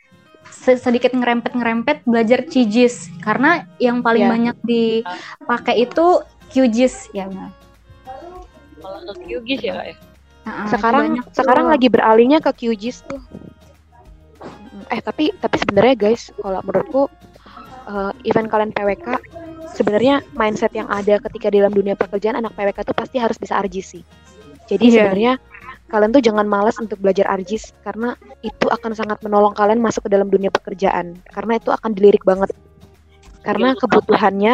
sedikit 0.60 1.14
ngerempet-ngerempet 1.14 2.04
belajar 2.04 2.44
QGIS 2.46 3.22
karena 3.22 3.70
yang 3.78 4.02
paling 4.02 4.26
yeah. 4.28 4.34
banyak 4.34 4.58
dipakai 4.66 5.86
itu 5.88 6.26
QGIS 6.52 7.14
ya. 7.14 7.30
Malah 8.82 9.14
ke 9.16 9.24
QGIS 9.30 9.62
ya 9.64 9.74
kak 9.78 9.86
ya? 9.86 9.96
Nah, 10.50 10.66
sekarang 10.72 11.06
sekarang 11.36 11.66
lagi 11.70 11.88
beralihnya 11.88 12.40
ke 12.42 12.52
QGIS 12.52 13.06
tuh. 13.06 13.22
Eh 14.90 15.02
tapi 15.06 15.30
tapi 15.38 15.56
sebenarnya 15.62 15.96
guys 15.96 16.34
kalau 16.42 16.60
menurutku 16.66 17.02
uh, 17.86 18.12
event 18.26 18.50
kalian 18.50 18.74
PWK 18.74 19.22
sebenarnya 19.78 20.26
mindset 20.34 20.74
yang 20.74 20.90
ada 20.90 21.22
ketika 21.30 21.54
dalam 21.54 21.70
dunia 21.70 21.94
pekerjaan 21.94 22.42
anak 22.42 22.58
PWK 22.58 22.90
tuh 22.90 22.98
pasti 22.98 23.22
harus 23.22 23.38
bisa 23.38 23.56
Arjis 23.62 23.94
sih. 23.94 24.04
Jadi 24.66 24.86
yeah. 24.90 24.94
sebenarnya 24.98 25.34
kalian 25.90 26.14
tuh 26.14 26.22
jangan 26.22 26.46
malas 26.46 26.78
untuk 26.78 27.02
belajar 27.02 27.26
arjis 27.28 27.74
karena 27.82 28.14
itu 28.46 28.70
akan 28.70 28.94
sangat 28.94 29.20
menolong 29.26 29.58
kalian 29.58 29.82
masuk 29.82 30.06
ke 30.06 30.10
dalam 30.14 30.30
dunia 30.30 30.54
pekerjaan. 30.54 31.18
Karena 31.34 31.58
itu 31.58 31.74
akan 31.74 31.92
dilirik 31.98 32.24
banget. 32.24 32.54
Karena 33.42 33.74
iya, 33.74 33.80
kebutuhannya 33.80 34.54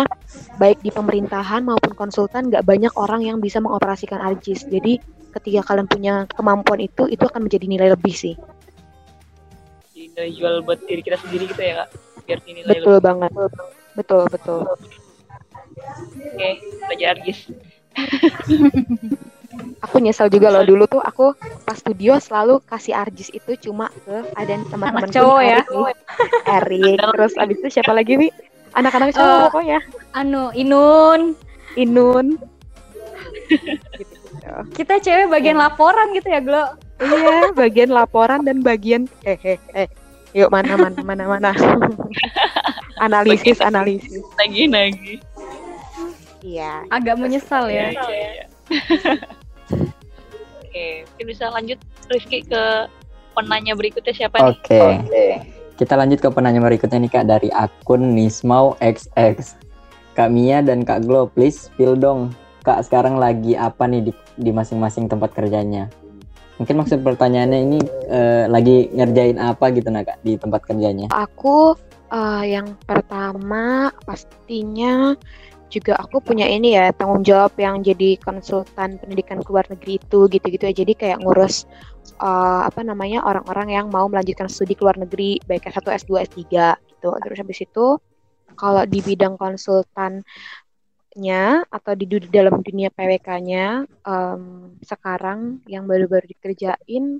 baik 0.62 0.80
di 0.80 0.94
pemerintahan 0.94 1.66
maupun 1.66 1.98
konsultan 1.98 2.48
nggak 2.48 2.64
banyak 2.64 2.94
orang 2.96 3.22
yang 3.26 3.38
bisa 3.44 3.60
mengoperasikan 3.60 4.22
arjis. 4.22 4.64
Jadi 4.64 5.02
ketika 5.36 5.62
kalian 5.68 5.90
punya 5.90 6.14
kemampuan 6.32 6.80
itu 6.80 7.10
itu 7.12 7.24
akan 7.28 7.46
menjadi 7.50 7.66
nilai 7.68 7.90
lebih 7.92 8.16
sih. 8.16 8.36
Nilai 9.92 10.32
jual 10.32 10.64
buat 10.64 10.80
diri 10.88 11.02
kita 11.04 11.20
sendiri 11.20 11.52
gitu 11.52 11.60
ya 11.60 11.84
kak? 11.84 11.90
Biar 12.24 12.40
nilai 12.48 12.72
betul 12.80 12.96
lebih. 12.98 13.04
banget. 13.04 13.32
Betul 13.96 14.24
betul. 14.32 14.62
Oke 16.36 16.50
belajar 16.88 17.20
arjis 17.20 17.40
aku 19.84 19.96
nyesel 20.02 20.28
juga 20.32 20.52
loh 20.52 20.64
dulu 20.66 20.86
tuh 20.90 21.02
aku 21.04 21.36
pas 21.64 21.78
studio 21.78 22.18
selalu 22.18 22.60
kasih 22.66 22.96
arjis 22.96 23.30
itu 23.32 23.56
cuma 23.70 23.92
ke 24.04 24.26
ada 24.36 24.60
teman-teman 24.72 25.10
cowok 25.12 25.42
ya? 25.42 25.62
Erik 26.48 26.98
terus 27.00 27.34
abis 27.38 27.58
itu 27.62 27.70
siapa 27.80 27.92
lagi 27.94 28.18
wi 28.18 28.28
anak-anak 28.76 29.16
cowok 29.16 29.30
uh, 29.30 29.44
pokoknya? 29.50 29.80
anu 30.16 30.52
Inun. 30.56 31.36
Inun. 31.76 32.40
Gitu, 33.96 34.16
kita 34.76 35.00
cewek 35.02 35.28
bagian 35.32 35.58
ya. 35.58 35.68
laporan 35.70 36.08
gitu 36.16 36.28
ya 36.32 36.40
Glo? 36.44 36.66
Iya 37.04 37.52
bagian 37.52 37.92
laporan 37.92 38.48
dan 38.48 38.64
bagian 38.64 39.08
eh 39.28 39.40
eh 39.44 39.60
eh. 39.76 39.90
Yuk 40.36 40.52
mana 40.52 40.76
mana 40.76 41.00
mana 41.00 41.24
mana? 41.28 41.52
Analisis 43.06 43.60
analisis. 43.64 44.24
lagi 44.40 44.68
lagi 44.68 45.14
iya. 46.46 46.86
Agak 46.94 47.18
menyesal 47.18 47.68
ya, 47.74 47.90
ya. 47.92 48.46
Oke, 49.72 51.08
mungkin 51.08 51.26
bisa 51.26 51.46
lanjut 51.50 51.80
Rizky 52.12 52.44
ke 52.46 52.64
penanya 53.36 53.74
berikutnya 53.74 54.14
siapa 54.16 54.40
nih? 54.40 54.52
Oke. 54.52 54.80
Okay. 55.08 55.32
Kita 55.76 56.00
lanjut 56.00 56.24
ke 56.24 56.30
penanya 56.32 56.64
berikutnya 56.64 57.04
nih 57.04 57.12
Kak 57.12 57.26
dari 57.28 57.50
akun 57.52 58.16
Nismau 58.16 58.80
XX. 58.80 59.60
Kak 60.16 60.32
Mia 60.32 60.64
dan 60.64 60.88
Kak 60.88 61.04
Glo, 61.04 61.28
please 61.28 61.68
spill 61.68 62.00
dong. 62.00 62.32
Kak 62.64 62.88
sekarang 62.88 63.20
lagi 63.20 63.60
apa 63.60 63.84
nih 63.84 64.10
di, 64.10 64.12
di 64.40 64.52
masing-masing 64.56 65.12
tempat 65.12 65.36
kerjanya? 65.36 65.92
Mungkin 66.56 66.80
maksud 66.80 67.04
pertanyaannya 67.04 67.60
ini 67.60 67.80
uh, 68.08 68.48
lagi 68.48 68.88
ngerjain 68.96 69.36
apa 69.36 69.76
gitu 69.76 69.92
nak 69.92 70.08
Kak 70.08 70.18
di 70.24 70.40
tempat 70.40 70.64
kerjanya? 70.64 71.12
Aku 71.12 71.76
uh, 72.16 72.44
yang 72.48 72.80
pertama 72.88 73.92
pastinya 74.08 75.20
juga 75.76 76.00
aku 76.00 76.24
punya 76.24 76.48
ini 76.48 76.80
ya 76.80 76.96
tanggung 76.96 77.28
jawab 77.28 77.52
yang 77.60 77.84
jadi 77.84 78.16
konsultan 78.24 78.96
pendidikan 78.96 79.44
ke 79.44 79.50
luar 79.52 79.68
negeri 79.68 80.00
itu 80.00 80.20
gitu-gitu 80.32 80.64
ya. 80.72 80.74
Jadi 80.74 80.94
kayak 80.96 81.20
ngurus 81.20 81.68
uh, 82.24 82.64
apa 82.64 82.80
namanya 82.88 83.28
orang-orang 83.28 83.76
yang 83.76 83.86
mau 83.92 84.08
melanjutkan 84.08 84.48
studi 84.48 84.80
ke 84.80 84.82
luar 84.88 84.96
negeri 84.96 85.44
baik 85.44 85.68
S1, 85.68 86.08
S2, 86.08 86.12
S3 86.32 86.40
gitu. 86.80 87.10
Terus 87.12 87.38
habis 87.44 87.60
itu 87.60 88.00
kalau 88.56 88.88
di 88.88 89.04
bidang 89.04 89.36
konsultannya 89.36 90.24
atau 91.68 91.92
di, 92.00 92.06
dalam 92.32 92.64
dunia 92.64 92.88
PWK-nya 92.96 93.84
um, 94.08 94.72
sekarang 94.80 95.60
yang 95.68 95.84
baru-baru 95.84 96.24
dikerjain 96.32 97.20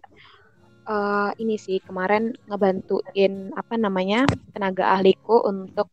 uh, 0.88 1.32
ini 1.38 1.60
sih 1.60 1.84
kemarin 1.84 2.32
ngebantuin 2.48 3.52
apa 3.54 3.76
namanya 3.76 4.24
tenaga 4.56 4.96
ahliku 4.96 5.44
untuk 5.44 5.92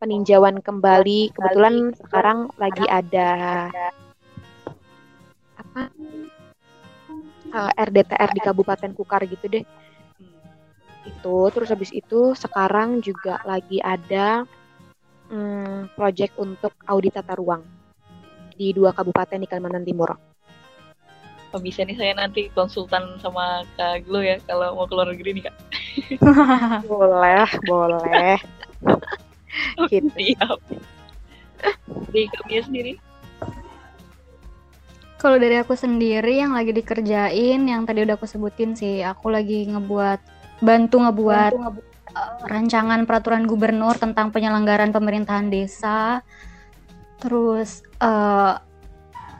peninjauan 0.00 0.60
kembali. 0.60 1.32
Kebetulan 1.32 1.96
sekarang 1.96 2.52
lagi 2.60 2.84
ada 2.88 3.30
apa 5.60 5.82
uh, 7.52 7.70
eh, 7.70 7.84
RDTR 7.88 8.30
di 8.32 8.40
Kabupaten 8.40 8.90
Kukar 8.92 9.24
gitu 9.28 9.46
deh. 9.48 9.64
Itu 11.08 11.48
terus 11.52 11.72
habis 11.72 11.90
itu 11.92 12.36
sekarang 12.36 13.00
juga 13.00 13.40
lagi 13.48 13.80
ada 13.80 14.44
um, 15.32 15.88
project 15.96 16.36
untuk 16.36 16.76
audit 16.84 17.16
tata 17.16 17.36
ruang 17.36 17.64
di 18.52 18.76
dua 18.76 18.92
kabupaten 18.92 19.40
di 19.40 19.48
Kalimantan 19.48 19.86
Timur. 19.88 20.12
Oh, 21.50 21.58
bisa 21.58 21.82
nih 21.82 21.98
saya 21.98 22.14
nanti 22.14 22.46
konsultan 22.54 23.18
sama 23.18 23.66
Kak 23.74 24.06
Glo 24.06 24.22
ya 24.22 24.38
kalau 24.46 24.78
mau 24.78 24.86
keluar 24.86 25.10
negeri 25.10 25.40
nih 25.40 25.44
Kak. 25.50 25.56
boleh, 26.90 27.48
boleh. 27.66 28.38
gitu. 29.92 30.08
Siap. 30.16 30.58
Di 32.10 32.22
kami 32.28 32.60
sendiri? 32.64 32.92
Kalau 35.20 35.36
dari 35.36 35.60
aku 35.60 35.76
sendiri 35.76 36.40
yang 36.40 36.56
lagi 36.56 36.72
dikerjain, 36.72 37.60
yang 37.68 37.84
tadi 37.84 38.08
udah 38.08 38.16
aku 38.16 38.24
sebutin 38.24 38.72
sih, 38.72 39.04
aku 39.04 39.28
lagi 39.28 39.68
ngebuat 39.68 40.20
bantu 40.64 40.96
ngebuat 41.04 41.52
uh, 42.16 42.32
rancangan 42.48 43.04
peraturan 43.04 43.44
gubernur 43.44 44.00
tentang 44.00 44.32
penyelenggaraan 44.32 44.96
pemerintahan 44.96 45.52
desa. 45.52 46.24
Terus 47.20 47.84
uh, 48.00 48.56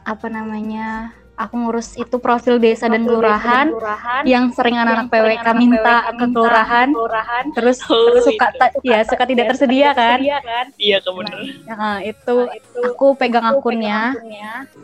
apa 0.05 0.27
namanya? 0.29 1.17
Aku 1.41 1.55
ngurus 1.57 1.97
itu 1.97 2.15
profil 2.21 2.61
desa 2.61 2.85
dan 2.85 3.01
kelurahan 3.03 3.73
yang 4.23 4.53
sering 4.53 4.77
anak-anak 4.77 5.07
PWK 5.09 5.47
minta 5.57 5.95
ke 6.13 6.25
kelurahan, 6.29 6.89
terus 7.57 7.81
Oh, 7.89 8.13
suka 8.21 8.47
itu. 8.53 8.59
ta- 8.61 8.73
ya 8.85 8.99
suka 9.01 9.23
tidak 9.25 9.45
tersedia 9.53 9.89
kan? 9.97 10.19
Iya, 10.77 10.97
kebenar. 11.01 11.37
Nah, 11.65 11.97
itu 12.05 12.35
aku 12.85 13.05
pegang 13.17 13.45
akunnya. 13.49 14.13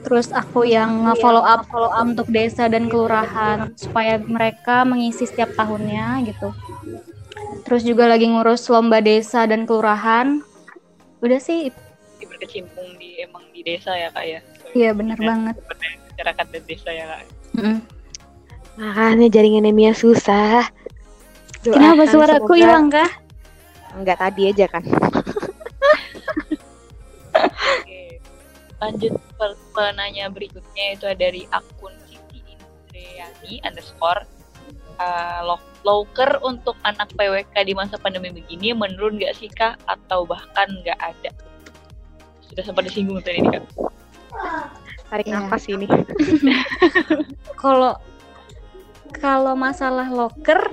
terus 0.02 0.32
aku 0.32 0.64
yang 0.64 1.04
nge-follow 1.10 1.44
up 1.44 1.68
untuk 2.02 2.28
desa 2.32 2.72
dan 2.72 2.88
kelurahan 2.88 3.76
supaya 3.76 4.18
mereka 4.18 4.88
mengisi 4.88 5.28
setiap 5.28 5.52
tahunnya 5.54 6.24
gitu. 6.26 6.56
Terus 7.68 7.84
juga 7.84 8.08
lagi 8.08 8.26
ngurus 8.32 8.72
lomba 8.72 9.04
desa 9.04 9.44
dan 9.46 9.68
kelurahan. 9.68 10.40
Udah 11.20 11.40
sih. 11.42 11.70
Berkecimpung 12.18 12.96
di 12.98 13.20
emang 13.20 13.44
di 13.52 13.62
desa 13.66 13.94
ya, 13.94 14.10
Kak 14.14 14.26
ya. 14.26 14.40
iya 14.76 14.92
bener 14.92 15.18
banget 15.18 15.56
Masyarakat 16.18 16.46
dan 16.50 16.64
desa 16.66 16.90
ya, 16.90 17.06
Kak. 17.06 17.22
Mm-mm. 17.62 17.78
Makanya 18.78 19.30
jaringannya 19.30 19.70
Mia 19.70 19.94
susah. 19.94 20.66
kenapa 21.62 22.06
Doakan 22.06 22.14
suaraku 22.14 22.54
hilang 22.58 22.90
kah 22.90 23.10
Enggak 23.94 24.18
tadi 24.22 24.50
aja 24.50 24.66
kan. 24.70 24.82
Oke. 27.38 28.22
Lanjut 28.78 29.14
per- 29.38 29.62
penanya 29.74 30.30
berikutnya 30.30 30.98
itu 30.98 31.06
dari 31.18 31.50
akun 31.50 31.94
Siti 32.06 32.46
Indriani 32.46 33.62
underscore 33.66 34.22
uh, 35.02 35.42
lo- 35.42 35.66
loker 35.82 36.38
untuk 36.46 36.78
anak 36.86 37.10
PWK 37.18 37.54
di 37.66 37.74
masa 37.74 37.98
pandemi 37.98 38.30
begini 38.30 38.78
menurun 38.78 39.18
nggak 39.18 39.34
sih 39.34 39.50
kak 39.50 39.82
atau 39.90 40.26
bahkan 40.30 40.70
nggak 40.86 40.98
ada? 41.02 41.34
Sudah 42.46 42.62
sempat 42.66 42.86
disinggung 42.86 43.22
tadi 43.26 43.42
nih 43.42 43.62
kak. 43.62 43.66
Tarik 45.08 45.26
Iya. 45.28 45.36
nafas 45.40 45.64
ini. 45.72 45.88
kalau 47.64 47.96
kalau 49.18 49.56
masalah 49.56 50.12
loker 50.12 50.68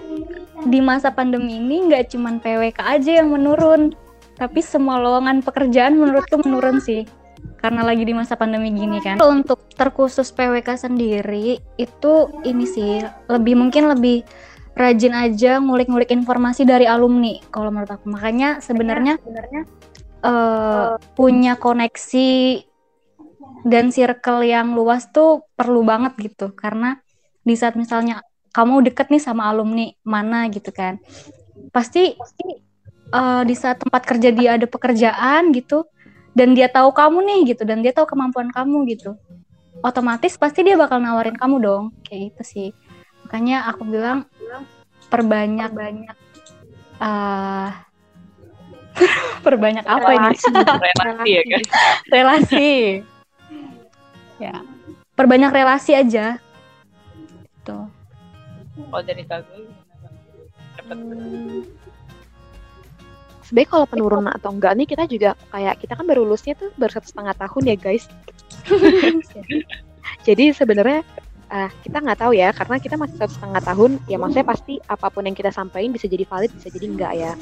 di 0.67 0.83
masa 0.83 1.15
pandemi 1.15 1.59
ini 1.59 1.87
nggak 1.87 2.13
cuman 2.13 2.43
PWK 2.43 2.79
aja 2.83 3.11
yang 3.23 3.31
menurun, 3.31 3.95
tapi 4.35 4.59
semua 4.61 4.99
lowongan 4.99 5.41
pekerjaan 5.41 5.97
menurutku 5.97 6.43
menurun 6.43 6.83
sih. 6.83 7.07
Karena 7.61 7.81
lagi 7.81 8.05
di 8.05 8.13
masa 8.13 8.37
pandemi 8.37 8.73
gini 8.75 9.01
kan. 9.01 9.17
Untuk 9.25 9.71
terkhusus 9.73 10.29
PWK 10.35 10.77
sendiri 10.77 11.61
itu 11.81 12.13
ini 12.45 12.65
sih 12.69 13.01
lebih 13.31 13.57
mungkin 13.57 13.89
lebih 13.89 14.21
rajin 14.75 15.15
aja 15.15 15.63
ngulik-ngulik 15.63 16.11
informasi 16.11 16.67
dari 16.67 16.85
alumni 16.85 17.41
kalau 17.49 17.73
menurut 17.73 17.95
aku. 17.95 18.11
Makanya 18.11 18.61
sebenarnya 18.61 19.17
eh, 20.25 20.93
punya 21.17 21.57
koneksi 21.57 22.29
dan 23.65 23.89
circle 23.89 24.45
yang 24.45 24.77
luas 24.77 25.09
tuh 25.09 25.49
perlu 25.57 25.83
banget 25.83 26.13
gitu. 26.21 26.53
Karena 26.53 27.01
di 27.45 27.55
saat 27.57 27.77
misalnya 27.77 28.25
kamu 28.55 28.87
deket 28.89 29.11
nih 29.11 29.21
sama 29.21 29.51
alumni 29.51 29.91
mana 30.07 30.47
gitu 30.49 30.71
kan 30.71 31.03
pasti 31.75 32.15
eh, 33.11 33.43
di 33.43 33.55
saat 33.59 33.83
tempat 33.83 34.03
kerja 34.07 34.31
dia 34.31 34.55
ada 34.55 34.71
pekerjaan 34.71 35.51
gitu 35.51 35.85
dan 36.39 36.55
dia 36.55 36.71
tahu 36.71 36.95
kamu 36.95 37.19
nih 37.27 37.41
gitu 37.55 37.67
dan 37.67 37.83
dia 37.83 37.91
tahu 37.91 38.07
kemampuan 38.07 38.55
kamu 38.55 38.87
gitu 38.95 39.19
otomatis 39.85 40.39
pasti 40.41 40.65
dia 40.65 40.79
bakal 40.81 41.03
nawarin 41.03 41.37
kamu 41.37 41.61
dong 41.61 41.85
kayak 42.09 42.33
gitu 42.33 42.43
sih. 42.43 42.69
Makanya 43.29 43.69
aku 43.69 43.85
bilang 43.85 44.25
perbanyak 45.13 45.69
banyak 45.69 46.17
eh 47.05 47.71
perbanyak 49.45 49.85
apa 49.85 50.11
ini? 50.17 50.33
Relasi. 50.33 50.49
Ya 51.35 51.41
kak. 51.45 51.63
relasi 52.09 52.71
ya. 54.45 54.57
Perbanyak 55.15 55.51
relasi 55.55 55.97
aja. 55.97 56.37
Tuh 57.65 57.87
Kalau 58.75 59.03
dari 59.07 59.23
Kak? 59.25 59.47
Dapat 60.75 60.99
Sebenarnya 63.45 63.71
kalau 63.71 63.87
penurunan 63.87 64.33
atau 64.33 64.51
enggak 64.57 64.73
nih 64.73 64.89
kita 64.89 65.05
juga 65.05 65.37
kayak 65.53 65.77
kita 65.85 65.93
kan 65.95 66.09
baru 66.09 66.25
lulusnya 66.25 66.57
tuh 66.57 66.73
baru 66.81 66.97
satu 66.97 67.07
setengah 67.13 67.35
tahun 67.37 67.63
ya 67.71 67.77
guys. 67.77 68.05
Jadi 70.27 70.57
sebenarnya 70.57 71.05
ah, 71.53 71.69
kita 71.85 72.01
nggak 72.01 72.19
tahu 72.25 72.33
ya 72.33 72.57
karena 72.57 72.77
kita 72.81 72.97
masih 72.97 73.17
satu 73.21 73.33
setengah 73.37 73.63
tahun 73.63 73.91
ya 74.09 74.17
maksudnya 74.17 74.49
pasti 74.49 74.81
apa 74.89 75.13
pun 75.13 75.29
yang 75.29 75.37
kita 75.37 75.53
sampaikan 75.53 75.93
bisa 75.93 76.09
jadi 76.09 76.25
valid 76.25 76.51
bisa 76.57 76.73
jadi 76.73 76.87
enggak 76.89 77.13
ya. 77.15 77.33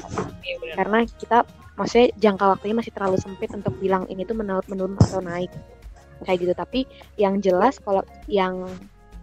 Iya 0.43 0.75
karena 0.75 0.99
kita 1.07 1.37
maksudnya 1.79 2.07
jangka 2.19 2.45
waktunya 2.51 2.75
masih 2.77 2.91
terlalu 2.93 3.17
sempit 3.17 3.49
untuk 3.55 3.73
bilang 3.79 4.03
ini 4.11 4.27
tuh 4.27 4.35
menurun, 4.37 4.67
menurun 4.67 4.99
atau 4.99 5.23
naik 5.23 5.49
kayak 6.23 6.39
gitu. 6.43 6.53
Tapi 6.55 6.87
yang 7.19 7.39
jelas 7.43 7.77
kalau 7.79 8.01
yang 8.27 8.67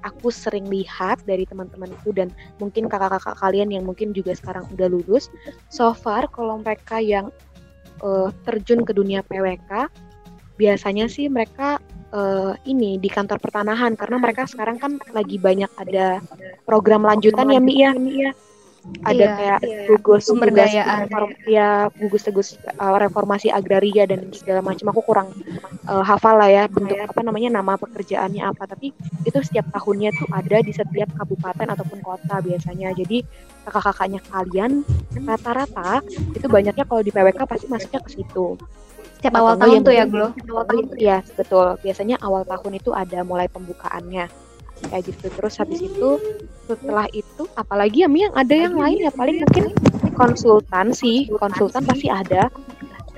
aku 0.01 0.33
sering 0.33 0.65
lihat 0.73 1.21
dari 1.29 1.45
teman-temanku 1.45 2.13
dan 2.17 2.33
mungkin 2.57 2.89
kakak-kakak 2.89 3.37
kalian 3.37 3.69
yang 3.69 3.85
mungkin 3.85 4.17
juga 4.17 4.33
sekarang 4.33 4.65
udah 4.73 4.89
lulus 4.89 5.29
so 5.69 5.93
far 5.93 6.25
kalau 6.33 6.57
mereka 6.57 6.97
yang 7.01 7.29
eh, 8.01 8.29
terjun 8.49 8.85
ke 8.85 8.97
dunia 8.97 9.21
PWK 9.25 9.93
biasanya 10.57 11.09
sih 11.09 11.29
mereka 11.29 11.81
eh, 12.13 12.53
ini 12.69 12.97
di 12.97 13.09
kantor 13.09 13.41
pertanahan. 13.41 13.97
Karena 13.97 14.17
mereka 14.21 14.49
sekarang 14.49 14.81
kan 14.81 14.97
lagi 15.13 15.37
banyak 15.37 15.71
ada 15.77 16.21
program 16.65 17.05
lanjutan 17.05 17.49
ya 17.53 17.61
Mi 17.61 17.85
ya 17.85 17.93
ada 19.05 19.13
Iya, 19.13 19.29
kayak 19.37 19.59
iya. 19.65 19.81
gugus 19.93 20.25
gugus 20.29 20.73
reform- 20.73 21.37
ya 21.45 21.69
gugus-gugus 22.01 22.49
uh, 22.81 22.97
reformasi 22.97 23.53
agraria 23.53 24.09
dan 24.09 24.33
segala 24.33 24.65
macam. 24.65 24.89
Aku 24.93 25.01
kurang 25.05 25.29
uh, 25.87 26.05
hafal 26.05 26.41
lah 26.41 26.49
ya 26.49 26.65
bentuk 26.67 26.97
apa 26.97 27.21
namanya 27.21 27.61
nama 27.61 27.77
pekerjaannya 27.77 28.41
apa. 28.41 28.65
Tapi 28.65 28.93
itu 29.25 29.39
setiap 29.45 29.69
tahunnya 29.73 30.17
tuh 30.17 30.29
ada 30.33 30.57
di 30.65 30.73
setiap 30.73 31.13
kabupaten 31.17 31.69
ataupun 31.77 31.99
kota 32.01 32.41
biasanya. 32.41 32.93
Jadi 32.97 33.23
kakak-kakaknya 33.69 34.21
kalian 34.33 34.73
rata-rata 35.29 36.01
itu 36.33 36.47
banyaknya 36.49 36.85
kalau 36.89 37.03
di 37.05 37.13
PWK 37.13 37.41
pasti 37.45 37.67
masuknya 37.69 38.01
ke 38.01 38.11
situ. 38.17 38.57
Setiap 39.21 39.37
Atau 39.37 39.45
awal 39.45 39.53
enggak 39.53 39.69
tahun 39.69 39.81
tuh 39.85 39.95
ya 39.95 40.05
Glo? 40.09 40.27
awal 40.49 40.65
tahun 40.65 40.85
ya 40.97 41.19
betul. 41.37 41.67
Biasanya 41.85 42.17
awal 42.25 42.43
tahun 42.49 42.73
itu 42.81 42.91
ada 42.97 43.21
mulai 43.21 43.47
pembukaannya 43.53 44.50
kayak 44.89 45.13
gitu. 45.13 45.27
Terus 45.29 45.55
habis 45.61 45.81
itu 45.85 46.09
setelah 46.65 47.07
itu 47.13 47.43
apalagi 47.59 48.07
ya 48.07 48.09
yang 48.09 48.35
ada 48.39 48.55
yang 48.55 48.75
lain 48.79 48.99
ya 49.05 49.13
paling 49.13 49.43
mungkin 49.45 49.75
konsultan 50.17 50.97
sih. 50.97 51.29
Konsultan 51.37 51.85
pasti 51.85 52.09
ada. 52.09 52.49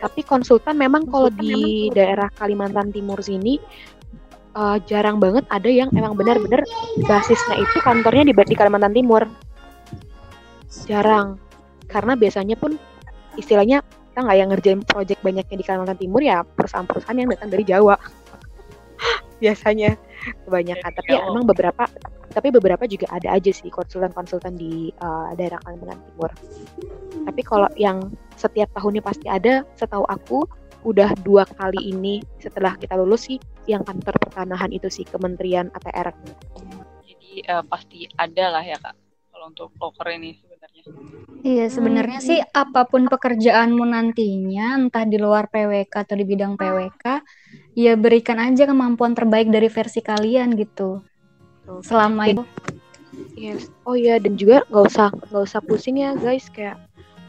Tapi 0.02 0.20
konsultan 0.26 0.74
memang 0.80 1.06
kalau 1.06 1.30
di 1.30 1.86
daerah 1.94 2.26
Kalimantan 2.34 2.90
Timur 2.90 3.22
sini 3.22 3.62
eh, 4.58 4.76
jarang 4.90 5.22
banget 5.22 5.46
ada 5.46 5.70
yang 5.70 5.94
emang 5.94 6.18
benar-benar 6.18 6.66
basisnya 7.06 7.62
itu 7.62 7.78
kantornya 7.86 8.26
di, 8.26 8.34
di 8.34 8.56
Kalimantan 8.58 8.94
Timur. 8.96 9.22
Jarang. 10.90 11.38
Karena 11.86 12.18
biasanya 12.18 12.58
pun 12.58 12.74
istilahnya 13.38 13.84
kita 14.12 14.28
nggak 14.28 14.38
yang 14.38 14.50
ngerjain 14.52 14.80
project 14.84 15.20
banyaknya 15.24 15.56
di 15.56 15.64
Kalimantan 15.64 15.98
Timur 16.00 16.20
ya 16.20 16.44
perusahaan-perusahaan 16.44 17.16
yang 17.16 17.30
datang 17.32 17.48
dari 17.48 17.64
Jawa. 17.64 17.96
Biasanya 19.42 19.96
kebanyakan 20.46 20.90
Dari 20.90 20.98
tapi 20.98 21.10
ya 21.12 21.20
Jawa. 21.20 21.30
emang 21.32 21.44
beberapa 21.46 21.84
tapi 22.32 22.48
beberapa 22.48 22.84
juga 22.88 23.06
ada 23.12 23.36
aja 23.36 23.52
sih 23.52 23.68
konsultan-konsultan 23.68 24.56
di 24.56 24.90
eh, 24.90 25.30
daerah 25.36 25.60
Kalimantan 25.62 26.00
Timur 26.12 26.30
tapi 27.28 27.40
kalau 27.44 27.68
yang 27.76 28.10
setiap 28.34 28.72
tahunnya 28.74 29.02
pasti 29.04 29.26
ada 29.28 29.62
setahu 29.76 30.02
aku 30.08 30.48
udah 30.82 31.14
dua 31.22 31.46
kali 31.46 31.94
ini 31.94 32.22
setelah 32.42 32.74
kita 32.74 32.98
lulus 32.98 33.30
sih 33.30 33.38
yang 33.70 33.86
kantor 33.86 34.18
pertanahan 34.18 34.70
itu 34.74 34.90
sih 34.90 35.06
Kementerian 35.06 35.70
ATR 35.78 36.10
Jadi 37.06 37.46
eh, 37.46 37.64
pasti 37.66 38.10
ada 38.18 38.58
lah 38.58 38.64
ya 38.66 38.78
kak. 38.78 38.96
Kalau 39.30 39.46
untuk 39.48 39.70
loker 39.78 40.08
ini 40.14 40.38
sebenarnya. 40.38 40.82
Iya, 41.42 41.66
sebenarnya 41.66 42.20
sih 42.22 42.38
apa 42.38 42.86
pun 42.86 43.10
pekerjaanmu 43.10 43.82
nantinya, 43.82 44.78
entah 44.78 45.02
di 45.02 45.18
luar 45.18 45.50
PWK 45.50 45.90
atau 45.90 46.14
di 46.14 46.22
bidang 46.22 46.54
PWK, 46.54 47.04
ya 47.72 47.96
berikan 47.96 48.36
aja 48.36 48.68
kemampuan 48.68 49.16
terbaik 49.16 49.48
dari 49.48 49.68
versi 49.72 50.00
kalian 50.04 50.56
gitu. 50.56 51.00
Selama 51.82 52.28
itu, 52.28 52.42
Yes. 53.36 53.68
Oh 53.84 53.92
iya 53.92 54.16
dan 54.16 54.40
juga 54.40 54.64
nggak 54.72 54.84
usah 54.88 55.08
nggak 55.12 55.44
usah 55.44 55.60
pusing 55.64 56.00
ya 56.00 56.16
guys. 56.16 56.48
Kayak 56.48 56.80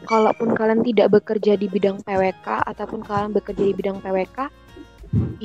kalaupun 0.08 0.56
kalian 0.56 0.80
tidak 0.84 1.12
bekerja 1.12 1.56
di 1.60 1.68
bidang 1.68 2.00
PWK 2.04 2.64
ataupun 2.64 3.04
kalian 3.04 3.32
bekerja 3.36 3.64
di 3.64 3.74
bidang 3.76 4.00
PWK 4.00 4.48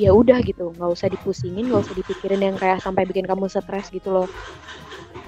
ya 0.00 0.10
udah 0.16 0.40
gitu. 0.40 0.72
Nggak 0.76 0.90
usah 0.96 1.08
dipusingin 1.12 1.68
nggak 1.68 1.82
usah 1.84 1.96
dipikirin 1.96 2.40
yang 2.40 2.56
kayak 2.56 2.80
sampai 2.80 3.04
bikin 3.04 3.28
kamu 3.28 3.52
stres 3.52 3.92
gitu 3.92 4.08
loh. 4.12 4.28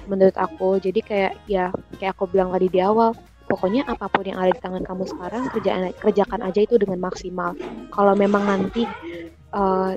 Menurut 0.09 0.35
aku. 0.37 0.81
Jadi 0.81 0.99
kayak 1.05 1.33
ya 1.45 1.69
kayak 2.01 2.17
aku 2.17 2.25
bilang 2.29 2.49
tadi 2.49 2.67
di 2.73 2.81
awal 2.81 3.13
pokoknya 3.47 3.85
apa 3.85 4.07
pun 4.09 4.23
yang 4.25 4.39
ada 4.39 4.51
di 4.51 4.61
tangan 4.61 4.83
kamu 4.83 5.03
sekarang 5.07 5.43
kerjaan 5.51 5.91
kerjakan 5.99 6.41
aja 6.43 6.59
itu 6.63 6.75
dengan 6.79 6.99
maksimal. 7.03 7.53
Kalau 7.91 8.13
memang 8.15 8.43
nanti 8.47 8.87
eh, 9.53 9.91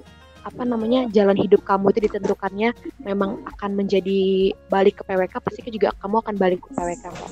apa 0.47 0.63
namanya 0.63 1.11
jalan 1.11 1.35
hidup 1.35 1.67
kamu 1.67 1.91
itu 1.91 2.07
ditentukannya 2.07 2.71
memang 3.03 3.43
akan 3.51 3.71
menjadi 3.75 4.55
balik 4.71 5.03
ke 5.03 5.03
PWK 5.03 5.43
pasti 5.43 5.67
juga 5.75 5.91
kamu 5.99 6.23
akan 6.23 6.35
balik 6.39 6.63
ke 6.63 6.71
PWK 6.71 7.05
kok 7.11 7.31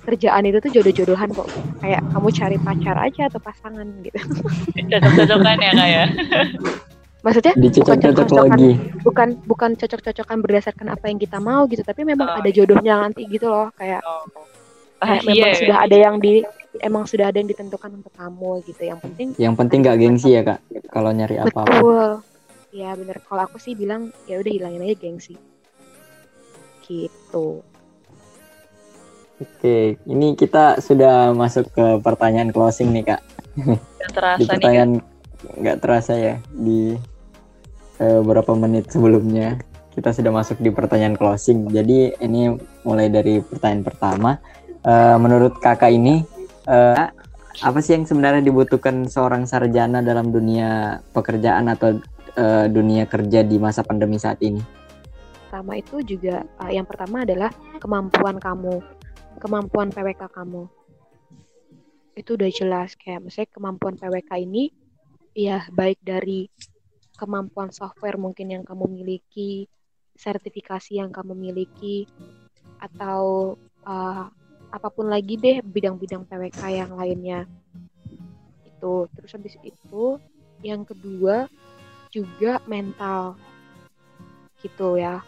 kerjaan 0.00 0.42
itu 0.48 0.58
tuh 0.58 0.70
jodoh-jodohan 0.74 1.30
kok. 1.32 1.48
Kayak 1.78 2.02
kamu 2.10 2.28
cari 2.32 2.56
pacar 2.58 2.96
aja 2.98 3.22
atau 3.28 3.40
pasangan 3.40 3.86
gitu. 4.02 4.18
Cocok-cocokan 4.90 5.56
ya 5.60 5.72
kak 5.76 5.88
ya? 5.88 6.04
Maksudnya 7.20 7.52
bukan 7.52 7.72
cocok-cocokan 8.00 8.48
lagi. 8.56 8.70
bukan 9.04 9.28
bukan 9.44 9.70
cocok-cocokan 9.76 10.38
berdasarkan 10.40 10.88
apa 10.88 11.04
yang 11.12 11.20
kita 11.20 11.36
mau 11.36 11.68
gitu. 11.68 11.84
Tapi 11.84 12.02
memang 12.08 12.32
Oh, 12.32 12.36
ada 12.40 12.50
jodohnya 12.50 12.94
nanti 13.04 13.28
gitu 13.28 13.46
loh 13.46 13.68
kayak 13.76 14.00
oh. 14.02 14.24
Rahasia 15.00 15.32
memang 15.32 15.48
ya, 15.48 15.56
sudah 15.56 15.78
ada 15.88 15.96
yang 15.96 16.16
di 16.20 16.32
emang 16.84 17.04
sudah 17.08 17.32
ada 17.32 17.40
yang 17.40 17.48
ditentukan 17.48 17.90
untuk 17.98 18.12
kamu 18.14 18.60
gitu 18.68 18.82
yang 18.84 19.00
penting 19.00 19.32
Yang 19.40 19.54
penting 19.58 19.78
nggak 19.82 19.98
gengsi 19.98 20.28
ya 20.36 20.42
kak. 20.44 20.60
Kalau 20.92 21.10
nyari 21.10 21.40
apa-apa. 21.40 21.72
betul 21.72 22.10
ya 22.70 22.94
bener 22.94 23.18
kalau 23.26 23.42
aku 23.50 23.58
sih 23.58 23.74
bilang 23.74 24.14
ya 24.30 24.38
udah 24.38 24.50
hilangin 24.50 24.86
aja 24.86 24.96
gengsi 24.98 25.34
gitu 26.86 27.62
Oke, 29.40 29.96
ini 30.04 30.36
kita 30.36 30.84
sudah 30.84 31.32
masuk 31.32 31.72
ke 31.72 31.86
pertanyaan 32.04 32.52
closing 32.52 32.92
nih 32.92 33.08
kak. 33.08 33.24
Nggak 33.56 34.10
terasa 34.12 34.36
Di 34.36 34.44
pertanyaan 34.44 34.90
nggak 35.56 35.78
terasa 35.80 36.12
ya 36.12 36.34
di 36.52 36.92
eh, 37.96 38.20
beberapa 38.20 38.52
menit 38.52 38.92
sebelumnya 38.92 39.56
kita 39.96 40.12
sudah 40.12 40.28
masuk 40.28 40.60
di 40.60 40.68
pertanyaan 40.68 41.16
closing. 41.16 41.72
Jadi 41.72 42.20
ini 42.20 42.52
mulai 42.84 43.08
dari 43.08 43.40
pertanyaan 43.40 43.80
pertama. 43.80 44.36
Eh, 44.80 45.16
menurut 45.20 45.60
kakak 45.60 45.92
ini 45.92 46.24
eh, 46.64 47.06
apa 47.60 47.78
sih 47.84 47.92
yang 47.98 48.08
sebenarnya 48.08 48.40
dibutuhkan 48.40 49.04
seorang 49.04 49.44
sarjana 49.44 50.00
dalam 50.00 50.32
dunia 50.32 51.00
pekerjaan 51.12 51.68
atau 51.68 52.00
eh, 52.36 52.66
dunia 52.72 53.04
kerja 53.04 53.44
di 53.44 53.60
masa 53.60 53.84
pandemi 53.84 54.16
saat 54.16 54.40
ini? 54.40 54.80
pertama 55.50 55.74
itu 55.82 55.98
juga 56.14 56.46
uh, 56.62 56.70
yang 56.70 56.86
pertama 56.86 57.26
adalah 57.26 57.50
kemampuan 57.82 58.38
kamu 58.38 58.78
kemampuan 59.42 59.90
PWK 59.90 60.30
kamu 60.30 60.70
itu 62.14 62.38
udah 62.38 62.50
jelas 62.54 62.94
kayak 62.94 63.26
misalnya 63.26 63.50
kemampuan 63.50 63.98
PWK 63.98 64.30
ini 64.46 64.70
ya 65.34 65.66
baik 65.74 65.98
dari 66.06 66.46
kemampuan 67.18 67.74
software 67.74 68.14
mungkin 68.14 68.54
yang 68.54 68.62
kamu 68.62 68.86
miliki 68.94 69.66
sertifikasi 70.14 71.02
yang 71.02 71.10
kamu 71.10 71.34
miliki 71.34 72.06
atau 72.78 73.58
uh, 73.82 74.30
apa 74.70 74.88
pun 74.88 75.10
lagi 75.10 75.34
deh 75.34 75.58
bidang-bidang 75.66 76.22
PWK 76.30 76.62
yang 76.70 76.90
lainnya. 76.94 77.44
Itu 78.64 79.10
terus 79.18 79.30
habis 79.34 79.54
itu 79.66 80.04
yang 80.62 80.86
kedua 80.86 81.50
juga 82.14 82.62
mental. 82.70 83.34
Gitu 84.62 84.96
ya 84.96 85.20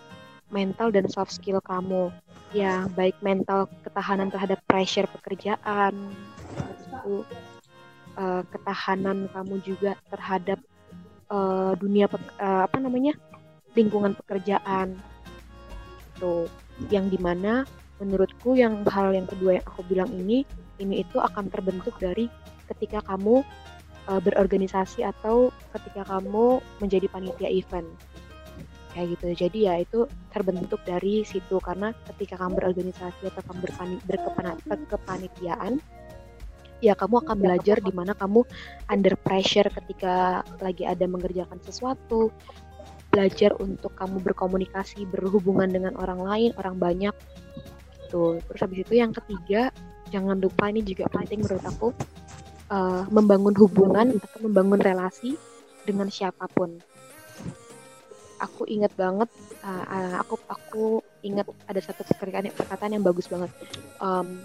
mental 0.53 0.93
dan 0.95 1.09
soft 1.11 1.35
skill 1.35 1.59
kamu. 1.65 2.13
Ya 2.53 2.85
baik 2.93 3.17
mental 3.25 3.67
ketahanan 3.83 4.29
terhadap 4.29 4.61
pressure 4.69 5.09
pekerjaan 5.09 6.13
itu 6.93 7.25
eh, 8.21 8.43
ketahanan 8.53 9.27
kamu 9.33 9.55
juga 9.65 9.97
terhadap 10.13 10.61
eh, 11.33 11.73
dunia 11.81 12.07
pek- 12.07 12.37
eh, 12.39 12.63
apa 12.69 12.77
namanya 12.79 13.17
lingkungan 13.73 14.13
pekerjaan. 14.13 15.01
Tuh 16.21 16.47
yang 16.93 17.09
di 17.09 17.17
mana 17.17 17.65
menurutku 18.03 18.59
yang 18.59 18.83
hal 18.91 19.15
yang 19.15 19.31
kedua 19.31 19.63
yang 19.63 19.67
aku 19.71 19.87
bilang 19.87 20.11
ini 20.11 20.43
ini 20.83 21.07
itu 21.07 21.23
akan 21.23 21.47
terbentuk 21.47 21.95
dari 22.03 22.27
ketika 22.75 22.99
kamu 23.07 23.47
eh, 24.11 24.21
berorganisasi 24.21 25.07
atau 25.07 25.55
ketika 25.71 26.03
kamu 26.19 26.59
menjadi 26.83 27.07
panitia 27.07 27.47
event. 27.47 27.87
Kayak 28.93 29.17
gitu. 29.17 29.25
Jadi 29.49 29.59
ya 29.71 29.75
itu 29.81 30.05
terbentuk 30.29 30.85
dari 30.85 31.25
situ. 31.25 31.57
Karena 31.65 31.97
ketika 32.13 32.37
kamu 32.37 32.61
berorganisasi 32.61 33.25
atau 33.25 33.43
kamu 33.49 33.59
berpani- 33.65 34.03
berkepanitiaan 34.69 35.81
ya 36.83 36.99
kamu 36.99 37.23
akan 37.23 37.39
belajar 37.39 37.79
di 37.79 37.95
mana 37.95 38.11
kamu 38.13 38.43
under 38.91 39.15
pressure 39.15 39.71
ketika 39.71 40.43
lagi 40.59 40.83
ada 40.85 41.07
mengerjakan 41.07 41.63
sesuatu. 41.63 42.35
Belajar 43.13 43.53
untuk 43.61 43.93
kamu 43.93 44.25
berkomunikasi 44.25 45.05
berhubungan 45.05 45.69
dengan 45.69 45.93
orang 46.01 46.21
lain 46.25 46.51
orang 46.57 46.81
banyak 46.81 47.13
gitu. 48.13 48.45
Terus 48.45 48.61
habis 48.61 48.79
itu 48.85 48.93
yang 49.01 49.13
ketiga 49.17 49.73
jangan 50.13 50.37
lupa 50.37 50.69
ini 50.69 50.85
juga 50.85 51.09
penting 51.09 51.41
menurut 51.41 51.65
aku 51.65 51.89
eh, 52.69 53.03
membangun 53.09 53.57
hubungan 53.57 54.07
atau 54.21 54.39
membangun 54.45 54.77
relasi 54.77 55.41
dengan 55.89 56.13
siapa 56.13 56.45
pun. 56.53 56.77
Aku 58.43 58.67
ingat 58.67 58.91
banget 58.99 59.31
uh, 59.63 59.87
uh, 59.87 60.15
aku 60.19 60.35
aku 60.51 60.85
ingat 61.23 61.47
ada 61.71 61.79
satu 61.79 62.03
perkataan 62.03 62.51
perkataan 62.51 62.99
yang 62.99 63.07
bagus 63.07 63.31
banget. 63.31 63.55
Em, 64.03 64.43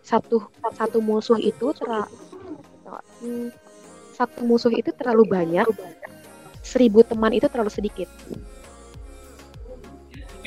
satu 0.00 0.40
satu 0.72 1.04
musuh 1.04 1.36
itu 1.36 1.76
terlalu 1.76 2.08
satu 4.16 4.40
musuh 4.40 4.72
itu 4.72 4.88
terlalu 4.96 5.28
banyak 5.28 5.68
seribu 6.64 7.04
teman 7.04 7.36
itu 7.36 7.44
terlalu 7.52 7.68
sedikit. 7.68 8.08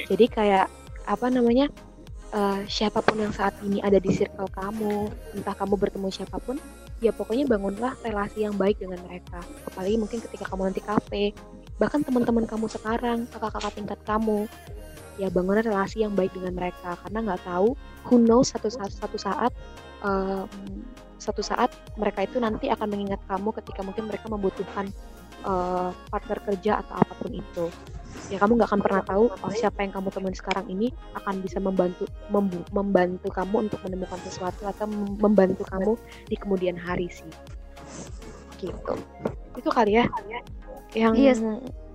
Jadi 0.09 0.25
kayak 0.34 0.78
apa 1.10 1.28
namanya 1.34 1.74
eh, 2.32 2.62
siapa 2.70 3.01
pun 3.01 3.18
yang 3.18 3.34
saat 3.34 3.57
ini 3.66 3.82
ada 3.82 3.97
di 3.97 4.14
circle 4.14 4.45
kamu 4.53 5.10
entah 5.34 5.57
kamu 5.57 5.74
bertemu 5.74 6.07
siapa 6.14 6.38
pun 6.38 6.62
ya 7.01 7.10
pokoknya 7.10 7.49
bangunlah 7.49 7.97
relasi 8.05 8.45
yang 8.45 8.55
baik 8.55 8.78
dengan 8.78 9.01
mereka. 9.07 9.41
Apalagi 9.66 9.97
mungkin 9.97 10.20
ketika 10.22 10.45
kamu 10.45 10.70
nanti 10.70 10.82
kafe 10.86 11.34
bahkan 11.80 12.03
teman-teman 12.03 12.43
kamu 12.43 12.68
sekarang 12.68 13.24
kakak-kakak 13.32 13.72
tingkat 13.72 13.99
kamu 14.03 14.45
ya 15.16 15.32
bangunlah 15.32 15.64
relasi 15.64 16.03
yang 16.05 16.14
baik 16.14 16.30
dengan 16.36 16.53
mereka. 16.53 16.99
Karena 17.01 17.20
nggak 17.26 17.41
tahu 17.47 17.74
who 18.07 18.22
knows 18.22 18.53
satu 18.53 18.70
saat 18.70 18.91
satu 18.93 19.18
saat 19.18 19.51
em, 20.05 20.47
satu 21.20 21.43
saat 21.43 21.72
mereka 21.99 22.24
itu 22.24 22.39
nanti 22.39 22.72
akan 22.72 22.88
mengingat 22.88 23.20
kamu 23.28 23.51
ketika 23.60 23.82
mungkin 23.84 24.07
mereka 24.07 24.28
membutuhkan 24.32 24.88
eh, 25.46 25.90
partner 26.10 26.40
kerja 26.48 26.72
atau 26.86 26.96
apa 27.00 27.14
pun 27.16 27.32
itu 27.32 27.66
ya 28.30 28.38
kamu 28.38 28.62
nggak 28.62 28.70
akan 28.70 28.82
pernah 28.82 29.04
tahu 29.06 29.26
oh, 29.32 29.52
siapa 29.54 29.82
yang 29.82 29.94
kamu 29.94 30.10
temuin 30.14 30.38
sekarang 30.38 30.66
ini 30.70 30.94
akan 31.18 31.42
bisa 31.42 31.58
membantu 31.58 32.06
membu- 32.30 32.66
membantu 32.74 33.30
kamu 33.34 33.70
untuk 33.70 33.80
menemukan 33.86 34.20
sesuatu 34.26 34.66
atau 34.70 34.86
mem- 34.86 35.18
membantu 35.18 35.66
kamu 35.66 35.94
di 36.30 36.36
kemudian 36.38 36.78
hari 36.78 37.10
sih 37.10 37.30
gitu 38.62 38.94
itu 39.58 39.70
kali 39.72 39.98
ya 39.98 40.06
yang 40.94 41.14
Iya. 41.14 41.38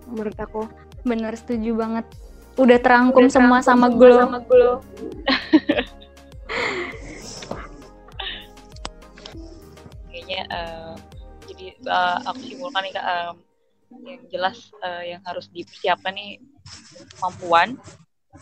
menurut 0.07 0.39
aku 0.39 0.65
Bener 1.05 1.37
setuju 1.37 1.77
banget. 1.77 2.09
Udah 2.57 2.81
terangkum 2.81 3.29
semua 3.29 3.61
sama 3.61 3.93
glow. 3.93 4.41
kayaknya 10.09 10.41
eh, 10.49 10.95
eh, 11.87 12.19
aku 12.29 12.41
simpulkan 12.49 12.83
nih 12.85 12.93
kak 12.97 13.07
em, 13.07 13.37
yang 14.05 14.23
jelas 14.33 14.59
eh, 14.83 15.15
yang 15.17 15.23
harus 15.25 15.47
dipersiapkan 15.53 16.13
nih 16.17 16.41
kemampuan 17.17 17.79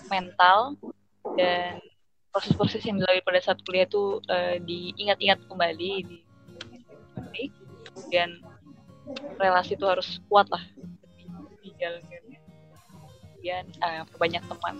mental 0.08 0.78
dan 1.36 1.78
proses-proses 2.32 2.80
yang 2.88 2.96
dilalui 2.96 3.20
pada 3.24 3.40
saat 3.44 3.58
kuliah 3.66 3.84
itu 3.84 4.18
eh, 4.30 4.56
diingat-ingat 4.64 5.44
kembali 5.46 5.92
di 6.06 6.18
kemudian 7.92 8.40
relasi 9.40 9.76
itu 9.76 9.84
harus 9.88 10.20
kuat 10.28 10.48
lah 10.48 10.62
dijalankannya 11.60 12.40
kemudian 13.42 13.64
eh, 13.82 14.02
perbanyak 14.06 14.42
teman. 14.46 14.74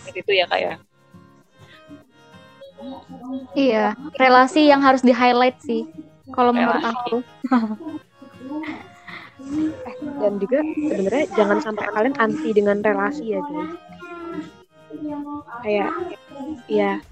Seperti 0.00 0.18
itu 0.24 0.32
ya 0.32 0.46
kak 0.48 0.60
ya? 0.64 0.74
Iya, 3.52 3.84
relasi 4.16 4.70
yang 4.70 4.80
harus 4.80 5.04
di-highlight 5.04 5.60
sih. 5.60 5.84
Kalau 6.38 6.54
menurut 6.54 6.84
aku. 6.86 7.16
eh, 9.90 9.96
dan 10.22 10.38
juga 10.38 10.62
sebenarnya 10.62 11.24
jangan 11.34 11.58
sampai 11.58 11.86
kalian 11.90 12.14
anti 12.14 12.54
dengan 12.54 12.78
relasi 12.78 13.34
ya 13.34 13.42
guys. 13.42 13.72
Kayak 15.66 15.90
ya 16.70 17.02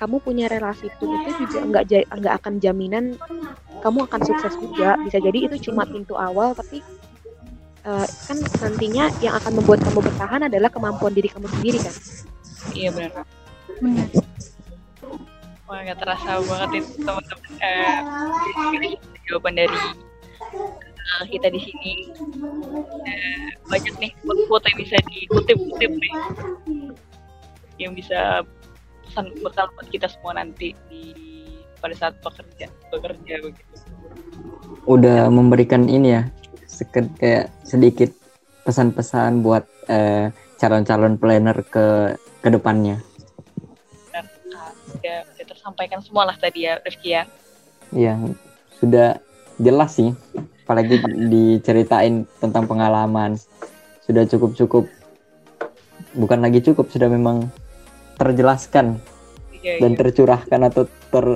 kamu 0.00 0.16
punya 0.24 0.48
relasi 0.48 0.88
itu 0.88 1.04
itu 1.04 1.44
juga 1.44 1.68
nggak 1.68 1.84
nggak 2.16 2.34
akan 2.40 2.54
jaminan 2.64 3.04
kamu 3.84 4.08
akan 4.08 4.20
sukses 4.24 4.56
juga. 4.56 4.96
Bisa 5.04 5.20
jadi 5.20 5.52
itu 5.52 5.68
cuma 5.68 5.84
pintu 5.84 6.16
awal 6.16 6.56
tapi 6.56 6.80
eh, 7.84 8.06
kan 8.08 8.36
nantinya 8.40 9.12
yang 9.20 9.36
akan 9.36 9.52
membuat 9.60 9.84
kamu 9.84 10.00
bertahan 10.00 10.48
adalah 10.48 10.72
kemampuan 10.72 11.12
diri 11.12 11.28
kamu 11.28 11.44
sendiri 11.60 11.76
kan? 11.76 11.94
Iya 12.72 12.88
benar. 12.88 13.10
Kak. 13.20 13.26
Wah 15.72 15.80
nggak 15.80 16.04
terasa 16.04 16.36
banget 16.44 16.68
nih 16.68 16.82
teman-teman. 17.00 17.50
Eh, 17.64 18.00
jawaban 19.24 19.56
dari 19.56 19.80
eh, 21.00 21.24
kita 21.32 21.48
di 21.48 21.60
sini 21.64 21.92
Eh, 23.08 23.48
banyak 23.72 23.94
nih 23.96 24.12
quote 24.48 24.68
yang 24.68 24.78
bisa 24.84 24.96
dikutip-kutip 25.08 25.90
nih, 25.96 26.14
yang 27.80 27.92
bisa 27.96 28.44
pesan 29.08 29.32
bekal 29.40 29.66
buat 29.72 29.88
kita 29.88 30.06
semua 30.12 30.36
nanti 30.36 30.76
di 30.92 31.16
pada 31.80 31.96
saat 31.96 32.14
bekerja 32.20 32.68
bekerja 32.92 33.34
begitu. 33.40 33.76
Udah 34.84 35.32
memberikan 35.32 35.88
ini 35.88 36.20
ya, 36.20 36.22
seket, 36.68 37.08
kayak 37.16 37.48
sedikit 37.64 38.12
pesan-pesan 38.68 39.40
buat 39.40 39.64
eh, 39.88 40.28
calon-calon 40.60 41.16
planner 41.16 41.58
ke 41.64 42.16
ke 42.44 42.48
depannya. 42.52 42.96
Nah, 43.00 43.11
tersampaikan 45.62 46.02
semua 46.02 46.26
lah 46.26 46.34
tadi 46.34 46.66
ya 46.66 46.82
Rifki 46.82 47.14
ya. 47.14 47.22
Iya, 47.94 48.18
sudah 48.82 49.22
jelas 49.62 49.94
sih. 49.94 50.10
Apalagi 50.66 50.98
diceritain 51.30 52.26
tentang 52.42 52.66
pengalaman. 52.66 53.38
Sudah 54.02 54.26
cukup-cukup. 54.26 54.90
Bukan 56.18 56.42
lagi 56.42 56.58
cukup, 56.66 56.90
sudah 56.90 57.06
memang 57.06 57.46
terjelaskan 58.18 58.98
Iya, 59.62 59.78
dan 59.78 59.94
iya. 59.94 59.98
tercurahkan 60.02 60.60
atau 60.66 60.82
ter, 61.14 61.26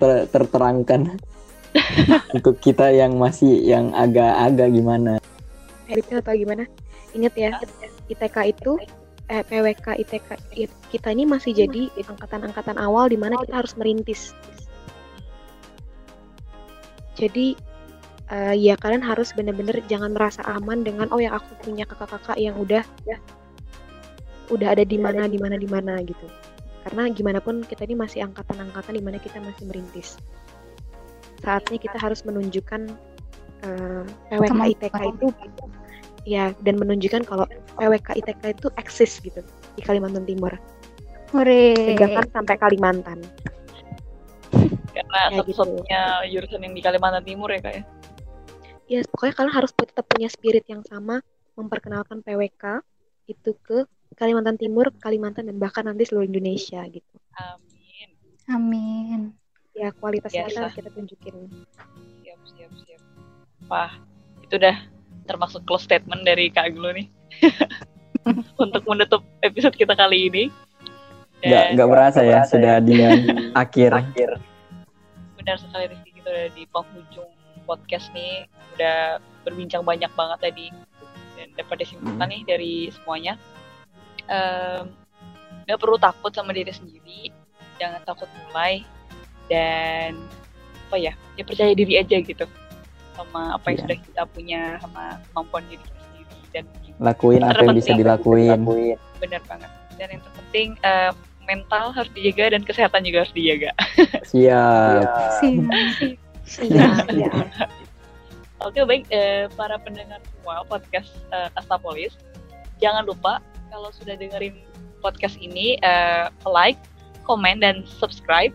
ter- 0.00 0.26
terterangkan 0.32 1.20
untuk 2.40 2.56
kita 2.64 2.88
yang 2.88 3.20
masih 3.20 3.60
yang 3.60 3.92
agak-agak 3.92 4.72
gimana. 4.72 5.12
Editnya 5.84 6.24
atau 6.24 6.32
gimana? 6.32 6.64
Ingat 7.12 7.34
ya, 7.36 7.50
ITK 8.08 8.36
itu 8.56 8.80
eh, 9.28 9.42
PWK 9.44 9.86
ITK 10.04 10.28
kita 10.92 11.08
ini 11.12 11.24
masih 11.24 11.56
jadi 11.56 11.88
angkatan-angkatan 12.04 12.76
awal 12.76 13.08
di 13.08 13.16
mana 13.16 13.40
kita 13.40 13.64
harus 13.64 13.72
merintis. 13.80 14.36
Jadi 17.14 17.56
eh, 18.28 18.54
ya 18.58 18.74
kalian 18.76 19.04
harus 19.04 19.32
bener-bener 19.32 19.80
jangan 19.88 20.12
merasa 20.12 20.44
aman 20.44 20.84
dengan 20.84 21.08
oh 21.14 21.20
ya 21.20 21.36
aku 21.36 21.56
punya 21.64 21.88
kakak-kakak 21.88 22.36
yang 22.36 22.56
udah 22.58 22.84
ya 23.08 23.16
udah 24.52 24.76
ada 24.76 24.84
di 24.84 25.00
mana 25.00 25.24
di 25.24 25.40
mana 25.40 25.56
di 25.56 25.68
mana 25.68 26.00
gitu. 26.04 26.28
Karena 26.84 27.08
gimana 27.08 27.40
pun 27.40 27.64
kita 27.64 27.88
ini 27.88 27.96
masih 27.96 28.28
angkatan-angkatan 28.28 28.92
di 28.92 29.00
mana 29.00 29.16
kita 29.16 29.40
masih 29.40 29.64
merintis. 29.64 30.20
Saatnya 31.40 31.80
kita 31.80 31.96
harus 31.96 32.20
menunjukkan 32.28 32.92
eh, 33.64 34.04
PWK. 34.28 34.60
ITK 34.76 34.96
itu 35.16 35.26
ya 36.24 36.56
dan 36.64 36.80
menunjukkan 36.80 37.28
kalau 37.28 37.44
PWK 37.76 38.20
ITK 38.24 38.42
itu 38.56 38.68
eksis 38.80 39.20
gitu 39.20 39.40
di 39.76 39.82
Kalimantan 39.84 40.24
Timur. 40.24 40.52
Hore. 41.32 41.74
Tegakkan 41.76 42.26
sampai 42.32 42.56
Kalimantan. 42.56 43.18
Karena 44.94 45.20
Kayak 45.28 45.30
gitu. 45.30 45.38
satu-satunya 45.58 46.00
jurusan 46.30 46.60
yang 46.62 46.74
di 46.74 46.82
Kalimantan 46.82 47.24
Timur 47.26 47.48
ya 47.50 47.60
kak 47.60 47.74
ya. 47.74 47.82
Ya 48.84 49.00
pokoknya 49.08 49.34
kalian 49.34 49.54
harus 49.56 49.72
tetap 49.72 50.04
punya 50.06 50.28
spirit 50.28 50.64
yang 50.68 50.84
sama 50.84 51.24
memperkenalkan 51.56 52.20
PWK 52.20 52.84
itu 53.26 53.56
ke 53.64 53.88
Kalimantan 54.14 54.54
Timur, 54.54 54.94
Kalimantan 55.02 55.50
dan 55.50 55.58
bahkan 55.58 55.82
nanti 55.88 56.06
seluruh 56.06 56.28
Indonesia 56.28 56.84
gitu. 56.86 57.16
Amin. 57.34 58.08
Amin. 58.46 59.20
Ya 59.74 59.90
kualitasnya 59.90 60.46
kita 60.46 60.70
kita 60.70 60.90
tunjukin. 60.94 61.50
Siap, 62.22 62.40
siap, 62.46 62.70
siap. 62.86 63.00
Wah, 63.66 63.90
itu 64.46 64.54
udah 64.54 64.93
termasuk 65.24 65.64
close 65.64 65.84
statement 65.84 66.22
dari 66.24 66.48
Kak 66.52 66.72
Aglo 66.72 66.92
nih. 66.92 67.08
Untuk 68.62 68.82
menutup 68.88 69.20
episode 69.44 69.76
kita 69.76 69.92
kali 69.92 70.32
ini. 70.32 70.44
Nggak, 71.44 71.66
nggak 71.76 71.88
berasa 71.92 72.20
ya, 72.24 72.40
sudah 72.48 72.80
di 72.80 73.04
akhir. 73.62 73.92
benar 75.36 75.60
sekali 75.60 75.92
Rizky. 75.92 76.10
Kita 76.16 76.28
udah 76.32 76.48
di 76.56 76.62
penghujung 76.72 77.30
podcast 77.68 78.08
nih. 78.16 78.48
Udah 78.76 79.20
berbincang 79.44 79.84
banyak 79.84 80.08
banget 80.16 80.38
tadi. 80.40 80.66
Dan 81.36 81.52
dapat 81.58 81.84
disimpulkan 81.84 82.28
nih 82.32 82.42
dari 82.48 82.74
semuanya. 82.88 83.36
Em, 84.32 84.88
nggak 85.68 85.80
perlu 85.80 86.00
takut 86.00 86.32
sama 86.32 86.56
diri 86.56 86.72
sendiri. 86.72 87.28
Jangan 87.76 88.00
takut 88.08 88.30
mulai. 88.48 88.80
Dan 89.52 90.16
apa 90.88 90.96
ya 91.00 91.12
ya 91.34 91.42
percaya 91.44 91.72
diri 91.74 91.98
aja 91.98 92.16
gitu 92.22 92.44
sama 93.14 93.54
apa 93.54 93.66
yang 93.66 93.74
Iya. 93.74 93.84
sudah 93.84 93.98
kita 94.02 94.22
punya 94.28 94.60
sama 94.78 95.02
kemampuan 95.30 95.64
diri 95.66 95.82
kita 95.82 95.98
sendiri 96.00 96.34
dan 96.52 96.64
Lakuin 96.98 97.42
apa 97.42 97.60
yang 97.60 97.74
bisa 97.74 97.92
dilakuin. 97.92 98.60
benar 99.18 99.42
banget 99.46 99.70
dan 99.94 100.08
yang 100.10 100.22
terpenting 100.22 100.68
eh, 100.80 101.10
mental 101.44 101.84
harus 101.90 102.10
dijaga 102.12 102.44
dan 102.52 102.62
kesehatan 102.62 103.02
juga 103.02 103.22
harus 103.22 103.34
dijaga 103.34 103.70
Siap. 104.30 105.06
Siap. 106.44 106.64
Iya, 106.64 106.86
iya. 107.10 107.30
Oke 108.60 108.80
baik 108.82 109.04
eh, 109.08 109.44
para 109.52 109.76
pendengar 109.76 110.20
semua 110.24 110.64
podcast 110.64 111.12
eh, 111.30 111.48
Astapolis, 111.54 112.16
jangan 112.78 113.04
lupa 113.04 113.40
kalau 113.68 113.92
sudah 113.92 114.14
dengerin 114.14 114.56
podcast 115.00 115.36
ini 115.36 115.76
eh, 115.78 116.26
like, 116.44 116.80
komen 117.22 117.60
dan 117.60 117.84
subscribe 117.84 118.52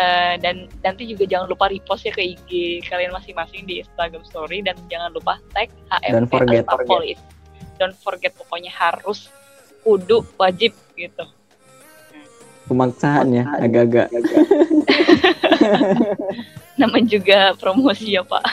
Eh, 0.00 0.34
dan 0.40 0.56
nanti 0.80 1.04
juga 1.04 1.28
jangan 1.28 1.46
lupa 1.50 1.68
repost 1.68 2.08
ya 2.08 2.12
ke 2.14 2.24
IG 2.24 2.80
kalian 2.88 3.12
masing-masing 3.12 3.68
di 3.68 3.84
Instagram 3.84 4.24
Story 4.24 4.64
dan 4.64 4.76
jangan 4.88 5.12
lupa 5.12 5.36
tag 5.52 5.68
HMP 5.92 6.14
Don't 6.14 6.30
forget. 6.30 6.64
Astapolis. 6.64 7.18
Don't 7.76 7.96
forget 8.00 8.32
pokoknya 8.36 8.72
harus 8.72 9.28
kudu 9.84 10.24
wajib 10.40 10.72
gitu. 10.96 11.24
Pemaksaan 12.70 13.34
ya, 13.34 13.44
agak-agak. 13.58 14.08
namanya 16.80 17.06
juga 17.12 17.38
promosi 17.60 18.16
ya 18.16 18.24
Pak. 18.24 18.44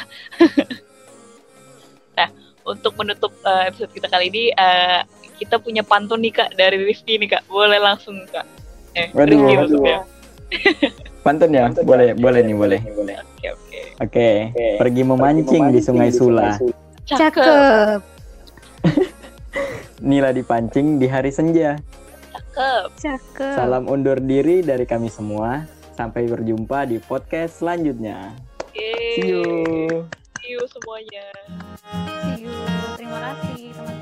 nah, 2.17 2.29
untuk 2.65 2.97
menutup 2.99 3.31
uh, 3.45 3.69
episode 3.69 3.93
kita 3.93 4.09
kali 4.09 4.27
ini, 4.33 4.43
uh, 4.57 5.05
kita 5.37 5.61
punya 5.61 5.85
pantun 5.85 6.19
nih 6.19 6.33
Kak 6.33 6.59
dari 6.59 6.81
Rizky 6.81 7.21
nih 7.21 7.39
Kak. 7.39 7.43
Boleh 7.47 7.79
langsung 7.79 8.19
Kak. 8.27 8.43
Eh, 8.97 9.07
waduh. 9.15 9.63
maksudnya. 9.63 10.03
Pantun 11.25 11.51
ya? 11.53 11.69
Boleh, 11.83 12.13
boleh 12.17 12.41
nih, 12.43 12.55
boleh. 12.55 12.79
Oke, 12.83 13.47
oke. 13.53 13.79
Oke, 13.97 14.29
pergi 14.77 15.01
memancing 15.01 15.73
di 15.73 15.79
Sungai 15.81 16.13
Sula. 16.13 16.57
Cakep. 17.07 17.33
Cakep. 17.33 18.01
Nila 20.05 20.29
dipancing 20.29 21.01
di 21.01 21.09
hari 21.09 21.33
senja. 21.33 21.81
Cakep. 22.29 22.87
Cakep. 23.01 23.55
Salam 23.57 23.89
undur 23.89 24.21
diri 24.21 24.61
dari 24.61 24.85
kami 24.85 25.09
semua. 25.09 25.65
Sampai 25.97 26.29
berjumpa 26.29 26.85
di 26.85 27.01
podcast 27.01 27.65
selanjutnya. 27.65 28.37
Oke. 28.61 29.17
See 29.17 29.33
you. 29.33 29.43
See 30.37 30.53
you 30.53 30.61
semuanya. 30.69 31.25
See 32.21 32.45
you. 32.45 32.53
Terima 33.01 33.17
kasih 33.17 33.73
teman-teman. 33.73 33.96